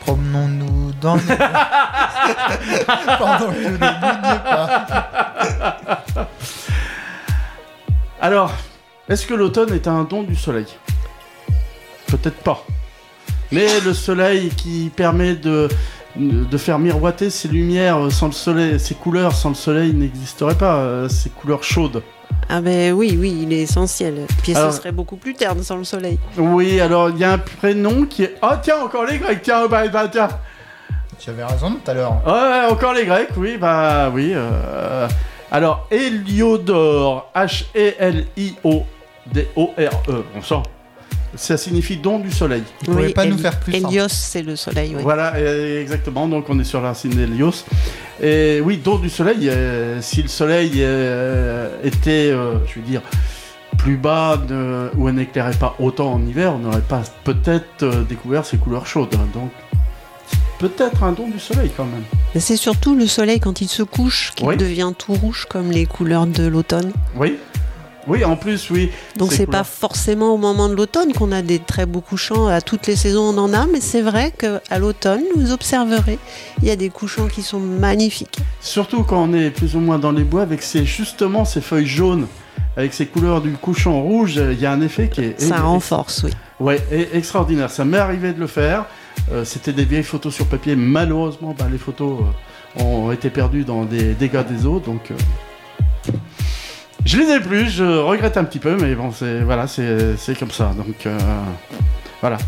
[0.00, 1.22] Promenons-nous dans les...
[3.18, 5.98] Pendant que pas.
[8.20, 8.52] Alors,
[9.08, 10.66] est-ce que l'automne est un don du soleil?
[12.08, 12.64] Peut-être pas.
[13.52, 15.68] Mais le soleil qui permet de,
[16.16, 20.76] de faire miroiter ces lumières sans le soleil, ces couleurs sans le soleil n'existeraient pas,
[20.76, 22.02] euh, ces couleurs chaudes.
[22.48, 24.26] Ah ben oui, oui, il est essentiel.
[24.42, 26.18] Puis Alors- ce serait beaucoup plus terne sans le soleil.
[26.38, 28.34] Oui, alors il y a un prénom qui est...
[28.42, 30.28] Oh tiens, encore les Grecs, tiens, bah, bah, tiens.
[31.18, 32.14] Tu avais raison tout à l'heure.
[32.26, 34.32] Ouais, encore les Grecs, oui, bah oui.
[34.34, 35.08] euh,
[35.50, 38.84] Alors, Héliodore, H-E-L-I-O-D-O-R-E,
[40.36, 40.62] on sent.
[41.38, 42.62] Ça signifie don du soleil.
[42.88, 43.36] Oui, Héli-
[43.72, 45.02] Hélios, c'est le soleil, oui.
[45.02, 46.26] Voilà, euh, exactement.
[46.26, 47.64] Donc on est sur la racine d'Hélios.
[48.20, 49.48] Et oui, don du soleil.
[49.48, 53.02] euh, si le soleil euh, était, euh, je veux dire,
[53.78, 58.44] plus bas ne- ou n'éclairait pas autant en hiver, on n'aurait pas peut-être euh, découvert
[58.44, 59.14] ces couleurs chaudes.
[59.14, 59.28] hein.
[59.32, 59.50] Donc
[60.58, 62.02] peut-être un don du soleil quand même.
[62.34, 64.56] Mais c'est surtout le soleil quand il se couche qu'il Oui.
[64.56, 66.90] devient tout rouge comme les couleurs de l'automne.
[67.16, 67.36] Oui.
[68.08, 68.90] Oui, en plus, oui.
[69.16, 69.66] Donc Ces c'est pas couleurs.
[69.66, 72.46] forcément au moment de l'automne qu'on a des très beaux couchants.
[72.46, 76.18] À toutes les saisons on en a, mais c'est vrai qu'à l'automne, vous observerez,
[76.62, 78.38] il y a des couchants qui sont magnifiques.
[78.60, 81.86] Surtout quand on est plus ou moins dans les bois avec ces, justement ces feuilles
[81.86, 82.26] jaunes,
[82.76, 85.40] avec ces couleurs du couchon rouge, euh, il y a un effet qui est...
[85.40, 86.30] Ça renforce, oui.
[86.60, 87.70] Ouais, et extraordinaire.
[87.70, 88.86] Ça m'est arrivé de le faire.
[89.32, 90.76] Euh, C'était des vieilles photos sur papier.
[90.76, 92.20] Malheureusement, bah, les photos
[92.78, 95.10] euh, ont été perdues dans des dégâts des eaux, donc...
[95.10, 95.14] euh,
[97.04, 99.66] Je les ai plus, je regrette un petit peu, mais bon, c'est voilà,
[100.38, 100.72] comme ça.
[100.76, 101.18] Donc euh,
[102.20, 102.38] voilà.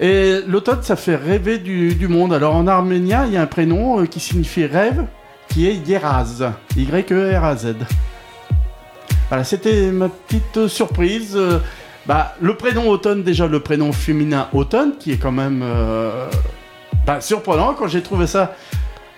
[0.00, 2.32] Et l'automne, ça fait rêver du, monde.
[2.32, 5.04] Alors en arménien, il y a un prénom euh, qui signifie rêve,
[5.48, 6.52] qui est Yeraz.
[6.76, 7.76] Y-E-R-A-Z.
[9.28, 11.38] Voilà, c'était ma petite euh, surprise.
[12.06, 15.62] Bah, le prénom automne, déjà le prénom féminin automne, qui est quand même
[17.06, 18.54] bah, surprenant quand j'ai trouvé ça.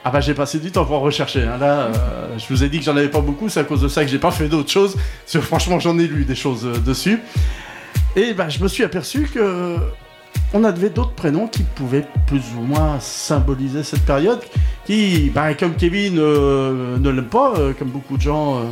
[0.05, 1.43] Ah bah j'ai passé du temps pour en rechercher.
[1.43, 1.59] hein.
[1.59, 3.89] Là, euh, je vous ai dit que j'en avais pas beaucoup, c'est à cause de
[3.89, 4.95] ça que j'ai pas fait d'autres choses.
[4.95, 7.21] Parce que franchement, j'en ai lu des choses euh, dessus.
[8.17, 9.77] Et bah, je me suis aperçu que
[10.55, 14.41] on avait d'autres prénoms qui pouvaient plus ou moins symboliser cette période,
[14.87, 18.63] qui, bah, comme Kevin euh, ne l'aime pas, comme beaucoup de gens.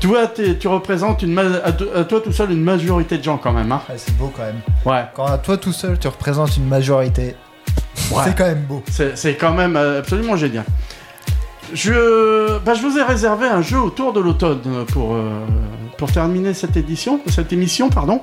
[0.00, 0.26] toi,
[0.58, 3.70] tu représentes une à, to- à toi tout seul une majorité de gens quand même.
[3.72, 3.80] Hein.
[3.88, 4.60] Ouais, c'est beau quand même.
[4.84, 5.04] Ouais.
[5.14, 7.36] Quand à toi tout seul, tu représentes une majorité.
[8.10, 8.22] Ouais.
[8.24, 8.82] C'est quand même beau.
[8.90, 10.64] C'est c'est quand même euh, absolument génial.
[11.72, 15.46] Je, bah, je vous ai réservé un jeu autour de l'automne pour, euh,
[15.96, 18.22] pour terminer cette édition, cette émission, pardon,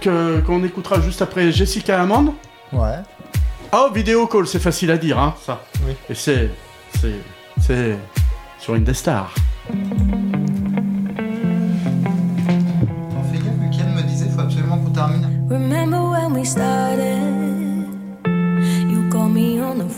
[0.00, 2.34] que qu'on écoutera juste après Jessica Amand.
[2.72, 3.00] Ouais.
[3.72, 5.60] Oh, vidéo call, c'est facile à dire, hein, ça.
[5.86, 5.92] Oui.
[6.08, 6.50] Et c'est,
[6.98, 7.16] c'est,
[7.60, 7.98] c'est
[8.58, 9.34] sur une des stars.
[9.68, 9.74] Fais
[13.38, 15.46] gaffe, me disait faut absolument qu'on termine.
[15.50, 17.15] Remember when we started?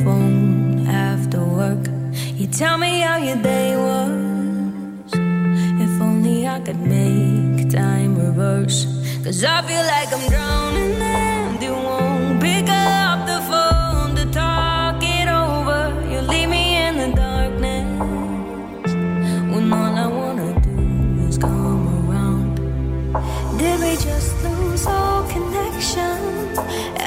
[0.08, 1.84] Phone after work.
[2.40, 5.10] You tell me how your day was.
[5.84, 8.78] If only I could make time reverse.
[9.24, 11.74] Cause I feel like I'm drowning and you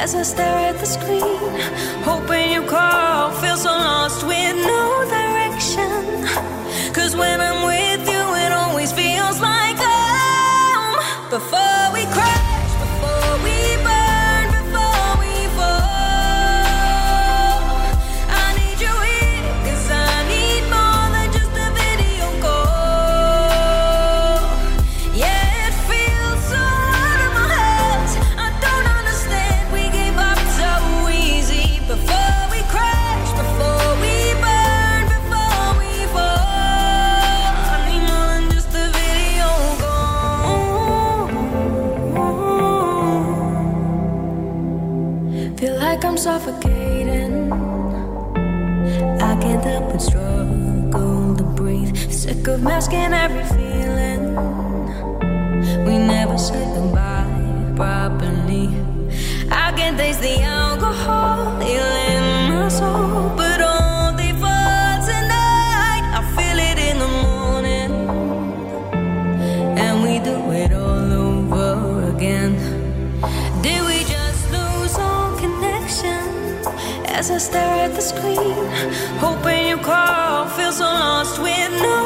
[0.01, 1.21] as I stare at the screen?
[2.03, 6.25] Hoping you call, feel so lost with no direction.
[6.91, 7.50] Cause when I'm
[52.61, 54.35] masking every feeling.
[55.85, 58.69] We never say goodbye properly.
[59.49, 66.03] I can taste the alcohol in my soul, but only for tonight.
[66.19, 67.91] I feel it in the morning,
[69.83, 72.53] and we do it all over again.
[73.63, 76.21] Did we just lose all connection?
[77.07, 78.55] As I stare at the screen,
[79.19, 82.00] hoping you call, feel so lost with no.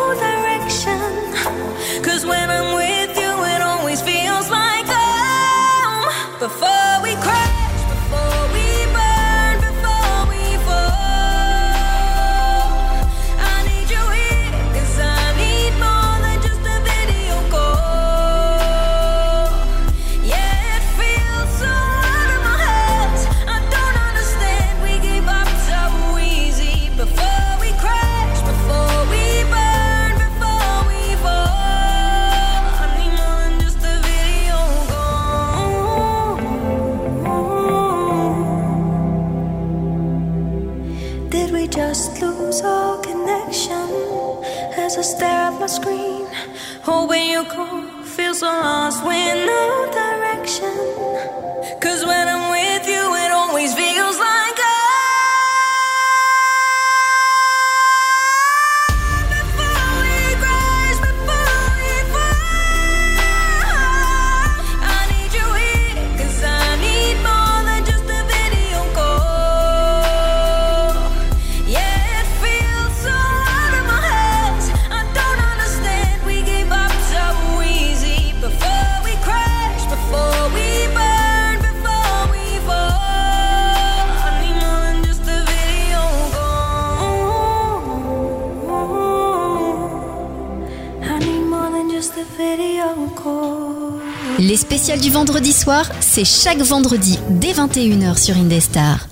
[95.02, 99.08] Du vendredi soir, c'est chaque vendredi dès 21h sur Indestar.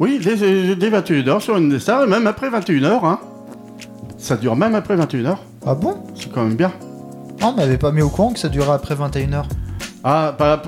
[0.00, 0.36] Oui, dès,
[0.74, 3.04] dès 21h sur une Star, et même après 21h.
[3.04, 3.18] Hein.
[4.18, 5.36] Ça dure même après 21h.
[5.66, 5.98] Ah bon?
[6.14, 6.72] C'est quand même bien.
[7.40, 9.44] Ah, on m'avait pas mis au courant que ça durait après 21h.
[10.02, 10.62] Ah, bah.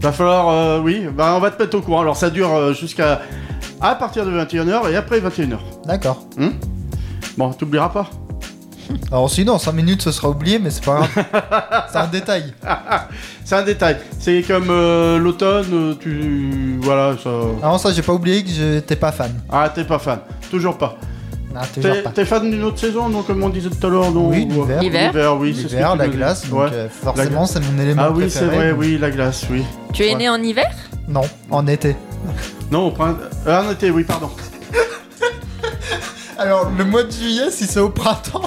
[0.00, 0.48] Va falloir.
[0.48, 2.00] euh, oui, bah on va te mettre au courant.
[2.02, 3.20] Alors ça dure euh, jusqu'à.
[3.80, 5.58] À partir de 21h et après 21h.
[5.84, 6.24] D'accord.
[6.38, 6.52] Hum?
[7.36, 8.08] Bon, t'oublieras pas.
[9.10, 11.24] Alors sinon, en 5 minutes, ce sera oublié, mais c'est pas grave.
[11.92, 12.52] c'est un détail.
[13.44, 13.96] C'est un détail.
[14.18, 16.78] C'est comme euh, l'automne, euh, tu.
[16.82, 17.30] Voilà, ça.
[17.62, 19.32] Alors ça, j'ai pas oublié que j'étais pas fan.
[19.50, 20.20] Ah, t'es pas fan.
[20.50, 20.96] Toujours pas.
[21.56, 21.62] Ah,
[22.14, 24.80] T'es fan d'une autre saison, donc comme on disait tout à l'heure, non Oui, l'hiver.
[24.80, 25.36] L'hiver.
[25.38, 26.68] oui, c'est ce que L'hiver, tu la glace, donc Ouais.
[26.72, 29.64] euh, forcément, La- c'est mon élément Ah oui, c'est vrai, donc- oui, la glace, oui.
[29.92, 30.14] Tu es Ouais.
[30.18, 30.70] né en hiver?
[31.08, 31.96] Non, en été.
[32.70, 33.18] Non, au printemps.
[33.48, 34.30] En été, oui, pardon.
[36.38, 38.42] Alors, le mois de juillet, si c'est au printemps,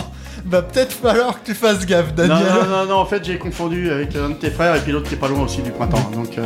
[0.51, 2.37] va peut-être falloir que tu fasses gaffe, Daniel.
[2.37, 5.07] non, non, non, en fait, j'ai confondu avec un de tes frères et puis l'autre
[5.07, 6.11] qui est pas loin aussi du printemps.
[6.13, 6.37] Donc.
[6.37, 6.45] euh,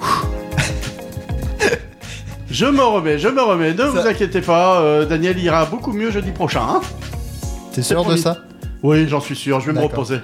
[2.50, 6.10] Je me remets, je me remets, ne vous inquiétez pas, euh, Daniel ira beaucoup mieux
[6.10, 6.62] jeudi prochain.
[6.62, 6.80] Hein
[7.72, 8.38] T'es sûr de ça?
[8.82, 10.18] Oui, j'en suis sûr, je vais me reposer.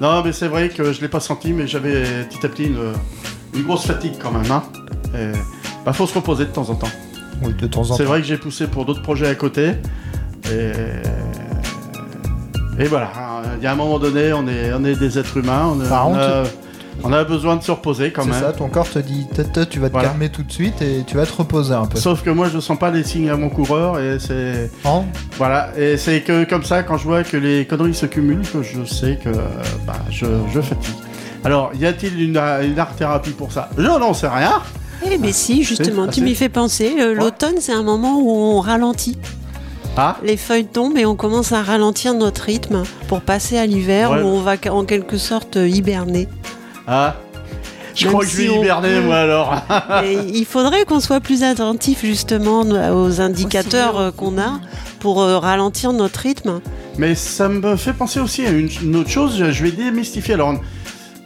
[0.00, 2.92] Non, mais c'est vrai que je l'ai pas senti, mais j'avais petit à petit une,
[3.54, 4.50] une grosse fatigue quand même.
[4.50, 4.62] Hein
[5.14, 5.32] et,
[5.84, 6.88] bah, faut se reposer de temps en temps.
[7.42, 7.96] Oui, de temps en temps.
[7.96, 9.72] C'est vrai que j'ai poussé pour d'autres projets à côté.
[10.50, 10.72] Et,
[12.80, 15.36] et voilà, hein, il y a un moment donné, on est, on est des êtres
[15.36, 15.72] humains.
[15.76, 16.42] On, a- Par on contre, a,
[17.04, 18.40] on a besoin de se reposer quand C'est même.
[18.40, 19.26] ça, ton corps te dit,
[19.70, 20.08] tu vas te Voilà.
[20.08, 21.98] calmer tout de suite et tu vas te reposer un peu.
[21.98, 24.70] Sauf que moi, je sens pas les signes à mon coureur et c'est.
[24.84, 25.04] Oh.
[25.38, 28.62] Voilà, et c'est que comme ça, quand je vois que les conneries se cumulent, que
[28.62, 29.30] je sais que
[29.86, 30.94] bah, je, je fatigue.
[31.44, 33.70] Alors, y a-t-il une, une art thérapie pour ça?
[33.78, 34.60] Je n'en sais rien.
[35.10, 36.94] Eh mais si, justement, C'est- tu m'y fais penser.
[37.00, 39.16] euh, L'automne, c'est un moment où on ralentit.
[39.96, 44.10] Ah Les feuilles tombent et on commence à ralentir notre rythme pour passer à l'hiver
[44.12, 44.22] Ouais.
[44.22, 46.26] où on va en quelque sorte euh, hiberner.
[46.86, 47.16] Ah
[47.94, 49.54] Je Même crois que je si vais on hiberner, moi alors.
[50.04, 54.60] Et il faudrait qu'on soit plus attentif justement aux indicateurs euh, qu'on a
[55.00, 56.60] pour euh, ralentir notre rythme.
[56.96, 60.34] Mais ça me fait penser aussi à une, autre chose, je, je vais démystifier.
[60.34, 60.54] Alors,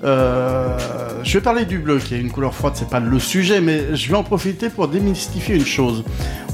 [0.05, 0.76] euh,
[1.22, 3.94] je vais parler du bleu, qui est une couleur froide, c'est pas le sujet, mais
[3.97, 6.05] je vais en profiter pour démystifier une chose.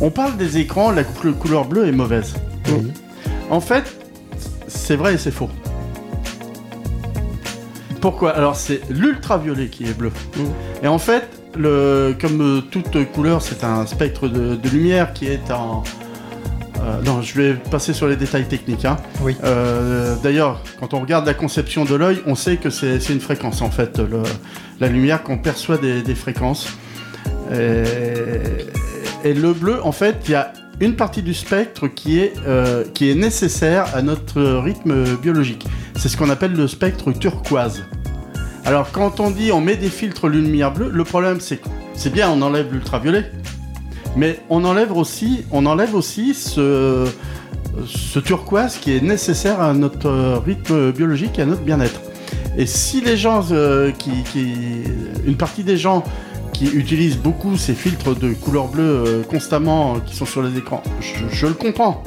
[0.00, 2.34] On parle des écrans, la cou- couleur bleue est mauvaise.
[3.50, 3.84] En fait,
[4.68, 5.50] c'est vrai et c'est faux.
[8.00, 8.30] Pourquoi?
[8.30, 10.10] Alors, c'est l'ultraviolet qui est bleu.
[10.82, 15.26] Et en fait, le, comme euh, toute couleur, c'est un spectre de, de lumière qui
[15.26, 15.82] est en.
[16.82, 18.84] Euh, non, je vais passer sur les détails techniques.
[18.84, 18.96] hein.
[19.22, 19.36] Oui.
[19.44, 23.62] Euh, D'ailleurs, quand on regarde la conception de l'œil, on sait que c'est une fréquence
[23.62, 24.22] en fait, le-
[24.80, 26.68] la lumière qu'on perçoit des, des fréquences.
[27.52, 32.32] Et, et le bleu, en fait, il y a une partie du spectre qui est,
[32.46, 35.66] euh, qui est nécessaire à notre rythme biologique.
[35.96, 37.84] C'est ce qu'on appelle le spectre turquoise.
[38.64, 42.10] Alors, quand on dit on met des filtres lumière bleue, le problème c'est que c'est
[42.12, 43.30] bien, on enlève l'ultraviolet,
[44.16, 47.06] mais on enlève aussi, on enlève aussi ce,
[48.24, 52.00] turquoise qui est nécessaire à notre euh, rythme biologique et à notre bien-être.
[52.56, 54.12] Et si les gens, euh, qui,
[55.24, 56.02] une partie des gens
[56.52, 60.82] qui utilisent beaucoup ces filtres de couleur bleue euh, constamment, qui sont sur les écrans,
[61.00, 62.02] je, le comprends.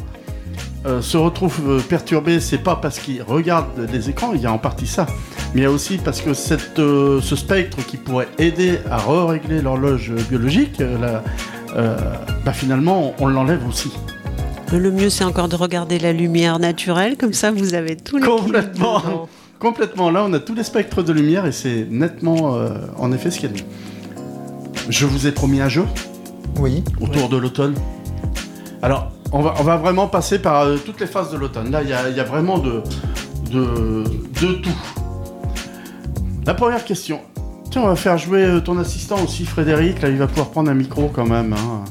[1.00, 4.86] se retrouvent perturbés, c'est pas parce qu'ils regardent les écrans, il y a en partie
[4.86, 5.08] ça,
[5.54, 9.62] mais il y a aussi parce que cette, ce spectre qui pourrait aider à re-régler
[9.62, 10.84] l'horloge biologique,
[11.76, 11.98] euh,
[12.46, 13.92] bah finalement on, on l'enlève aussi.
[14.72, 18.26] Le mieux, c'est encore de regarder la lumière naturelle, comme ça vous avez tout le
[18.26, 19.28] Complètement.
[19.60, 20.10] Complètement.
[20.10, 23.40] Là, on a tous les spectres de lumière et c'est nettement, euh, en effet, ce
[23.40, 23.68] qu'il y a de mieux.
[24.90, 25.86] Je vous ai promis un jeu.
[26.60, 26.84] Oui.
[27.00, 27.76] Autour de l'automne.
[28.82, 31.70] Alors, on va, on va vraiment passer par euh, toutes les phases de l'automne.
[31.72, 32.82] Là, il y a, il y a vraiment de,
[33.52, 34.04] de,
[34.42, 34.82] de tout.
[36.46, 37.22] La première question.
[37.74, 40.00] Tiens, on va faire jouer euh, ton assistant aussi, Frédéric.
[40.04, 41.54] Là, il va pouvoir prendre un micro quand même.
[41.54, 41.84] hein.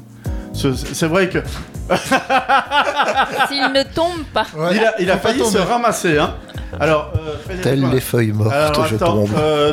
[0.54, 1.38] C'est vrai que
[3.48, 4.46] S'il ne tombe pas.
[4.70, 6.18] il a, il a faut pas failli se ramasser.
[6.18, 6.34] Hein.
[6.78, 7.94] Alors, euh, Frédéric, Telles voilà.
[7.96, 9.30] les feuilles mortes, Alors, je attends, tombe.
[9.36, 9.72] euh,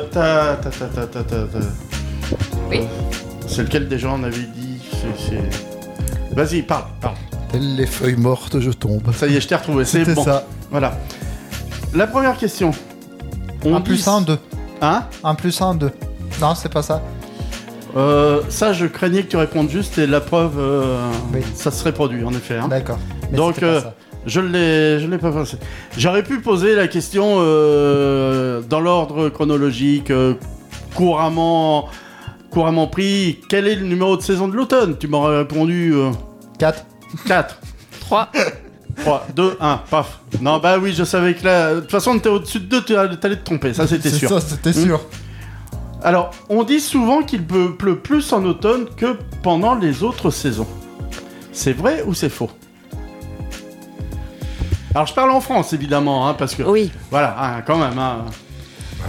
[2.72, 2.80] Oui.
[3.48, 4.82] C'est lequel déjà on avait dit
[6.32, 7.16] Vas-y, parle, parle.
[7.52, 9.14] Telles les feuilles mortes, je tombe.
[9.14, 9.86] Ça y est, je t'ai retrouvé.
[9.86, 10.24] C'est bon.
[10.24, 10.46] ça.
[10.72, 10.98] Voilà.
[11.94, 12.72] La première question.
[13.64, 14.40] On 1 plus dit- 1, 2.
[14.82, 15.92] Hein 1 plus 1, 2.
[16.42, 17.02] Non, c'est pas ça.
[17.98, 21.42] Euh, Ça, je craignais que tu répondes juste et la preuve, euh, Oui.
[21.56, 22.58] ça se reproduit en effet.
[22.58, 22.68] hein.
[22.68, 23.00] D'accord.
[23.32, 23.94] Mais Donc, pas euh, ça.
[24.26, 25.58] je l'ai, je l'ai pas pensé.
[25.98, 30.36] J'aurais pu poser la question euh, dans l'ordre chronologique, euh,
[30.96, 31.90] couramment,
[32.52, 33.40] couramment pris.
[33.50, 34.96] Quel est le numéro de saison de l'automne?
[35.00, 35.94] Tu m'aurais répondu
[36.60, 36.86] 4.
[37.28, 37.60] 4.
[38.02, 38.30] 3.
[39.02, 40.20] 3, 2, 1, paf.
[40.42, 41.76] Non, bah oui, je savais que là.
[41.76, 44.30] De toute façon, t'es au-dessus de 2, t'allais te tromper, ça c'était C'est sûr.
[44.30, 44.84] ça, c'était Hmm.
[44.86, 45.02] sûr.
[46.04, 50.68] Alors, on dit souvent qu'il pleut plus en automne que pendant les autres saisons.
[51.52, 52.50] C'est vrai ou c'est faux?
[54.96, 56.64] Alors, je parle en France, évidemment, hein, parce que...
[56.64, 56.92] Oui.
[57.12, 57.98] Voilà, hein, quand même.
[58.00, 58.26] hein.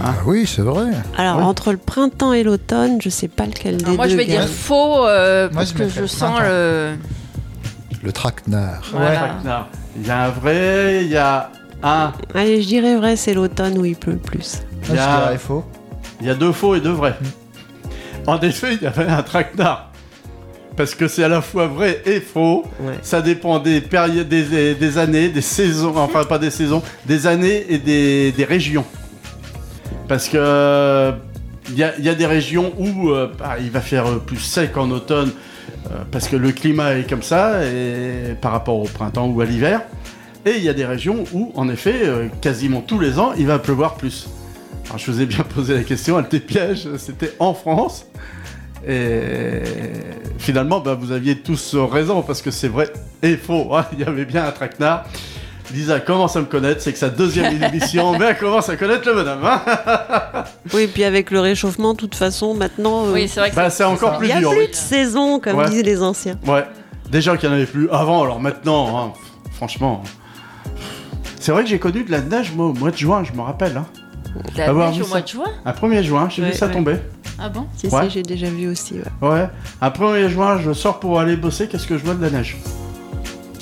[0.03, 0.85] Ah oui, c'est vrai.
[1.17, 4.17] Alors, entre le printemps et l'automne, je sais pas lequel des Alors moi, deux je
[4.17, 4.47] vais dire gagne.
[4.47, 6.43] faux euh, Moi, parce je que mettrais je sens printemps.
[6.49, 6.91] le.
[8.03, 8.81] Le traquenard.
[8.91, 9.35] Voilà.
[9.43, 9.65] Non.
[9.97, 11.51] Il y a un vrai, il y a
[11.83, 12.13] un...
[12.33, 14.61] Allez, je dirais vrai, c'est l'automne où il pleut le plus.
[14.89, 15.63] Il y a, faux.
[16.21, 17.15] il y a deux faux et deux vrais.
[18.27, 19.91] En effet, il y avait un traquenard.
[20.77, 22.63] Parce que c'est à la fois vrai et faux.
[22.79, 22.93] Ouais.
[23.01, 27.65] Ça dépend des périodes, des, des années, des saisons, enfin pas des saisons, des années
[27.69, 28.85] et des, des régions.
[30.07, 31.13] Parce que
[31.69, 34.17] il y, a- il y a des régions où euh, bah, il va faire euh,
[34.25, 35.31] plus sec en automne euh,
[36.11, 37.59] parce que le climat est comme ça
[38.41, 39.81] par rapport au printemps ou à l'hiver.
[40.45, 43.45] Et il y a des régions où, en effet, euh, quasiment tous les ans, il
[43.45, 44.27] va pleuvoir plus.
[44.87, 48.07] Alors, je vous ai bien posé la question, elle était piège, c'était en France.
[48.87, 49.61] Et
[50.39, 52.91] finalement, bah, vous aviez tous raison, parce que c'est vrai
[53.21, 53.75] et faux.
[53.75, 53.85] hein.
[53.93, 55.05] Il y avait bien un traquenard.
[55.73, 59.07] Lisa commence à me connaître, c'est que sa deuxième émission, mais elle commence à connaître
[59.07, 59.43] le bonhomme.
[59.43, 59.61] hein.
[60.73, 63.69] Oui, puis avec le réchauffement, de toute façon, maintenant, euh, Oui, c'est vrai que Bah,
[63.69, 64.51] c'est encore il plus n'y a dur.
[64.51, 65.69] plus de saison, comme Ouais.
[65.69, 66.37] disent les anciens.
[66.47, 66.65] Ouais,
[67.09, 69.13] déjà qu'il n'y en avait plus avant, alors maintenant, hein,
[69.53, 70.01] franchement.
[71.39, 73.41] C'est vrai que j'ai connu de la neige, moi, au mois de juin, je me
[73.41, 73.75] rappelle.
[73.77, 73.85] Hein.
[74.55, 75.09] la Avoir neige vu au ça.
[75.11, 75.45] mois de juin?
[75.65, 76.73] Un 1er juin, j'ai Ouais, vu ça ouais.
[76.73, 76.95] tomber.
[77.39, 77.65] Ah bon?
[77.75, 78.03] Si, Ouais.
[78.03, 78.93] si, j'ai déjà vu aussi.
[79.21, 79.27] ouais.
[79.27, 79.49] Ouais,
[79.81, 82.57] un 1er juin, je sors pour aller bosser, qu'est-ce que je vois de la neige?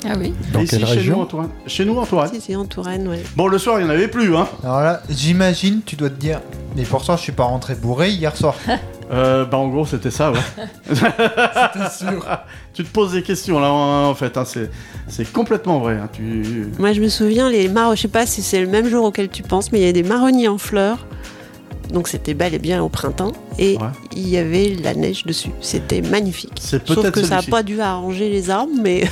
[0.08, 0.32] Ah oui.
[0.52, 1.48] Dans Et ici, quelle chez nous, région en Touraine.
[1.66, 2.30] Chez nous, en Touraine.
[2.32, 3.22] Si, si, en Touraine, ouais.
[3.36, 4.48] Bon, le soir, il n'y en avait plus, hein.
[4.62, 6.40] Alors là, j'imagine, tu dois te dire.
[6.76, 8.54] Mais pourtant, je suis pas rentré bourré hier soir.
[9.12, 10.38] Euh, bah, en gros, c'était ça, ouais.
[10.86, 12.24] C'était sûr.
[12.72, 15.94] tu te poses des questions, là, en, fait, hein, c'est, complètement vrai.
[15.94, 16.68] hein, tu...
[16.78, 19.28] Moi, je me souviens, les marronniers, je sais pas si c'est le même jour auquel
[19.28, 21.08] tu penses, mais il y a des marronniers en fleurs.
[21.92, 23.32] Donc, c'était bel et bien au printemps.
[23.58, 23.88] Et Ouais.
[24.14, 25.50] il y avait la neige dessus.
[25.60, 26.60] C'était magnifique.
[26.60, 29.08] C'est Sauf peut-être que ça n'a pas dû arranger les arbres, mais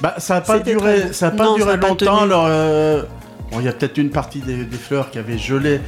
[0.00, 2.06] Bah, ça n'a pas duré, très ça a pas Non, duré ça a pas longtemps.
[2.18, 2.22] tenu.
[2.24, 3.02] Alors, euh,
[3.50, 5.80] bon, il y a peut-être une partie des, des fleurs qui avait gelé,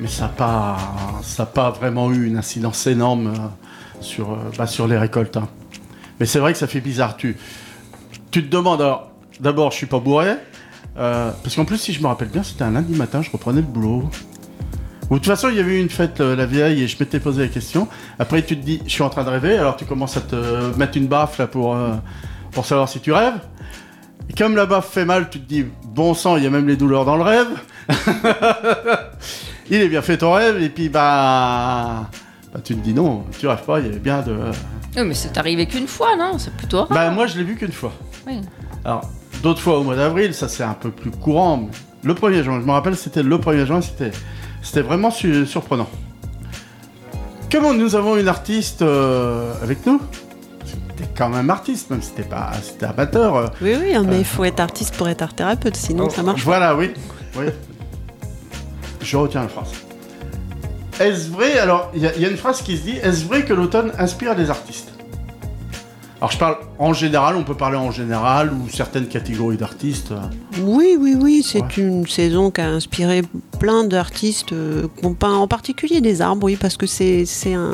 [0.00, 0.76] mais ça n'a pas,
[1.22, 3.38] ça a pas vraiment eu une incidence énorme euh,
[4.00, 5.36] sur, euh, bah, sur les récoltes.
[5.38, 5.48] hein.
[6.20, 7.16] Mais c'est vrai que ça fait bizarre.
[7.16, 7.36] Tu,
[8.30, 9.10] tu te demandes, alors,
[9.40, 10.32] d'abord, je suis pas bourré,
[10.98, 13.60] euh, parce qu'en plus, si je me rappelle bien, c'était un lundi matin, je reprenais
[13.62, 14.10] le boulot.
[15.10, 16.96] Ou de toute façon, il y avait eu une fête euh, la vieille et je
[17.00, 17.88] m'étais posé la question.
[18.18, 20.76] Après, tu te dis, je suis en train de rêver, alors tu commences à te
[20.78, 21.90] mettre une baffe là pour, euh,
[22.54, 23.38] pour savoir si tu rêves.
[24.30, 26.66] Et comme la baffe fait mal, tu te dis, bon sang, il y a même
[26.66, 27.48] les douleurs dans le rêve.
[29.70, 32.08] il est bien fait ton rêve, et puis bah,
[32.52, 34.32] bah tu te dis non, tu rêves pas, il y avait bien de.
[34.96, 36.38] Oui, mais c'est arrivé qu'une fois, non?
[36.38, 36.88] C'est plutôt rare.
[36.88, 37.92] Bah moi je l'ai vu qu'une fois.
[38.26, 38.40] Oui.
[38.84, 39.10] Alors,
[39.42, 41.56] d'autres fois au mois d'avril, ça c'est un peu plus courant.
[41.58, 41.68] mais
[42.02, 44.10] Le 1er juin, je me rappelle, c'était le 1er juin, c'était,
[44.62, 45.88] c'était vraiment su- surprenant.
[47.52, 50.00] Comme nous avons une artiste euh, avec nous,
[50.96, 53.36] c'était quand même artiste, même si c'était pas, c'était amateur.
[53.36, 56.22] euh, oui, oui, hein, mais il faut être artiste pour être art thérapeute, sinon ça
[56.22, 56.44] marche.
[56.44, 56.92] Voilà, oui.
[57.36, 57.46] oui.
[59.00, 59.72] Je retiens la phrase.
[61.00, 63.24] Est-ce vrai Alors, il y, a- il y a une phrase qui se dit Est-ce
[63.26, 64.92] vrai que l'automne inspire les artistes?
[66.24, 70.10] Alors, je parle en général, on peut parler en général, ou certaines catégories d'artistes.
[70.12, 70.20] euh,
[70.62, 71.68] Oui, oui, oui, c'est Ouais.
[71.76, 73.20] une saison qui a inspiré
[73.60, 74.86] plein d'artistes euh,
[75.18, 77.72] peint en particulier des arbres, oui, parce que c'est c'est un,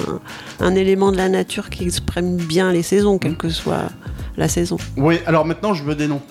[0.59, 3.85] un élément de la nature qui exprime bien les saisons, quelle que soit
[4.37, 4.79] la saison.
[4.97, 6.23] Oui, alors maintenant, je veux des noms.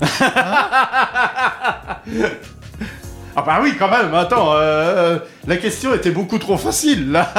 [3.36, 7.32] ah bah oui, quand même, attends, euh, la question était beaucoup trop facile, là.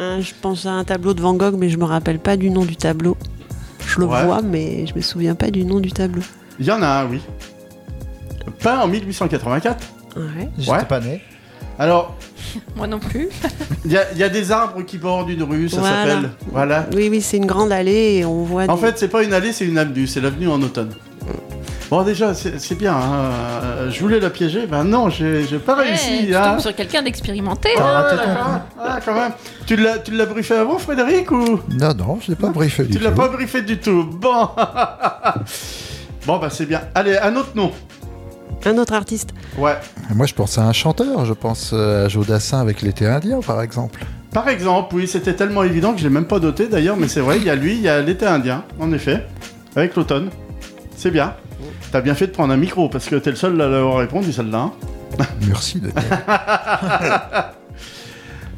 [0.00, 2.50] Hein, je pense à un tableau de Van Gogh, mais je me rappelle pas du
[2.50, 3.16] nom du tableau.
[3.86, 4.24] Je le Ouais.
[4.24, 6.22] vois, mais je me souviens pas du nom du tableau.
[6.58, 7.20] Il y en a un, oui.
[8.60, 9.84] Peint en 1884.
[10.16, 10.48] Ouais.
[10.58, 10.84] J'étais Ouais.
[10.84, 11.22] pas né.
[11.78, 12.16] Alors,
[12.76, 13.28] Moi non plus.
[13.84, 15.96] Il y, a- il y a des arbres qui bordent une rue, ça Voilà.
[15.96, 16.30] s'appelle.
[16.50, 16.86] Voilà.
[16.94, 18.64] Oui, oui, c'est une grande allée et on voit.
[18.68, 20.06] En des- fait, c'est pas une allée, c'est une avenue.
[20.06, 20.90] C'est l'avenue en automne.
[21.92, 22.94] Bon, déjà, c'est bien.
[22.94, 23.32] hein.
[23.64, 24.66] Euh, Je voulais la piéger.
[24.66, 26.26] Ben non, j'ai pas réussi.
[26.26, 26.52] tu hein.
[26.52, 27.68] tombes sur quelqu'un d'expérimenté.
[27.78, 28.60] Ah, d'accord.
[28.80, 29.32] Ah, quand même.
[29.66, 31.60] Tu l'as tu l'as briefé avant, Frédéric, ou?
[31.68, 34.04] Non, non, je l'ai pas briefé du Tu l'as pas briefé du tout.
[34.04, 34.48] Bon.
[36.26, 36.80] bon, bah c'est bien.
[36.94, 37.70] Allez, un autre nom.
[38.64, 39.34] Un autre artiste.
[39.58, 39.76] Ouais.
[40.14, 41.26] Moi, je pense à un chanteur.
[41.26, 44.02] Je pense euh, à Jodassin avec l'été indien, par exemple.
[44.32, 47.20] Par exemple, oui, c'était tellement évident que je l'ai même pas noté d'ailleurs, mais c'est
[47.20, 49.26] vrai, il y a lui, il y a l'été indien, en effet,
[49.76, 50.30] avec l'automne.
[50.96, 51.34] C'est bien.
[51.92, 54.32] T'as bien fait de prendre un micro parce que t'es le seul à l'avoir répondu
[54.32, 54.58] celle-là.
[54.58, 54.72] hein.
[55.46, 56.20] Merci, Daniel.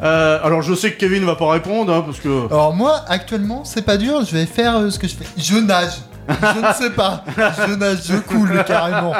[0.02, 2.46] Euh, alors je sais que Kevin va pas répondre hein, parce que.
[2.52, 5.24] Alors moi, actuellement, c'est pas dur, je vais faire euh, ce que je fais.
[5.38, 5.92] Je nage.
[6.28, 7.24] Je ne sais pas.
[7.68, 9.12] Je nage, je coule carrément.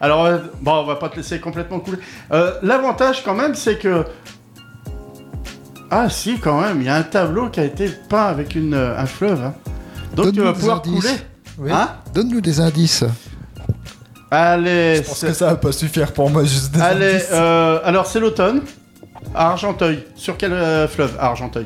[0.00, 1.98] Alors, euh, bon, on va pas te laisser complètement couler.
[2.32, 4.06] Euh, L'avantage quand même, c'est que.
[5.90, 8.72] Ah si, quand même, il y a un tableau qui a été peint avec une,
[8.74, 9.44] euh, un fleuve.
[9.44, 9.54] hein.
[10.14, 11.10] Donc tu vas pouvoir couler.
[11.58, 11.70] Oui.
[11.72, 13.04] Hein Donne-nous des indices.
[14.30, 17.28] Allez, Je pense que ça va pas suffire pour moi, juste des Allez, indices.
[17.32, 18.62] euh, alors c'est l'automne.
[19.34, 20.04] À Argenteuil.
[20.14, 21.64] Sur quel euh, fleuve à Argenteuil?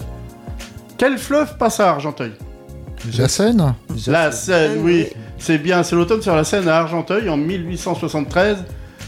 [0.99, 2.33] Quel fleuve passe à Argenteuil?
[3.11, 3.75] Jacène
[4.07, 5.07] La Seine, oui.
[5.39, 8.59] C'est bien, c'est l'automne sur la Seine à Argenteuil en 1873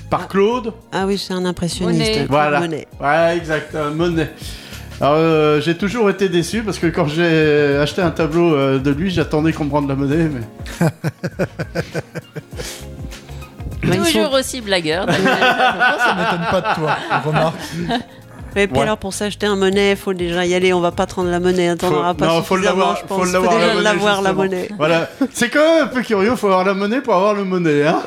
[0.08, 0.72] par Claude?
[0.92, 2.10] Ah oui, c'est un impressionniste.
[2.12, 2.26] Monet.
[2.28, 2.60] Voilà.
[2.60, 2.86] Monet.
[3.00, 4.30] Ouais, exact, euh, Monet.
[5.00, 8.90] Alors, euh, j'ai toujours été déçu parce que quand j'ai acheté un tableau euh, de
[8.90, 10.28] lui, j'attendais qu'on me rende la monnaie.
[10.28, 10.88] Mais...
[13.96, 15.06] Toujours sont- aussi blagueur.
[15.06, 15.24] Pourquoi
[15.98, 17.56] ça m'étonne pas de toi Remarque.
[18.54, 18.82] Et puis Ouais.
[18.82, 20.74] alors pour s'acheter un monnaie, il faut déjà y aller.
[20.74, 21.70] On va pas te rendre la monnaie.
[21.70, 23.18] Attends, on Faut- n'aura pas non, faut suffisamment, l'avoir, je pense.
[23.26, 24.42] faut l'avoir la déjà monnaie, l'avoir la justement.
[24.44, 24.68] monnaie.
[24.76, 27.86] Voilà, c'est quand même un peu curieux, faut avoir la monnaie pour avoir le monnaie,
[27.86, 28.02] hein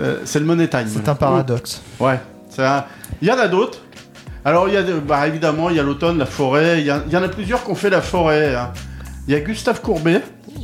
[0.00, 0.86] Euh, C'est le money time.
[0.86, 1.82] C'est un paradoxe.
[1.98, 2.20] Ouais,
[2.50, 2.84] c'est un-
[3.20, 3.80] il y en a d'autres.
[4.48, 6.80] Alors, il y a, bah, évidemment, il y a l'automne, la forêt.
[6.80, 8.54] Il y, a- il y en a plusieurs qui ont fait la forêt.
[8.54, 8.70] hein.
[9.26, 10.22] Il y a Gustave Courbet,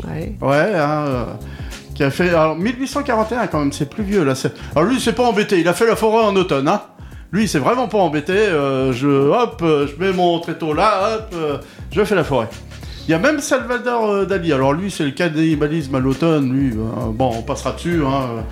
[0.08, 0.34] Ouais.
[0.40, 1.24] ouais, hein, euh,
[1.94, 2.30] qui a fait.
[2.30, 4.32] Alors, 1841 quand même, c'est plus vieux là.
[4.74, 5.60] Alors, lui, il s'est pas embêté.
[5.60, 6.80] Il a fait la forêt en automne, hein.
[7.30, 8.32] Lui, il s'est vraiment pas embêté.
[8.32, 11.58] euh, je, hop, euh, je mets mon tréteau là, hop, euh,
[11.92, 12.48] je fais la forêt.
[13.06, 14.50] Il y a même Salvador Dali.
[14.52, 16.50] Alors, lui, c'est le cannibalisme à l'automne.
[16.52, 16.72] Lui,
[17.12, 18.00] bon, on passera dessus.
[18.06, 18.44] Hein.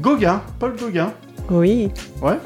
[0.00, 1.12] Gauguin, Paul Gauguin.
[1.48, 1.90] Oui.
[2.20, 2.38] Ouais.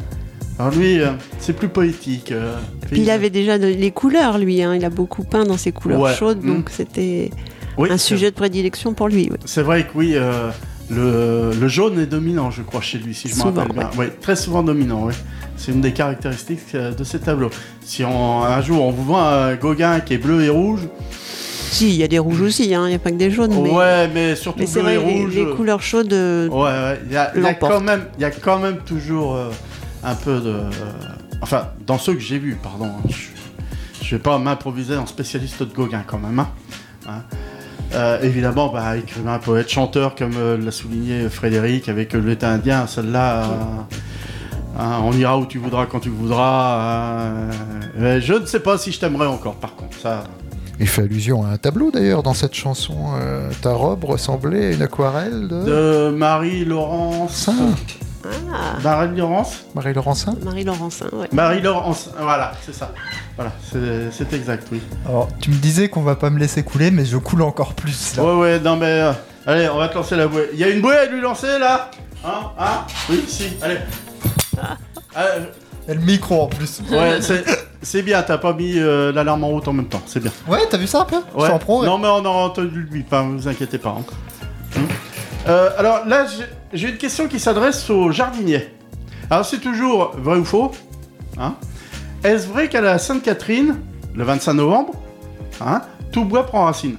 [0.59, 2.31] Alors lui, euh, c'est plus poétique.
[2.33, 2.57] euh,
[2.91, 4.63] Puis il avait déjà de- les couleurs, lui.
[4.63, 4.75] hein.
[4.75, 6.15] Il a beaucoup peint dans ses couleurs Ouais.
[6.15, 6.47] chaudes, Mm.
[6.57, 7.31] donc c'était
[7.77, 9.29] Oui, un sujet de prédilection pour lui.
[9.31, 9.37] oui.
[9.45, 10.51] C'est vrai que oui, euh,
[10.91, 13.91] le, le jaune est dominant, je crois, chez lui, si je me rappelle bien.
[13.99, 15.15] Oui, très souvent dominant, oui.
[15.57, 17.51] C'est une des caractéristiques de ces tableaux.
[17.85, 20.81] Si on, un jour on vous voit un Gauguin qui est bleu et rouge,
[21.71, 22.73] Si, il y a des rouges aussi.
[22.73, 22.85] hein.
[22.87, 23.53] Il n'y a pas que des jaunes.
[23.61, 25.35] Mais, ouais, mais surtout mais bleu et vrai, les, rouge.
[25.35, 26.13] les couleurs chaudes.
[26.13, 28.77] Ouais, ouais, il y a, il y a quand même, il y a quand même
[28.87, 29.51] toujours euh,
[30.05, 30.57] un peu de,
[31.41, 32.87] enfin, dans ceux que j'ai vus, pardon.
[32.87, 36.39] hein, je, je vais pas m'improviser en spécialiste de Gauguin quand même.
[36.39, 36.49] hein,
[37.09, 37.23] hein.
[37.95, 42.87] Euh, évidemment, bah, écrivain, poète, chanteur, comme euh, l'a souligné Frédéric avec euh, l'état indien,
[42.89, 43.43] celle-là.
[43.45, 43.47] euh,
[44.81, 46.79] hein, on ira où tu voudras quand tu voudras.
[47.21, 47.51] euh,
[47.97, 49.97] mais je ne sais pas si je t'aimerais encore, par contre.
[50.01, 50.25] Ça,
[50.81, 52.97] Il fait allusion à un tableau d'ailleurs dans cette chanson.
[53.21, 57.49] euh, ta robe ressemblait à une aquarelle de, de Marie-Laurence.
[58.53, 60.35] Ah, Marie-Laurence Marie-Laurent Saint.
[60.43, 61.29] Marie Laurencin, ouais.
[61.33, 62.93] Marie-Laurence, voilà, c'est ça.
[63.37, 64.81] Voilà, c'est exact, oui.
[65.07, 68.17] Alors, tu me disais qu'on va pas me laisser couler, mais je coule encore plus
[68.17, 68.25] là.
[68.25, 68.87] Ouais, ouais, non, mais.
[68.87, 69.13] euh,
[69.47, 70.51] allez, on va te lancer la bouée.
[70.53, 71.91] Il y a une bouée à lui lancer là
[72.25, 73.79] Hein Hein Oui, si, allez.
[75.17, 75.45] Euh,
[75.89, 76.81] Et le micro en plus.
[76.91, 77.45] ouais, c'est-
[77.83, 80.33] c'est bien, t'as pas mis euh, l'alarme en route en même temps, c'est bien.
[80.49, 81.21] Ouais, t'as vu ça un peu?
[81.37, 81.51] Je Ouais.
[81.51, 81.81] en pro.
[81.83, 81.87] ouais.
[81.87, 83.91] Non, mais on a entendu le bip, hein, vous inquiétez pas.
[83.99, 84.03] hein.
[84.77, 84.87] Hum.
[85.47, 88.69] Euh, alors là, j'ai- j'ai une question qui s'adresse aux jardiniers.
[89.31, 90.71] Alors, c'est toujours vrai ou faux
[91.39, 91.55] hein?
[92.23, 93.77] Est-ce vrai qu'à la Sainte-Catherine,
[94.15, 94.93] le 25 novembre,
[95.61, 95.83] hein,
[96.13, 96.97] tout bois prend racine?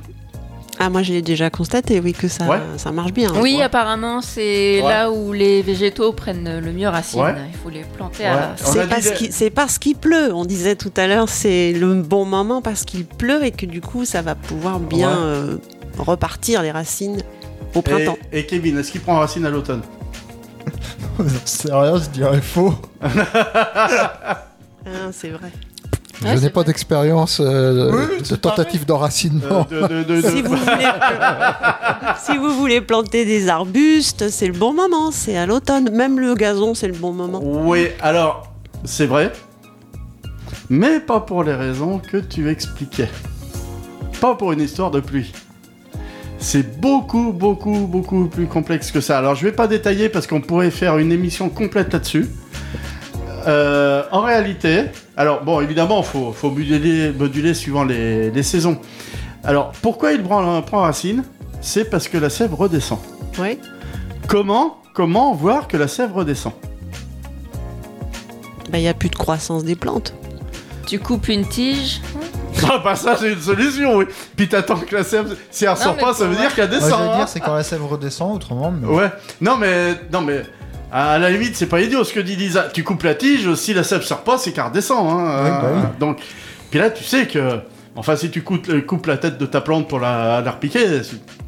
[0.77, 2.57] Ah, moi j'ai déjà constaté, oui, que ça, Ouais.
[2.75, 3.29] ça marche bien.
[3.31, 3.39] hein.
[3.41, 4.89] Oui, apparemment, c'est Ouais.
[4.89, 7.21] là où les végétaux prennent le mieux racine.
[7.21, 7.33] Ouais.
[7.49, 8.29] Il faut les planter Ouais.
[8.29, 8.55] à.
[8.57, 10.33] C'est dit parce qu'il c'est parce qu'il pleut.
[10.33, 13.79] On disait tout à l'heure, c'est le bon moment parce qu'il pleut et que du
[13.79, 15.15] coup, ça va pouvoir bien Ouais.
[15.17, 15.57] euh,
[15.97, 17.21] repartir les racines
[17.75, 18.17] au printemps.
[18.31, 19.81] Et, et Kevin, est-ce qu'il prend racine à l'automne?
[21.69, 22.73] Rien, je dirais faux.
[24.87, 25.51] Ah, c'est vrai.
[26.21, 26.67] Je Ouais, n'ai c'est pas vrai.
[26.67, 29.67] d'expérience euh, oui, de c'est tentative d'enracinement.
[29.71, 30.85] Euh, de- de- de- Si de- vous, voulez,
[32.23, 35.09] si vous voulez planter des arbustes, c'est le bon moment.
[35.11, 35.89] C'est à l'automne.
[35.91, 37.41] Même le gazon, c'est le bon moment.
[37.43, 38.53] Oui, alors,
[38.85, 39.33] c'est vrai.
[40.69, 43.09] Mais pas pour les raisons que tu expliquais.
[44.21, 45.33] Pas pour une histoire de pluie.
[46.37, 49.17] C'est beaucoup, beaucoup, beaucoup plus complexe que ça.
[49.17, 52.29] Alors, je vais pas détailler parce qu'on pourrait faire une émission complète là-dessus.
[53.47, 54.85] Euh, en réalité,
[55.17, 58.79] alors bon, évidemment, il faut, faut moduler, moduler suivant les, les saisons.
[59.43, 61.23] Alors, pourquoi il prend, prend racine?
[61.61, 62.99] C'est parce que la sève redescend.
[63.39, 63.59] Oui.
[64.27, 66.53] Comment Comment voir que la sève redescend?
[68.73, 70.13] Il n'y a plus de croissance des plantes.
[70.87, 72.01] Tu coupes une tige.
[72.69, 74.05] Ah bah ça c'est une solution, oui.
[74.35, 76.69] Puis t'attends que la sève, si elle ressort mais pas, ça veut moi- dire qu'elle
[76.69, 76.99] Moi, descend.
[76.99, 77.17] je veux hein.
[77.17, 78.71] dire, c'est quand la sève redescend, autrement.
[78.71, 79.09] mais- Ouais.
[79.41, 80.43] Non mais non mais
[80.91, 82.63] à la limite c'est pas idiot ce que dit Lisa.
[82.73, 85.07] Tu coupes la tige, si la sève sort pas, c'est qu'elle redescend.
[85.09, 85.41] Hein.
[85.43, 85.81] Oui, bah oui.
[85.99, 86.19] Donc
[86.71, 87.59] puis là tu sais que
[87.95, 90.85] enfin si tu coupes, euh, coupes la tête de ta plante pour la, la repiquer.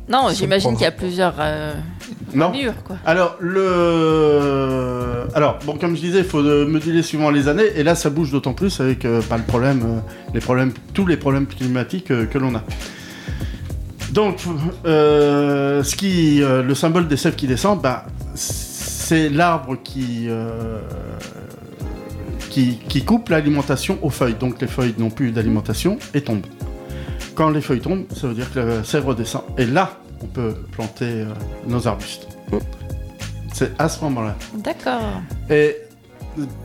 [0.09, 1.73] Non, j'imagine qu'il y a plusieurs euh,
[2.33, 2.51] Non.
[2.51, 2.95] murs, quoi.
[3.05, 7.83] Alors le alors bon comme je disais, il faut euh, moduler suivant les années et
[7.83, 9.99] là ça bouge d'autant plus avec euh, pas le problème, euh,
[10.33, 12.63] les problèmes, tous les problèmes climatiques que l'on a.
[14.11, 14.39] Donc
[14.85, 18.05] ce qui le symbole des sèves qui descendent, bah,
[18.35, 20.27] c'est l'arbre qui
[22.57, 24.33] qui, qui coupe l'alimentation aux feuilles.
[24.33, 26.47] Donc les feuilles n'ont plus d'alimentation et tombent.
[27.35, 29.43] Quand les feuilles tombent, ça veut dire que la sève redescend.
[29.59, 31.25] Et là, on peut planter euh,
[31.67, 32.27] nos arbustes.
[33.53, 34.35] C'est à ce moment-là.
[34.55, 35.21] D'accord.
[35.51, 35.77] Et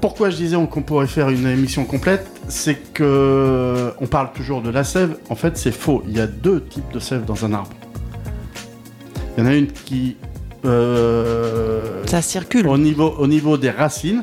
[0.00, 4.70] pourquoi je disais qu'on pourrait faire une émission complète, c'est que on parle toujours de
[4.70, 5.18] la sève.
[5.28, 6.02] En fait, c'est faux.
[6.08, 7.70] Il y a deux types de sève dans un arbre.
[9.36, 10.16] Il y en a une qui
[10.64, 12.66] euh, Ça circule.
[12.66, 14.22] au niveau au niveau des racines.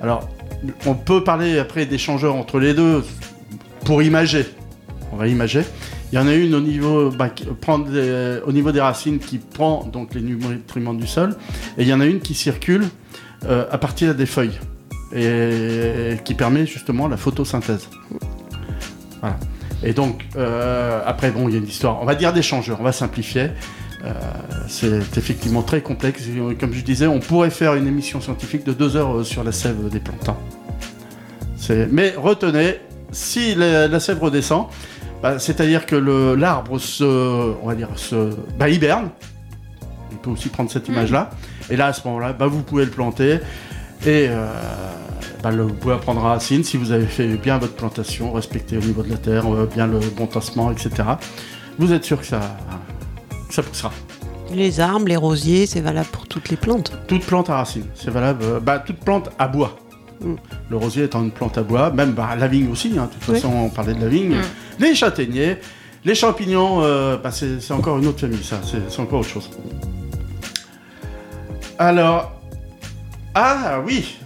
[0.00, 0.28] Alors,
[0.86, 3.04] on peut parler après d'échangeurs entre les deux
[3.84, 4.46] pour imager.
[5.12, 5.62] On va imager.
[6.12, 10.94] Il y en a une au niveau, bah, des racines qui prend donc les nutriments
[10.94, 11.36] du sol,
[11.76, 12.86] et il y en a une qui circule
[13.44, 14.58] euh, à partir des feuilles
[15.14, 17.88] et qui permet justement la photosynthèse.
[19.20, 19.38] Voilà.
[19.82, 22.02] Et donc euh, après bon, il y a une histoire.
[22.02, 22.78] On va dire d'échangeurs.
[22.80, 23.50] On va simplifier.
[24.04, 24.12] Euh,
[24.68, 26.22] c'est effectivement très complexe.
[26.28, 29.42] Et, Comme je disais, on pourrait faire une émission scientifique de deux heures euh, sur
[29.44, 30.28] la sève des plantes.
[30.28, 30.36] hein.
[31.90, 32.76] Mais retenez,
[33.10, 34.66] si la, la sève redescend,
[35.22, 37.04] bah, c'est-à-dire que l'arbre se,
[37.62, 39.10] on va dire, se, bah, hiberne.
[40.12, 41.30] On peut aussi prendre cette image-là.
[41.70, 43.40] Et là, à ce moment-là, bah, vous pouvez le planter
[44.06, 44.46] et euh,
[45.42, 48.80] bah, le- vous pouvez prendre racine si vous avez fait bien votre plantation, respecté au
[48.80, 50.90] niveau de la terre, euh, bien le bon tassement, etc.
[51.78, 52.56] Vous êtes sûr que ça,
[53.50, 53.90] ça poussera.
[54.52, 56.92] Les arbres, les rosiers, c'est valable pour toutes les plantes.
[57.06, 58.42] Toute plante à racines, c'est valable.
[58.44, 59.76] euh, bah, toute plante à bois.
[60.22, 60.34] Mm.
[60.70, 63.28] Le rosier étant une plante à bois, même bah, la vigne aussi, hein, de toute
[63.28, 63.34] Oui.
[63.34, 64.36] façon on parlait de la vigne.
[64.36, 64.42] Mm.
[64.80, 65.58] Les châtaigniers,
[66.04, 69.28] les champignons, euh, bah, c'est c'est encore une autre famille, ça, c'est c'est encore autre
[69.28, 69.50] chose.
[71.78, 72.32] Alors,
[73.34, 74.16] ah oui,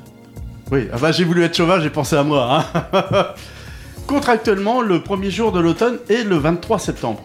[0.71, 2.65] oui, ah bah, j'ai voulu être chauvin, j'ai pensé à moi.
[2.75, 3.27] hein.
[4.07, 7.21] Contractuellement, le premier jour de l'automne est le 23 septembre.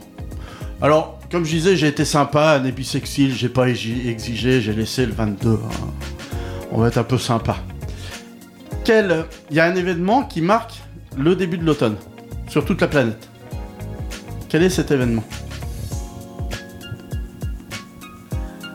[0.81, 5.05] Alors, comme je disais, j'ai été sympa, un ébisexile, j'ai pas exi- exigé, j'ai laissé
[5.05, 5.49] le 22.
[5.51, 5.57] hein.
[6.71, 7.57] On va être un peu sympa.
[8.83, 9.25] Quel...
[9.49, 10.73] Il y a un événement qui marque
[11.17, 11.95] le début de l'automne,
[12.47, 13.27] sur toute la planète?
[14.49, 15.23] Quel est cet événement?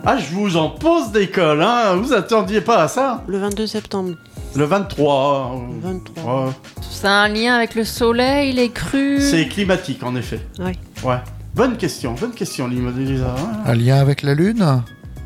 [0.05, 3.23] Ah, je vous en pose des cols, hein Vous attendiez pas à ça?
[3.29, 4.15] Le 22 septembre.
[4.57, 5.53] Le 23.
[5.55, 6.47] euh, 23.
[6.47, 6.53] ouais.
[6.91, 9.20] Ça a un lien avec le soleil, les crues?
[9.20, 10.41] C'est climatique, en effet.
[10.59, 10.73] Oui.
[11.05, 11.16] Ouais.
[11.55, 13.35] Bonne question, bonne question, Lisa.
[13.66, 14.83] Un lien avec la Lune?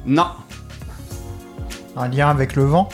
[0.06, 0.26] Non.
[1.96, 2.88] Un lien avec le vent?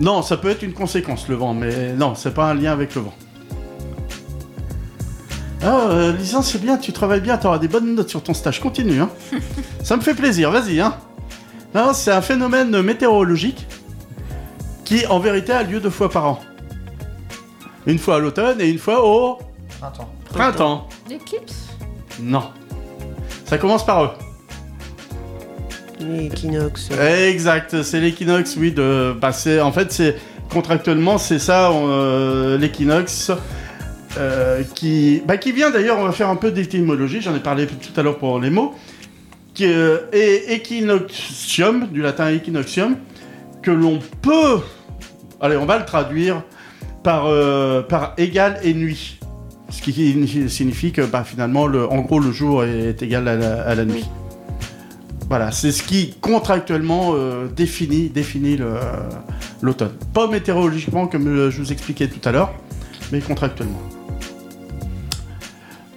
[0.00, 2.96] Non, ça peut être une conséquence, le vent, mais non, c'est pas un lien avec
[2.96, 3.14] le vent.
[5.62, 8.60] Ah, euh, Lisa, c'est bien, tu travailles bien, t'auras des bonnes notes sur ton stage.
[8.60, 9.10] Continue, hein.
[9.84, 10.96] ça me fait plaisir, vas-y, hein.
[11.74, 13.66] Non, c'est un phénomène météorologique
[14.84, 16.40] qui, en vérité, a lieu deux fois par an.
[17.86, 19.38] Une fois à l'automne et une fois au
[20.32, 20.88] Printemps.
[21.06, 21.24] Printemps.
[21.24, 21.68] L'éclipse
[22.20, 22.44] Non.
[23.44, 24.10] Ça commence par eux.
[26.00, 26.90] L'équinoxe.
[26.90, 28.72] Exact, c'est l'équinoxe, oui.
[28.72, 30.16] De, bah, c'est, en fait, c'est
[30.50, 33.30] contractuellement, c'est ça, euh, l'équinoxe.
[34.18, 37.66] euh, qui, bah, qui vient d'ailleurs, on va faire un peu d'étymologie, j'en ai parlé
[37.66, 38.74] tout à l'heure pour les mots,
[39.54, 42.96] qui euh, est equinoxium, du latin equinoxium,
[43.62, 44.60] que l'on peut,
[45.40, 46.42] allez, on va le traduire
[47.02, 49.15] par, euh, par égal et nuit.
[49.68, 49.92] Ce qui
[50.48, 53.84] signifie que bah, finalement, le, en gros, le jour est égal à la, à la
[53.84, 54.04] nuit.
[55.28, 58.12] Voilà, c'est ce qui contractuellement euh, définit,
[59.60, 59.92] l'automne.
[60.14, 62.52] Pas météorologiquement comme je vous expliquais tout à l'heure,
[63.10, 63.80] mais contractuellement.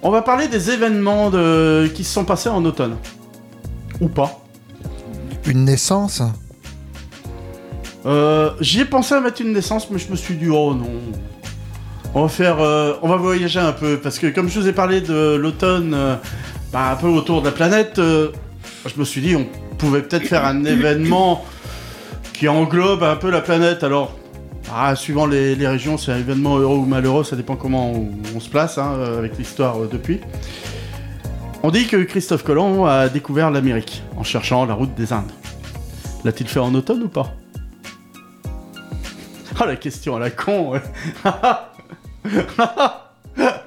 [0.01, 2.95] On va parler des événements de- qui se sont passés en automne.
[4.01, 4.39] Ou pas.
[5.45, 6.23] Une naissance?
[8.05, 10.89] Euh, J'y ai pensé à mettre une naissance, mais je me suis dit, oh non.
[12.15, 14.73] On va faire, euh, on va voyager un peu, parce que comme je vous ai
[14.73, 16.15] parlé de l'automne, euh,
[16.73, 18.31] bah, un peu autour de la planète, euh,
[18.87, 19.45] je me suis dit, on
[19.77, 21.45] pouvait peut-être faire un événement
[22.33, 23.83] qui englobe un peu la planète.
[23.83, 24.17] Alors,
[24.73, 27.93] ah, suivant les, régions, c'est un événement heureux ou malheureux, ça dépend comment
[28.35, 30.19] on, se place hein, avec l'histoire depuis.
[31.61, 35.31] On dit que Christophe Colomb a découvert l'Amérique en cherchant la route des Indes.
[36.23, 37.35] L'a-t-il fait en automne ou pas?
[39.61, 40.73] Oh la question à la con.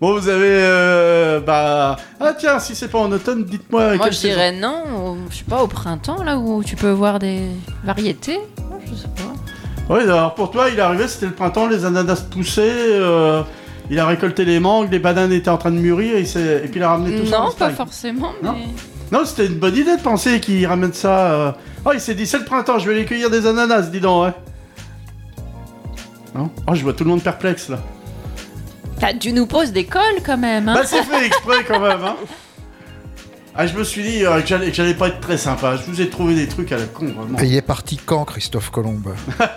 [0.00, 0.48] Bon, vous avez.
[0.48, 1.96] euh, bah.
[2.18, 3.94] Ah, tiens, si c'est pas en automne, dites-moi.
[3.94, 6.90] Moi, quelle je dirais non, au- je sais pas, au printemps, là où tu peux
[6.90, 7.42] voir des
[7.84, 8.38] variétés.
[8.38, 9.94] Ouais, Je sais pas.
[9.94, 13.42] Oui, alors pour toi, il est arrivé, c'était le printemps, les ananas poussaient, euh,
[13.90, 16.62] il a récolté les mangues, les bananes étaient en train de mûrir, et, il s'est-
[16.64, 17.40] et puis il a ramené tout ça.
[17.40, 17.74] en Non, pas Espagne.
[17.76, 18.48] forcément, mais.
[18.48, 18.56] Non.
[19.12, 21.30] Non, c'était une bonne idée de penser qu'il ramène ça.
[21.32, 21.52] euh.
[21.84, 24.24] Oh, il s'est dit, c'est le printemps, je vais aller cueillir des ananas, dis donc,
[24.24, 24.32] ouais.
[26.34, 27.78] Non Oh, je vois tout le monde perplexe là.
[28.98, 32.02] T'as dû nous poses des cols quand même, hein Bah, c'est fait exprès quand même,
[32.04, 32.16] hein.
[33.54, 35.76] Ah, je me suis dit euh, que j'allais que j'allais pas être très sympa.
[35.76, 37.38] Je vous ai trouvé des trucs à la con, vraiment.
[37.38, 39.02] Et il est parti quand, Christophe Colomb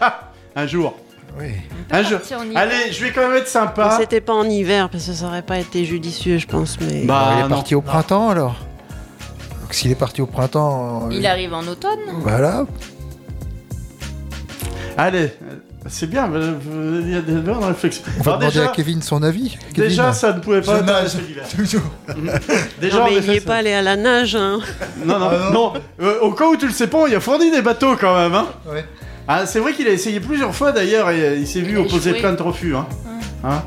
[0.55, 0.95] Un jour.
[1.39, 1.51] Oui.
[1.91, 2.19] Un jour.
[2.19, 2.57] partir en hiver.
[2.57, 3.97] Allez, je vais quand même être sympa.
[3.99, 6.77] C'était pas en hiver parce que ça aurait pas été judicieux, je pense.
[6.81, 8.57] Mais Bah, il est parti au printemps alors
[9.61, 11.07] Donc, S'il est parti au printemps.
[11.09, 12.65] euh, Il arrive en automne Voilà.
[14.97, 15.55] Allez, euh,
[15.87, 18.03] c'est bien, euh, euh, il y a des bonnes réflexions.
[18.19, 19.57] On va Alors demander déjà, à Kevin son avis.
[19.73, 19.89] Kevin.
[19.89, 21.47] déjà, ça ne pouvait pas Je être un nage, effet divers.
[21.55, 21.81] toujours.
[22.81, 24.35] Déjà, non, mais il n'y est ça- pas allé à la nage.
[24.35, 24.59] Hein.
[25.05, 25.51] Non, non, Ah, non.
[25.53, 25.73] non.
[26.01, 28.33] Euh, au cas où tu le sais pas, il a fourni des bateaux quand même.
[28.33, 28.47] Hein.
[28.67, 28.85] Ouais.
[29.27, 31.77] Ah, c'est vrai qu'il a essayé plusieurs fois d'ailleurs et euh, il s'est vu Il
[31.77, 32.21] a opposer échoué.
[32.21, 32.75] plein de refus.
[32.75, 32.85] Hein.
[33.43, 33.63] Hein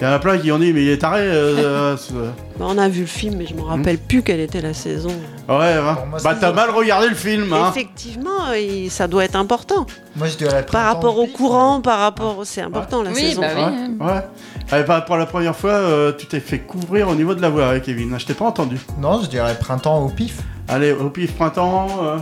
[0.00, 1.20] il y en a plein qui ont dit, mais il est taré.
[1.20, 4.40] euh, euh, ce- Bah, on a vu le film, mais je me rappelle plus quelle
[4.40, 5.10] était la saison.
[5.48, 5.98] Ouais, hein.
[6.08, 7.52] Moi, bah t'as mal regardé le film.
[7.52, 7.68] Hein.
[7.70, 9.86] Effectivement, il- ça doit être important.
[10.16, 12.42] Moi, je dirais Par rapport au courant, par rapport.
[12.44, 13.40] C'est important la Oui, saison.
[13.40, 13.96] bah oui.
[14.00, 14.06] Ouais.
[14.12, 14.20] ouais.
[14.70, 17.50] Allez, bah, pour la première fois, euh, tu t'es fait couvrir au niveau de la
[17.50, 18.14] voix, hein, Kevin.
[18.18, 18.78] Je t'ai pas entendu.
[19.00, 20.38] Non, je dirais printemps au pif.
[20.68, 22.16] Allez, au pif, printemps, euh,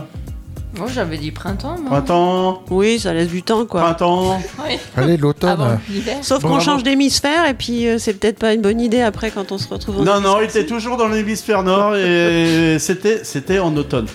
[0.77, 1.89] Moi, j'avais dit printemps, moi.
[1.89, 3.81] printemps, Oui, ça laisse du temps, quoi.
[3.81, 4.39] printemps.
[4.65, 4.77] Oui.
[4.95, 5.79] Allez, l'automne.
[5.89, 6.17] L'hiver.
[6.21, 9.31] Sauf Bon, qu'on change d'hémisphère et puis euh, c'est peut-être pas une bonne idée après
[9.31, 13.23] quand on se retrouve en Non, non, il était toujours dans l'hémisphère nord et c'était,
[13.23, 14.07] c'était en automne.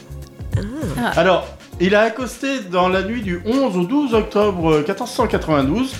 [0.98, 1.10] Ah.
[1.16, 1.46] Alors,
[1.80, 5.94] il a accosté dans la nuit du 11 au 12 octobre euh, 1492.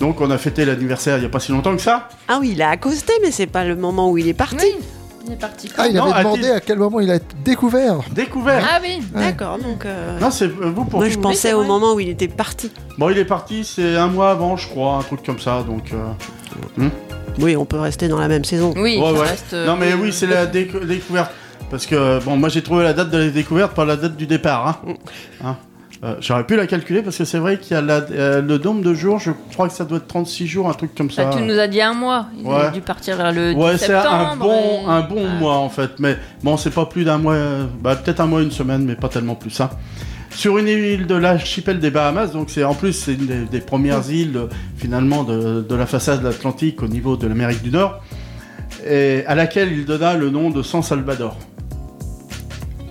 [0.00, 2.08] Donc, on a fêté l'anniversaire il n'y a pas si longtemps que ça.
[2.28, 4.56] Ah oui, il a accosté, mais c'est pas le moment où il est parti.
[4.60, 4.84] Oui,
[5.26, 5.70] il est parti.
[5.76, 7.98] Ah, il Non, avait demandé à quel moment il a été découvert.
[8.12, 8.64] Découvert.
[8.70, 9.02] Ah oui.
[9.14, 9.84] D'accord, donc.
[9.86, 11.66] euh, Non, c'est euh, vous pour Moi, je vous- pensais au vrai.
[11.66, 12.70] moment où il était parti.
[12.98, 15.62] Bon, il est parti, c'est un mois avant, je crois, un truc comme ça.
[15.62, 16.88] Donc, euh,
[17.40, 18.72] Oui, on peut rester dans la même saison.
[18.76, 19.20] Oui, ouais, ça ouais.
[19.28, 21.32] reste, euh, Non, mais oui, c'est la déco- découverte.
[21.70, 24.26] Parce que, bon, moi j'ai trouvé la date de la découverte, pas la date du
[24.26, 24.68] départ.
[24.86, 24.94] Hein.
[25.44, 25.56] Hein.
[26.04, 28.58] Euh, J'aurais pu la calculer parce que c'est vrai qu'il y a la- euh, le
[28.58, 31.24] nombre de jours, je crois que ça doit être 36 jours, un truc comme ça.
[31.24, 32.26] Bah, tu nous as dit un mois.
[32.38, 32.54] Il Ouais.
[32.66, 34.28] a dû partir vers le 10 Ouais, c'est septembre.
[34.32, 35.38] un bon, et- un bon Ah.
[35.40, 38.42] mois en fait, mais bon, c'est pas plus d'un mois, euh, bah, peut-être un mois,
[38.42, 39.58] une semaine, mais pas tellement plus.
[39.60, 39.70] Hein.
[40.30, 43.60] Sur une île de l'archipel des Bahamas, donc c'est en plus c'est une des, des
[43.60, 44.38] premières îles
[44.76, 48.02] finalement de, de la façade atlantique au niveau de l'Amérique du Nord,
[48.86, 51.38] et à laquelle il donna le nom de San Salvador.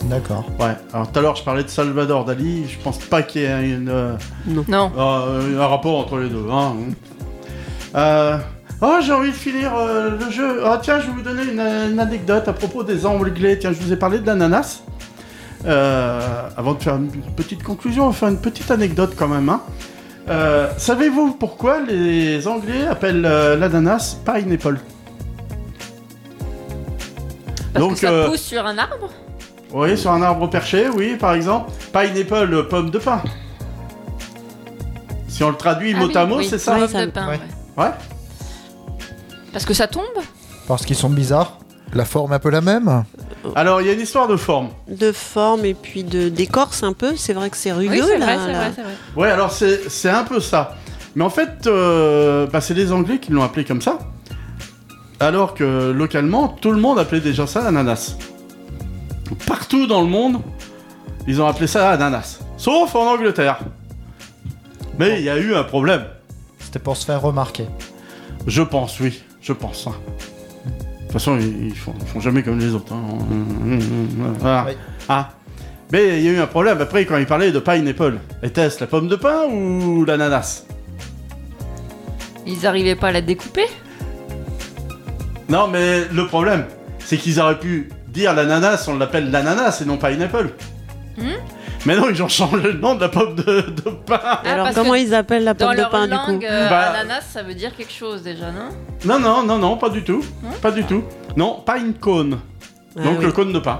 [0.05, 0.43] D'accord.
[0.59, 0.75] Ouais.
[0.93, 3.69] Alors tout à l'heure je parlais de Salvador Dali, je pense pas qu'il y ait
[3.71, 4.15] une, euh,
[4.67, 4.91] Non.
[4.97, 6.45] euh, un rapport entre les deux.
[6.51, 6.73] Hein.
[7.95, 8.37] Euh,
[8.85, 10.61] Oh, j'ai envie de finir euh, le jeu.
[10.65, 11.61] Ah, tiens, je vais vous donner une,
[11.93, 13.57] une anecdote à propos des anglais.
[13.57, 14.81] Tiens, je vous ai parlé de l'ananas.
[15.65, 16.19] Euh,
[16.57, 19.47] avant de faire une petite conclusion, on va faire une petite anecdote quand même.
[19.47, 19.61] hein.
[20.27, 24.77] Euh, Savez-vous pourquoi les Anglais appellent euh, l'ananas pineapple?
[27.73, 29.09] Parce Donc, que ça euh, pousse sur un arbre?
[29.73, 31.71] Oui, sur un arbre perché, oui, par exemple.
[31.91, 33.21] Pineapple, pomme de pin.
[35.27, 37.27] Si on le traduit Ah mot oui, à mot, oui, c'est ça pomme de pin,
[37.75, 37.89] Ouais.
[39.51, 40.03] Parce que ça tombe?
[40.67, 41.57] Parce qu'ils sont bizarres.
[41.93, 43.03] La forme un peu la même
[43.55, 44.69] Alors, il y a une histoire de forme.
[44.87, 47.15] De forme et puis de d'écorce un peu.
[47.15, 48.25] C'est vrai que c'est rugueux c'est là.
[48.25, 48.59] vrai, c'est là.
[48.59, 48.93] vrai, c'est vrai.
[49.15, 50.75] Ouais, alors c'est c'est un peu ça.
[51.15, 53.99] Mais en fait, euh, bah, c'est les Anglais qui l'ont appelé comme ça.
[55.19, 58.17] Alors que localement, tout le monde appelait déjà ça ananas.
[59.47, 60.41] Partout dans le monde,
[61.27, 62.39] ils ont appelé ça ananas.
[62.57, 63.59] Sauf en Angleterre.
[64.99, 66.05] Mais il y a eu un problème.
[66.59, 67.65] C'était pour se faire remarquer.
[68.47, 69.21] Je pense, oui.
[69.41, 69.87] Je pense.
[69.87, 69.95] hein.
[70.65, 72.93] De toute façon, ils, ils font, ils font jamais comme les autres.
[72.93, 73.03] hein.
[74.39, 74.65] Voilà.
[74.67, 74.73] Oui.
[75.09, 75.29] Ah.
[75.91, 78.17] Mais il y a eu un problème après quand ils parlaient de pineapple.
[78.41, 80.65] Était-ce la pomme de pin ou l'ananas?
[82.47, 83.65] Ils arrivaient pas à la découper?
[85.49, 86.65] Non, mais le problème,
[86.99, 90.51] c'est qu'ils auraient pu dire l'ananas, on l'appelle l'ananas et non pas une apple.
[91.17, 91.31] Hmm
[91.85, 93.61] Mais non, ils ont changé le nom de la pomme de,
[94.05, 94.19] pain.
[94.23, 96.45] Ah, Alors comment ils appellent la pomme de pain langue.
[96.45, 98.69] Euh, bah, ananas, ça veut dire quelque chose déjà, non?
[99.05, 100.23] Non, non, non, non, pas du tout.
[100.61, 101.03] Pas du tout.
[101.35, 102.39] Non, pas une cône.
[102.97, 103.79] Ah Donc le cône de pain.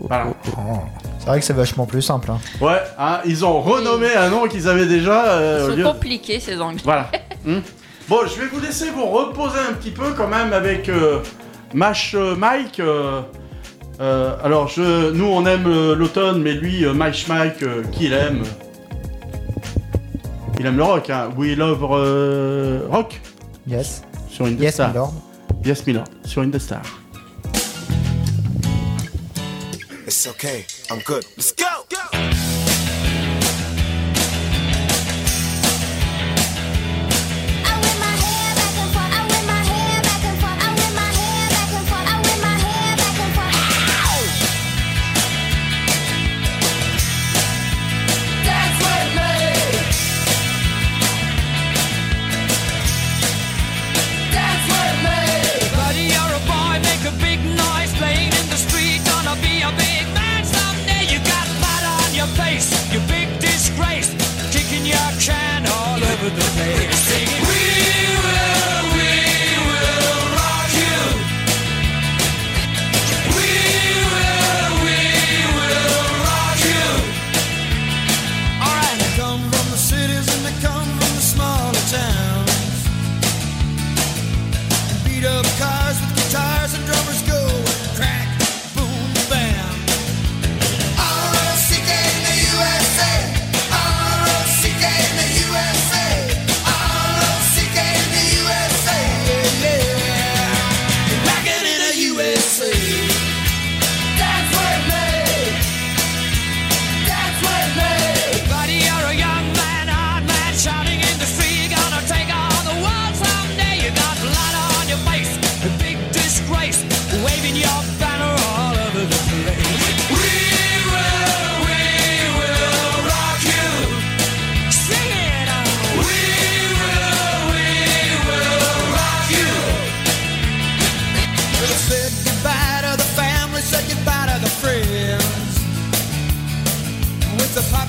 [0.00, 0.26] Voilà.
[0.28, 0.78] Oh, oh, oh.
[1.18, 2.30] C'est vrai que c'est vachement plus simple.
[2.30, 2.38] Hein.
[2.60, 5.24] Ouais, hein, ils ont renommé un nom qu'ils avaient déjà.
[5.28, 6.82] Euh, c'est compliqué ces anglais.
[6.84, 7.10] Voilà.
[7.44, 7.60] Hmm.
[8.08, 11.20] Bon, je vais vous laisser vous reposer un petit peu quand même avec euh,
[11.74, 12.82] Mash Mike.
[14.00, 18.08] Euh, alors, je, nous, on aime euh, l'automne, mais lui, euh, Mike Schmike, euh, qui
[18.08, 18.42] l'aime
[20.58, 21.30] Il aime le rock, hein.
[21.36, 23.20] We love euh, rock?
[23.66, 24.02] Yes.
[24.28, 24.64] Sur Indestar.
[24.64, 24.88] Yes, Star.
[24.90, 25.14] Milord.
[25.64, 26.04] Yes, Milord.
[26.24, 26.82] Sur Indestar.
[30.06, 31.24] It's okay, I'm good.
[31.36, 31.64] Let's go.
[31.90, 32.15] go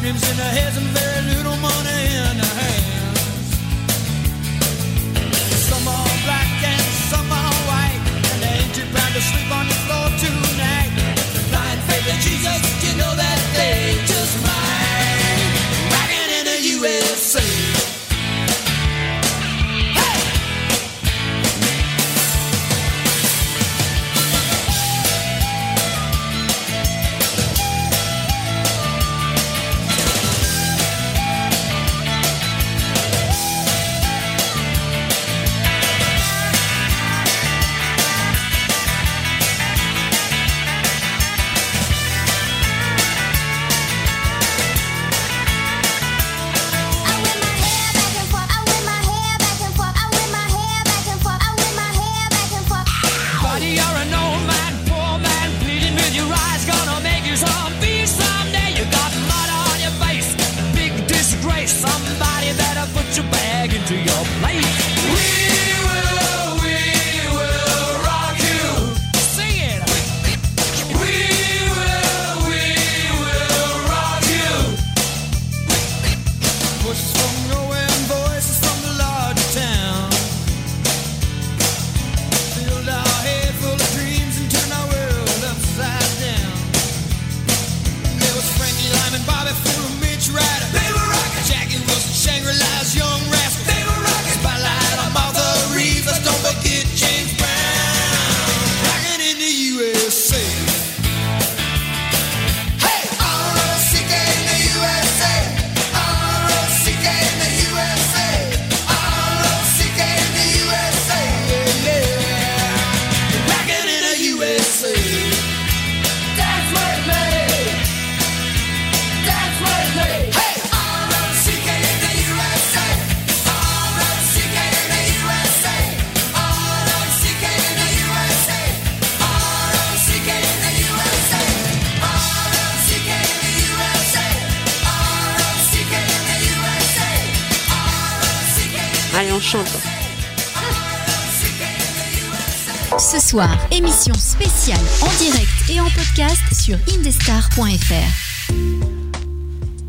[0.07, 1.06] dreams in her hair's and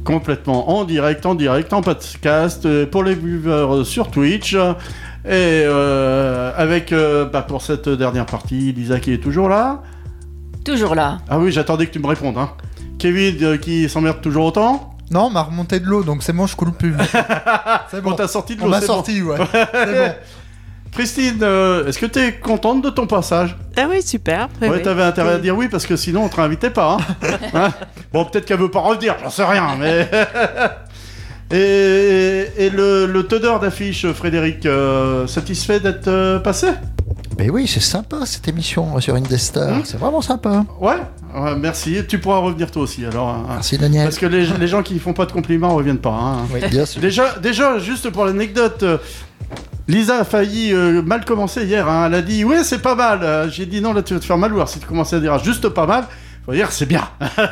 [0.05, 4.55] complètement en direct, en direct, en podcast, euh, pour les viewers euh, sur Twitch.
[4.55, 4.57] Et
[5.27, 9.83] euh, avec, bah, pour cette dernière partie, Lisa qui est toujours là.
[10.65, 11.19] Toujours là.
[11.29, 12.39] Ah oui, j'attendais que tu me répondes.
[12.39, 12.51] Hein.
[12.99, 14.97] Kevin qui s'emmerde toujours autant.
[15.11, 16.95] Non, m'a remonté de l'eau, donc c'est bon, je coule plus.
[17.91, 18.13] c'est bon.
[18.13, 18.69] On t'a sorti de l'eau.
[18.69, 19.37] On m'a sorti, ouais.
[19.53, 20.15] c'est bon.
[20.93, 21.43] Christine,
[21.87, 23.55] est-ce que tu es contente de ton passage?
[23.81, 24.49] Ah oui, super.
[24.61, 24.83] Oui, Ouais, oui.
[24.83, 26.97] t'avais intérêt à dire oui parce que sinon on te réinvitait pas.
[27.01, 27.29] hein.
[27.55, 27.73] Hein
[28.13, 30.09] bon, peut-être qu'elle veut pas revenir, j'en sais rien, mais.
[31.51, 36.69] et et le, le teneur d'affiche, Frédéric, euh, satisfait d'être euh, passé?
[37.39, 39.69] Mais oui, c'est sympa cette émission sur Indestar.
[39.69, 40.65] Hum C'est vraiment sympa.
[40.81, 40.97] Ouais,
[41.37, 41.99] ouais, merci.
[42.09, 43.29] Tu pourras revenir toi aussi alors.
[43.29, 43.45] hein.
[43.49, 44.05] Merci Daniel.
[44.05, 46.11] Parce que les, les gens qui ne font pas de compliments reviennent pas.
[46.11, 46.47] hein.
[46.53, 47.01] Oui, bien sûr.
[47.01, 48.85] Déjà, déjà, juste pour l'anecdote,
[49.89, 51.89] Lisa a failli euh, mal commencer hier.
[51.89, 52.05] hein.
[52.07, 53.21] Elle a dit Ouais, c'est pas mal.
[53.23, 54.69] Euh, J'ai dit Non, là tu vas te faire mal voir.
[54.69, 56.05] Si tu commençais à dire ah, juste pas mal,
[56.45, 57.09] faut dire c'est bien.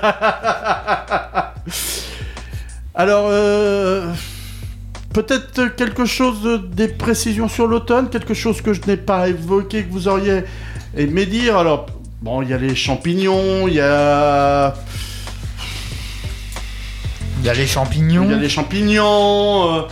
[2.95, 4.11] Alors, euh,
[5.13, 9.85] peut-être quelque chose, de- des précisions sur l'automne, quelque chose que je n'ai pas évoqué,
[9.85, 10.45] que vous auriez
[10.97, 11.59] aimé dire?
[11.59, 11.87] Alors,
[12.23, 14.75] bon, il y a les champignons, il y a.
[17.41, 18.25] Il y a les champignons.
[18.25, 19.75] Il y a les champignons.
[19.75, 19.83] euh,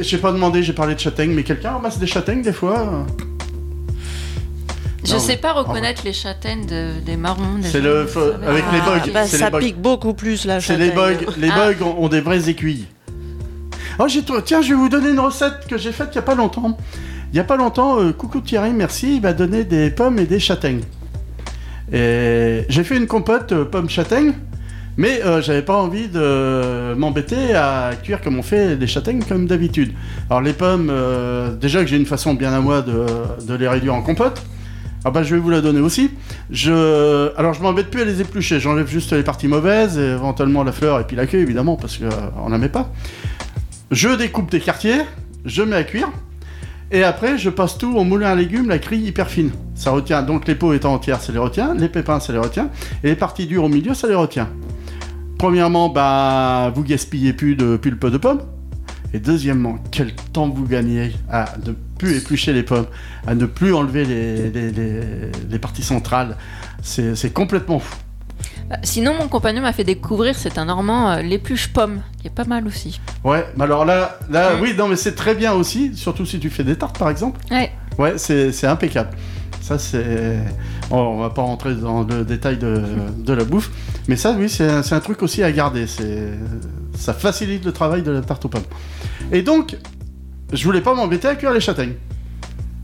[0.00, 3.06] j'ai pas demandé, j'ai parlé de châtaignes, mais quelqu'un ramasse des châtaignes des fois
[5.04, 7.58] Je Non, sais pas reconnaître les châtaignes de- des marrons.
[7.60, 9.12] des C'est le avec les Ah, bugs.
[9.12, 9.58] bah, c'est ça les bugs.
[9.60, 11.18] pique beaucoup plus la C'est les châtaigne.
[11.18, 11.32] bugs.
[11.38, 11.72] Les Ah.
[11.72, 12.86] bugs ont, ont des vraies aiguilles.
[13.98, 14.06] Oh,
[14.44, 16.76] Tiens, je vais vous donner une recette que j'ai faite il y a pas longtemps.
[17.32, 20.26] Il y a pas longtemps, euh, coucou Thierry, merci, il m'a donné des pommes et
[20.26, 20.82] des châtaignes.
[21.92, 24.32] Et j'ai fait une compote euh, pommes châtaignes,
[24.96, 29.46] mais euh, j'avais pas envie de m'embêter à cuire comme on fait les châtaignes comme
[29.46, 29.92] d'habitude.
[30.30, 33.94] Alors les pommes, euh, déjà que j'ai une façon bien à moi de, les réduire
[33.94, 34.42] en compote.
[35.04, 36.10] Ah bah je vais vous la donner aussi.
[36.50, 40.72] Alors je m'embête plus à les éplucher, j'enlève juste les parties mauvaises, et éventuellement la
[40.72, 42.90] fleur et puis la queue évidemment parce qu'on la met pas.
[43.92, 45.02] Je découpe des quartiers,
[45.44, 46.10] je mets à cuire,
[46.90, 49.52] et après je passe tout au moulin à légumes, la grille hyper fine.
[49.76, 52.70] Ça retient, donc les peaux étant entières, ça les retient, les pépins, ça les retient,
[53.04, 54.48] et les parties dures au milieu, ça les retient.
[55.38, 58.40] Premièrement, bah, vous gaspillez plus de pulpe de pommes.
[59.14, 62.86] Et deuxièmement, quel temps vous gagnez à ne plus éplucher les pommes,
[63.26, 65.00] à ne plus enlever les, les- les-
[65.48, 66.36] les parties centrales.
[66.82, 67.94] C'est complètement fou.
[68.68, 72.30] Bah, Sinon, mon compagnon m'a fait découvrir, c'est un Normand, euh, l'épluche pomme, qui est
[72.34, 73.00] pas mal aussi.
[73.24, 74.60] Ouais, mais alors là, là Mm.
[74.60, 77.40] oui, non, mais c'est très bien aussi, surtout si tu fais des tartes par exemple.
[77.50, 77.70] Ouais.
[77.98, 79.10] Ouais, c'est impeccable.
[79.66, 80.38] Ça, c'est.
[80.92, 83.68] On va pas rentrer dans le détail de, la bouffe,
[84.06, 85.86] mais ça, oui, c'est un, truc aussi à garder.
[86.94, 88.62] Ça facilite le travail de la tarte aux pommes.
[89.32, 89.76] Et donc,
[90.52, 91.94] je voulais pas m'embêter à cuire les châtaignes.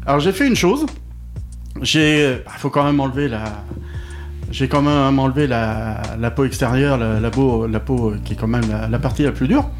[0.06, 0.86] Alors, j'ai fait une chose.
[1.80, 3.44] Il faut quand même enlever la.
[4.50, 8.88] J'ai quand même enlevé la, la peau extérieure, la, peau, qui est quand même la,
[8.88, 9.70] la partie la plus dure.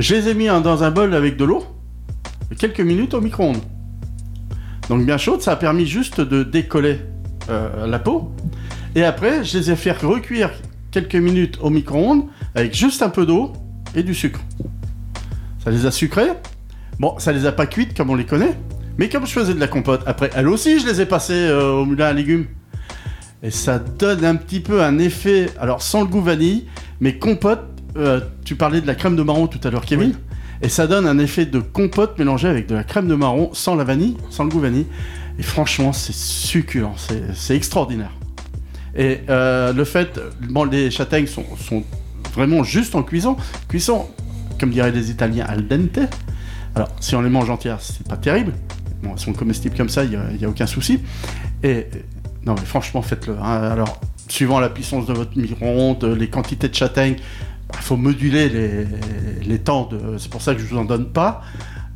[0.00, 1.64] Je les ai mis hein, dans un bol avec de l'eau,
[2.58, 3.62] quelques minutes au micro-ondes.
[4.88, 7.00] Donc bien chaude, ça a permis juste de décoller
[7.50, 8.32] euh, la peau.
[8.94, 10.50] Et après, je les ai fait recuire
[10.90, 12.24] quelques minutes au micro-ondes
[12.54, 13.52] avec juste un peu d'eau
[13.94, 14.40] et du sucre.
[15.62, 16.32] Ça les a sucrées.
[16.98, 18.56] Bon, ça les a pas cuites comme on les connaît.
[18.96, 21.70] Mais comme je faisais de la compote, après, elles aussi, je les ai passées euh,
[21.70, 22.46] au moulin à légumes.
[23.42, 26.64] Et ça donne un petit peu un effet, alors sans le goût vanille,
[27.00, 27.60] mais compote.
[27.96, 30.14] euh, tu parlais de la crème de marron tout à l'heure, Kevin.
[30.62, 33.76] Et ça donne un effet de compote mélangé avec de la crème de marron sans
[33.76, 34.86] la vanille, sans le goût vanille.
[35.38, 36.94] Et franchement, c'est succulent,
[37.34, 38.10] c'est extraordinaire.
[38.96, 40.18] Et euh, le fait,
[40.50, 41.84] bon, les châtaignes sont, sont
[42.34, 43.36] vraiment juste en cuisson.
[43.68, 44.08] Cuisson,
[44.58, 46.00] comme diraient les Italiens, al dente.
[46.74, 48.52] Alors, si on les mange entières, c'est pas terrible.
[49.02, 51.00] Bon, elles sont comestibles comme ça, il n'y a, aucun souci.
[51.62, 51.86] Et
[52.44, 53.36] non, mais franchement, faites-le.
[53.40, 53.62] hein.
[53.70, 57.16] Alors, suivant la puissance de votre micro-ondes, les quantités de châtaignes,
[57.74, 58.86] il faut moduler les,
[59.46, 59.86] les temps.
[59.90, 60.18] De...
[60.18, 61.42] C'est pour ça que je vous en donne pas.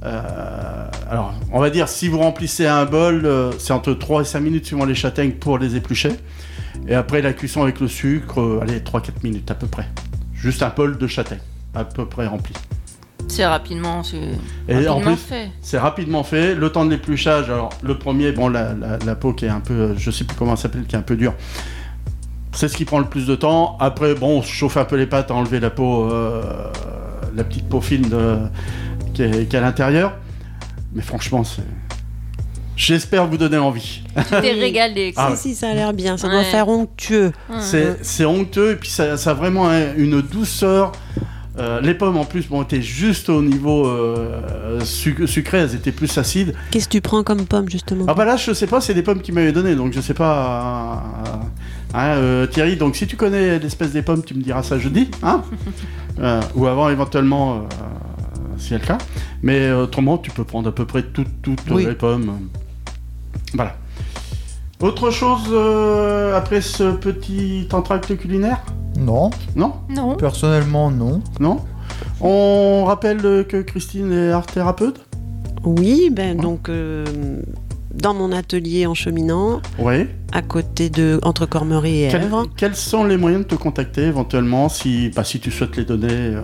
[0.05, 4.24] Euh, alors, on va dire, si vous remplissez un bol, euh, c'est entre 3 et
[4.24, 6.11] 5 minutes suivant les châtaignes pour les éplucher.
[6.89, 9.89] Et après, la cuisson avec le sucre, euh, allez, 3-4 minutes à peu près.
[10.35, 11.39] Juste un bol de châtaigne,
[11.74, 12.55] à peu près rempli.
[13.28, 14.19] C'est rapidement, c'est
[14.69, 15.51] rapidement en plus, fait.
[15.62, 16.55] c'est rapidement fait.
[16.57, 19.61] Le temps de l'épluchage, alors le premier, bon, la, la- la peau qui est un
[19.61, 21.32] peu, je sais plus comment elle s'appelle, qui est un peu dure.
[22.54, 23.76] C'est ce qui prend le plus de temps.
[23.80, 26.42] Après, bon, on chauffe un peu les pâtes, enlever la peau, euh,
[27.34, 28.38] la petite peau fine de-
[29.14, 30.12] qui, est, qui est à l'intérieur.
[30.94, 31.62] Mais franchement, c'est.
[32.76, 34.02] J'espère vous donner envie.
[34.16, 35.12] Tu t'es régalé.
[35.16, 35.36] Ah ouais.
[35.36, 36.16] Si, si, ça a l'air bien.
[36.16, 36.34] Ça Ouais.
[36.34, 37.32] doit faire onctueux.
[37.60, 40.92] C'est c'est honteux et puis ça, ça a vraiment un- une douceur.
[41.58, 45.92] Euh, les pommes en plus bon, étaient juste au niveau euh, suc- sucré, elles étaient
[45.92, 46.54] plus acides.
[46.70, 48.06] Qu'est-ce que tu prends comme pomme, justement?
[48.08, 50.14] Ah bah là je sais pas, c'est des pommes qu'il m'avait donné donc je sais
[50.14, 51.02] pas.
[51.26, 51.30] euh,
[51.94, 55.09] hein, euh, Thierry, donc si tu connais l'espèce des pommes, tu me diras ça jeudi,
[55.23, 55.43] hein
[56.20, 57.59] Euh, Ou avant éventuellement, euh,
[58.59, 58.98] si c'est le cas.
[59.43, 61.86] Mais autrement, tu peux prendre à peu près toutes, toutes Oui.
[61.86, 62.48] les pommes.
[63.55, 63.77] Voilà.
[64.81, 68.60] Autre chose euh, après ce petit entracte culinaire?
[68.98, 69.31] Non.
[69.56, 69.73] Non?
[69.89, 70.14] Non.
[70.16, 71.23] Personnellement, non.
[71.40, 71.60] Non?
[72.20, 75.01] On rappelle que Christine est art thérapeute
[75.64, 77.05] Oui, ben donc euh,
[77.94, 80.06] dans mon atelier en cheminant, Oui.
[80.32, 82.47] à côté de entre Cormery et Quels, Èvre.
[82.56, 86.09] quels sont les moyens de te contacter éventuellement si, bah, si tu souhaites les donner
[86.10, 86.40] euh,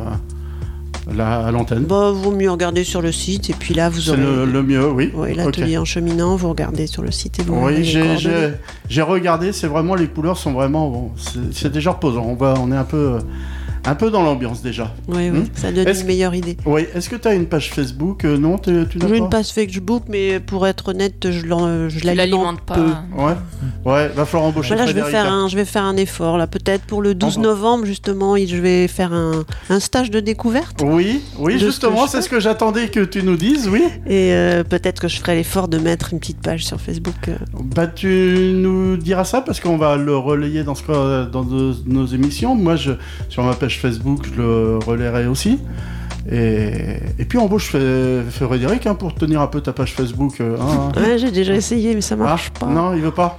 [1.14, 1.84] là, à l'antenne?
[1.84, 4.20] Bah, vaut mieux regarder sur le site et puis là vous C'est aurez.
[4.20, 5.10] le, le mieux, oui.
[5.14, 9.66] Oui, l'atelier en cheminant, vous regardez sur le site et vous Oui, j'ai- regardé, c'est
[9.68, 12.24] vraiment les couleurs sont vraiment bon, c'est c'est déjà reposant.
[12.26, 13.18] On va, on est un peu, euh,
[13.90, 14.94] un peu dans l'ambiance déjà.
[15.08, 16.56] Oui, oui, Hmm ça donne une meilleure idée.
[16.66, 19.16] Oui, est-ce que tu as une page Facebook Euh, Non, tu tu n'as J'ai pas
[19.18, 22.74] une page Facebook, mais pour être honnête, je l'en- je l'alimente pas.
[22.74, 22.90] peu.
[23.16, 23.34] Ouais,
[23.84, 26.46] ouais, va falloir embaucher Voilà, je vais, faire un, je vais faire un effort là.
[26.46, 27.42] Peut-être pour le 12 Ah bon.
[27.48, 30.82] novembre, justement, il- je vais faire un, un stage de découverte.
[30.84, 33.82] Oui, oui, ce justement, c'est ce que j'attendais que tu nous dises, oui.
[34.06, 37.28] Et euh, peut-être que je ferai l'effort de mettre une petite page sur Facebook.
[37.28, 37.36] euh.
[37.74, 42.06] Bah, tu nous diras ça parce qu'on va le relayer dans, ce, dans nos, nos
[42.06, 42.54] émissions.
[42.54, 42.92] Moi, je,
[43.28, 45.58] sur ma page Facebook, je le relayerai aussi.
[46.30, 50.40] Et, et puis, embauche Fé- Frédéric hein, pour tenir un peu ta page Facebook.
[50.40, 50.92] euh, hein.
[50.96, 52.66] Ouais, j'ai déjà essayé, mais ça marche Ah, pas.
[52.66, 53.38] Non, il veut pas.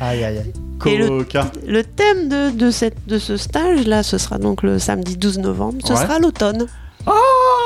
[0.00, 0.52] Aïe, aïe, aïe.
[0.86, 1.24] Et le,
[1.68, 5.38] le thème de, de, cette, de ce stage là, ce sera donc le samedi 12
[5.38, 5.78] novembre.
[5.84, 5.98] Ce Ouais.
[5.98, 6.66] sera l'automne.
[7.06, 7.12] Oh,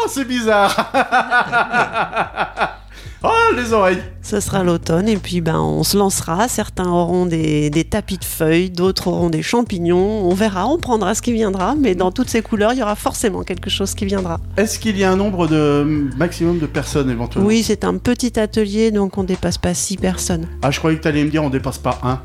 [0.09, 0.93] c'est bizarre.
[3.23, 3.99] oh, les oreilles.
[4.23, 6.49] Ce sera l'automne et puis ben on se lancera.
[6.49, 10.29] Certains auront des, des tapis de feuilles, d'autres auront des champignons.
[10.29, 12.97] On verra, on prendra ce qui viendra, mais dans toutes ces couleurs, il y aura
[12.97, 14.39] forcément quelque chose qui viendra.
[14.57, 17.49] Est-ce qu'il y a un nombre de maximum de personnes éventuellement?
[17.49, 20.47] Oui, c'est un petit atelier, donc on dépasse pas six personnes.
[20.63, 22.21] Ah, je croyais que tu allais me dire on dépasse pas un.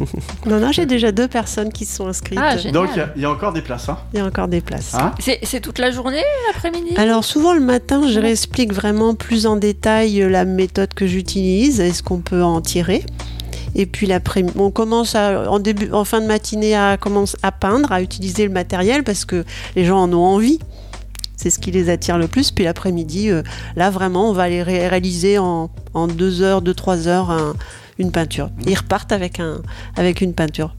[0.46, 2.38] Non, non, j'ai déjà deux personnes qui se sont inscrites.
[2.40, 2.56] Ah.
[2.70, 3.88] Donc, il y a- il y, a encore des places.
[3.88, 3.98] Hein.
[4.12, 4.94] Il y a encore des places.
[4.94, 6.94] Hein C'est toute la journée, l'après-midi?
[6.96, 11.80] Alors souvent le matin, je réexplique vraiment plus en détail euh, la méthode que j'utilise
[11.80, 13.04] et ce qu'on peut en tirer.
[13.74, 17.52] Et puis l'après-midi, on commence à, en début, en fin de matinée à commencer à
[17.52, 19.44] peindre, à utiliser le matériel parce que
[19.74, 20.58] les gens en ont envie.
[21.36, 22.50] C'est ce qui les attire le plus.
[22.50, 23.42] Puis l'après-midi, euh,
[23.76, 27.54] là vraiment, on va les ré- réaliser en, en deux heures, deux trois heures un-
[27.98, 28.50] une peinture.
[28.66, 29.58] Ils repartent avec un,
[29.96, 30.74] avec une peinture.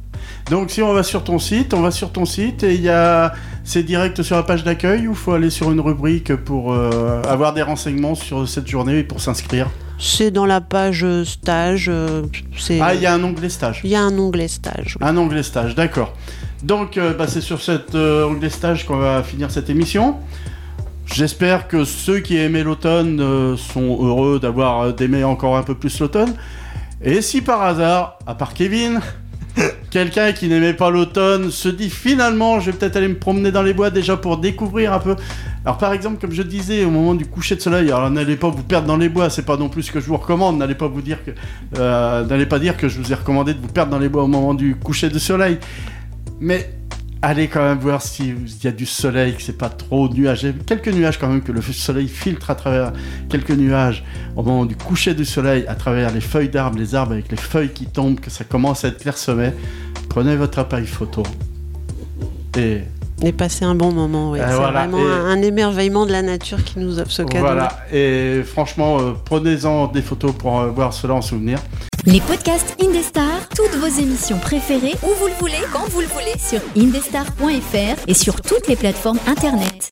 [0.50, 2.90] Donc si on va sur ton site, on va sur ton site et il y
[2.90, 3.34] a
[3.64, 7.54] c'est direct sur la page d'accueil ou faut aller sur une rubrique pour euh, avoir
[7.54, 9.70] des renseignements sur cette journée et pour s'inscrire?
[10.00, 11.88] C'est dans la page euh, stage.
[11.90, 12.24] euh,
[12.58, 13.82] c'est- Ah, il y a un onglet stage.
[13.84, 14.98] il y a un onglet stage.
[15.00, 15.08] oui.
[15.08, 16.14] Un onglet stage, d'accord.
[16.64, 20.16] Donc euh, bah, c'est sur cet euh, onglet stage qu'on va finir cette émission.
[21.06, 26.34] J'espère que ceux qui aimaient l'automne sont heureux d'avoir d'aimer encore un peu plus l'automne.
[27.02, 29.02] Et si par hasard, à part Kevin,
[29.92, 33.62] quelqu'un qui n'aimait pas l'automne se dit finalement je vais peut-être aller me promener dans
[33.62, 35.16] les bois déjà pour découvrir un peu.
[35.64, 38.50] Alors par exemple comme je disais au moment du coucher de soleil, alors n'allez pas
[38.50, 40.76] vous perdre dans les bois, c'est pas non plus ce que je vous recommande, n'allez
[40.76, 41.32] pas vous dire que
[41.78, 44.24] euh, n'allez pas dire que je vous ai recommandé de vous perdre dans les bois
[44.24, 45.60] au moment du coucher de soleil.
[46.40, 46.72] Mais
[47.22, 50.54] allez quand même voir s'il y a du soleil, que c'est pas trop nuagé.
[50.66, 52.94] Quelques nuages quand même, que le soleil filtre à travers
[53.30, 54.04] quelques nuages
[54.36, 57.38] au moment du coucher du soleil, à travers les feuilles d'arbres, les arbres avec les
[57.38, 59.52] feuilles qui tombent, que ça commence à être clairsemé.
[60.10, 61.24] Prenez votre appareil photo.
[62.58, 62.82] Et
[63.24, 64.40] Et passer un bon moment, oui.
[64.40, 67.24] Euh, c'est voilà, vraiment et- un, un émerveillement de la nature qui nous offre ce
[67.24, 67.46] cadeau.
[67.46, 67.70] voilà.
[67.92, 71.58] Et franchement, euh, prenez-en des photos pour euh, voir cela en souvenir.
[72.06, 76.36] Les podcasts Indestar, toutes vos émissions préférées, où vous le voulez, quand vous le voulez,
[76.38, 79.92] sur indestar.fr et sur toutes les plateformes internet.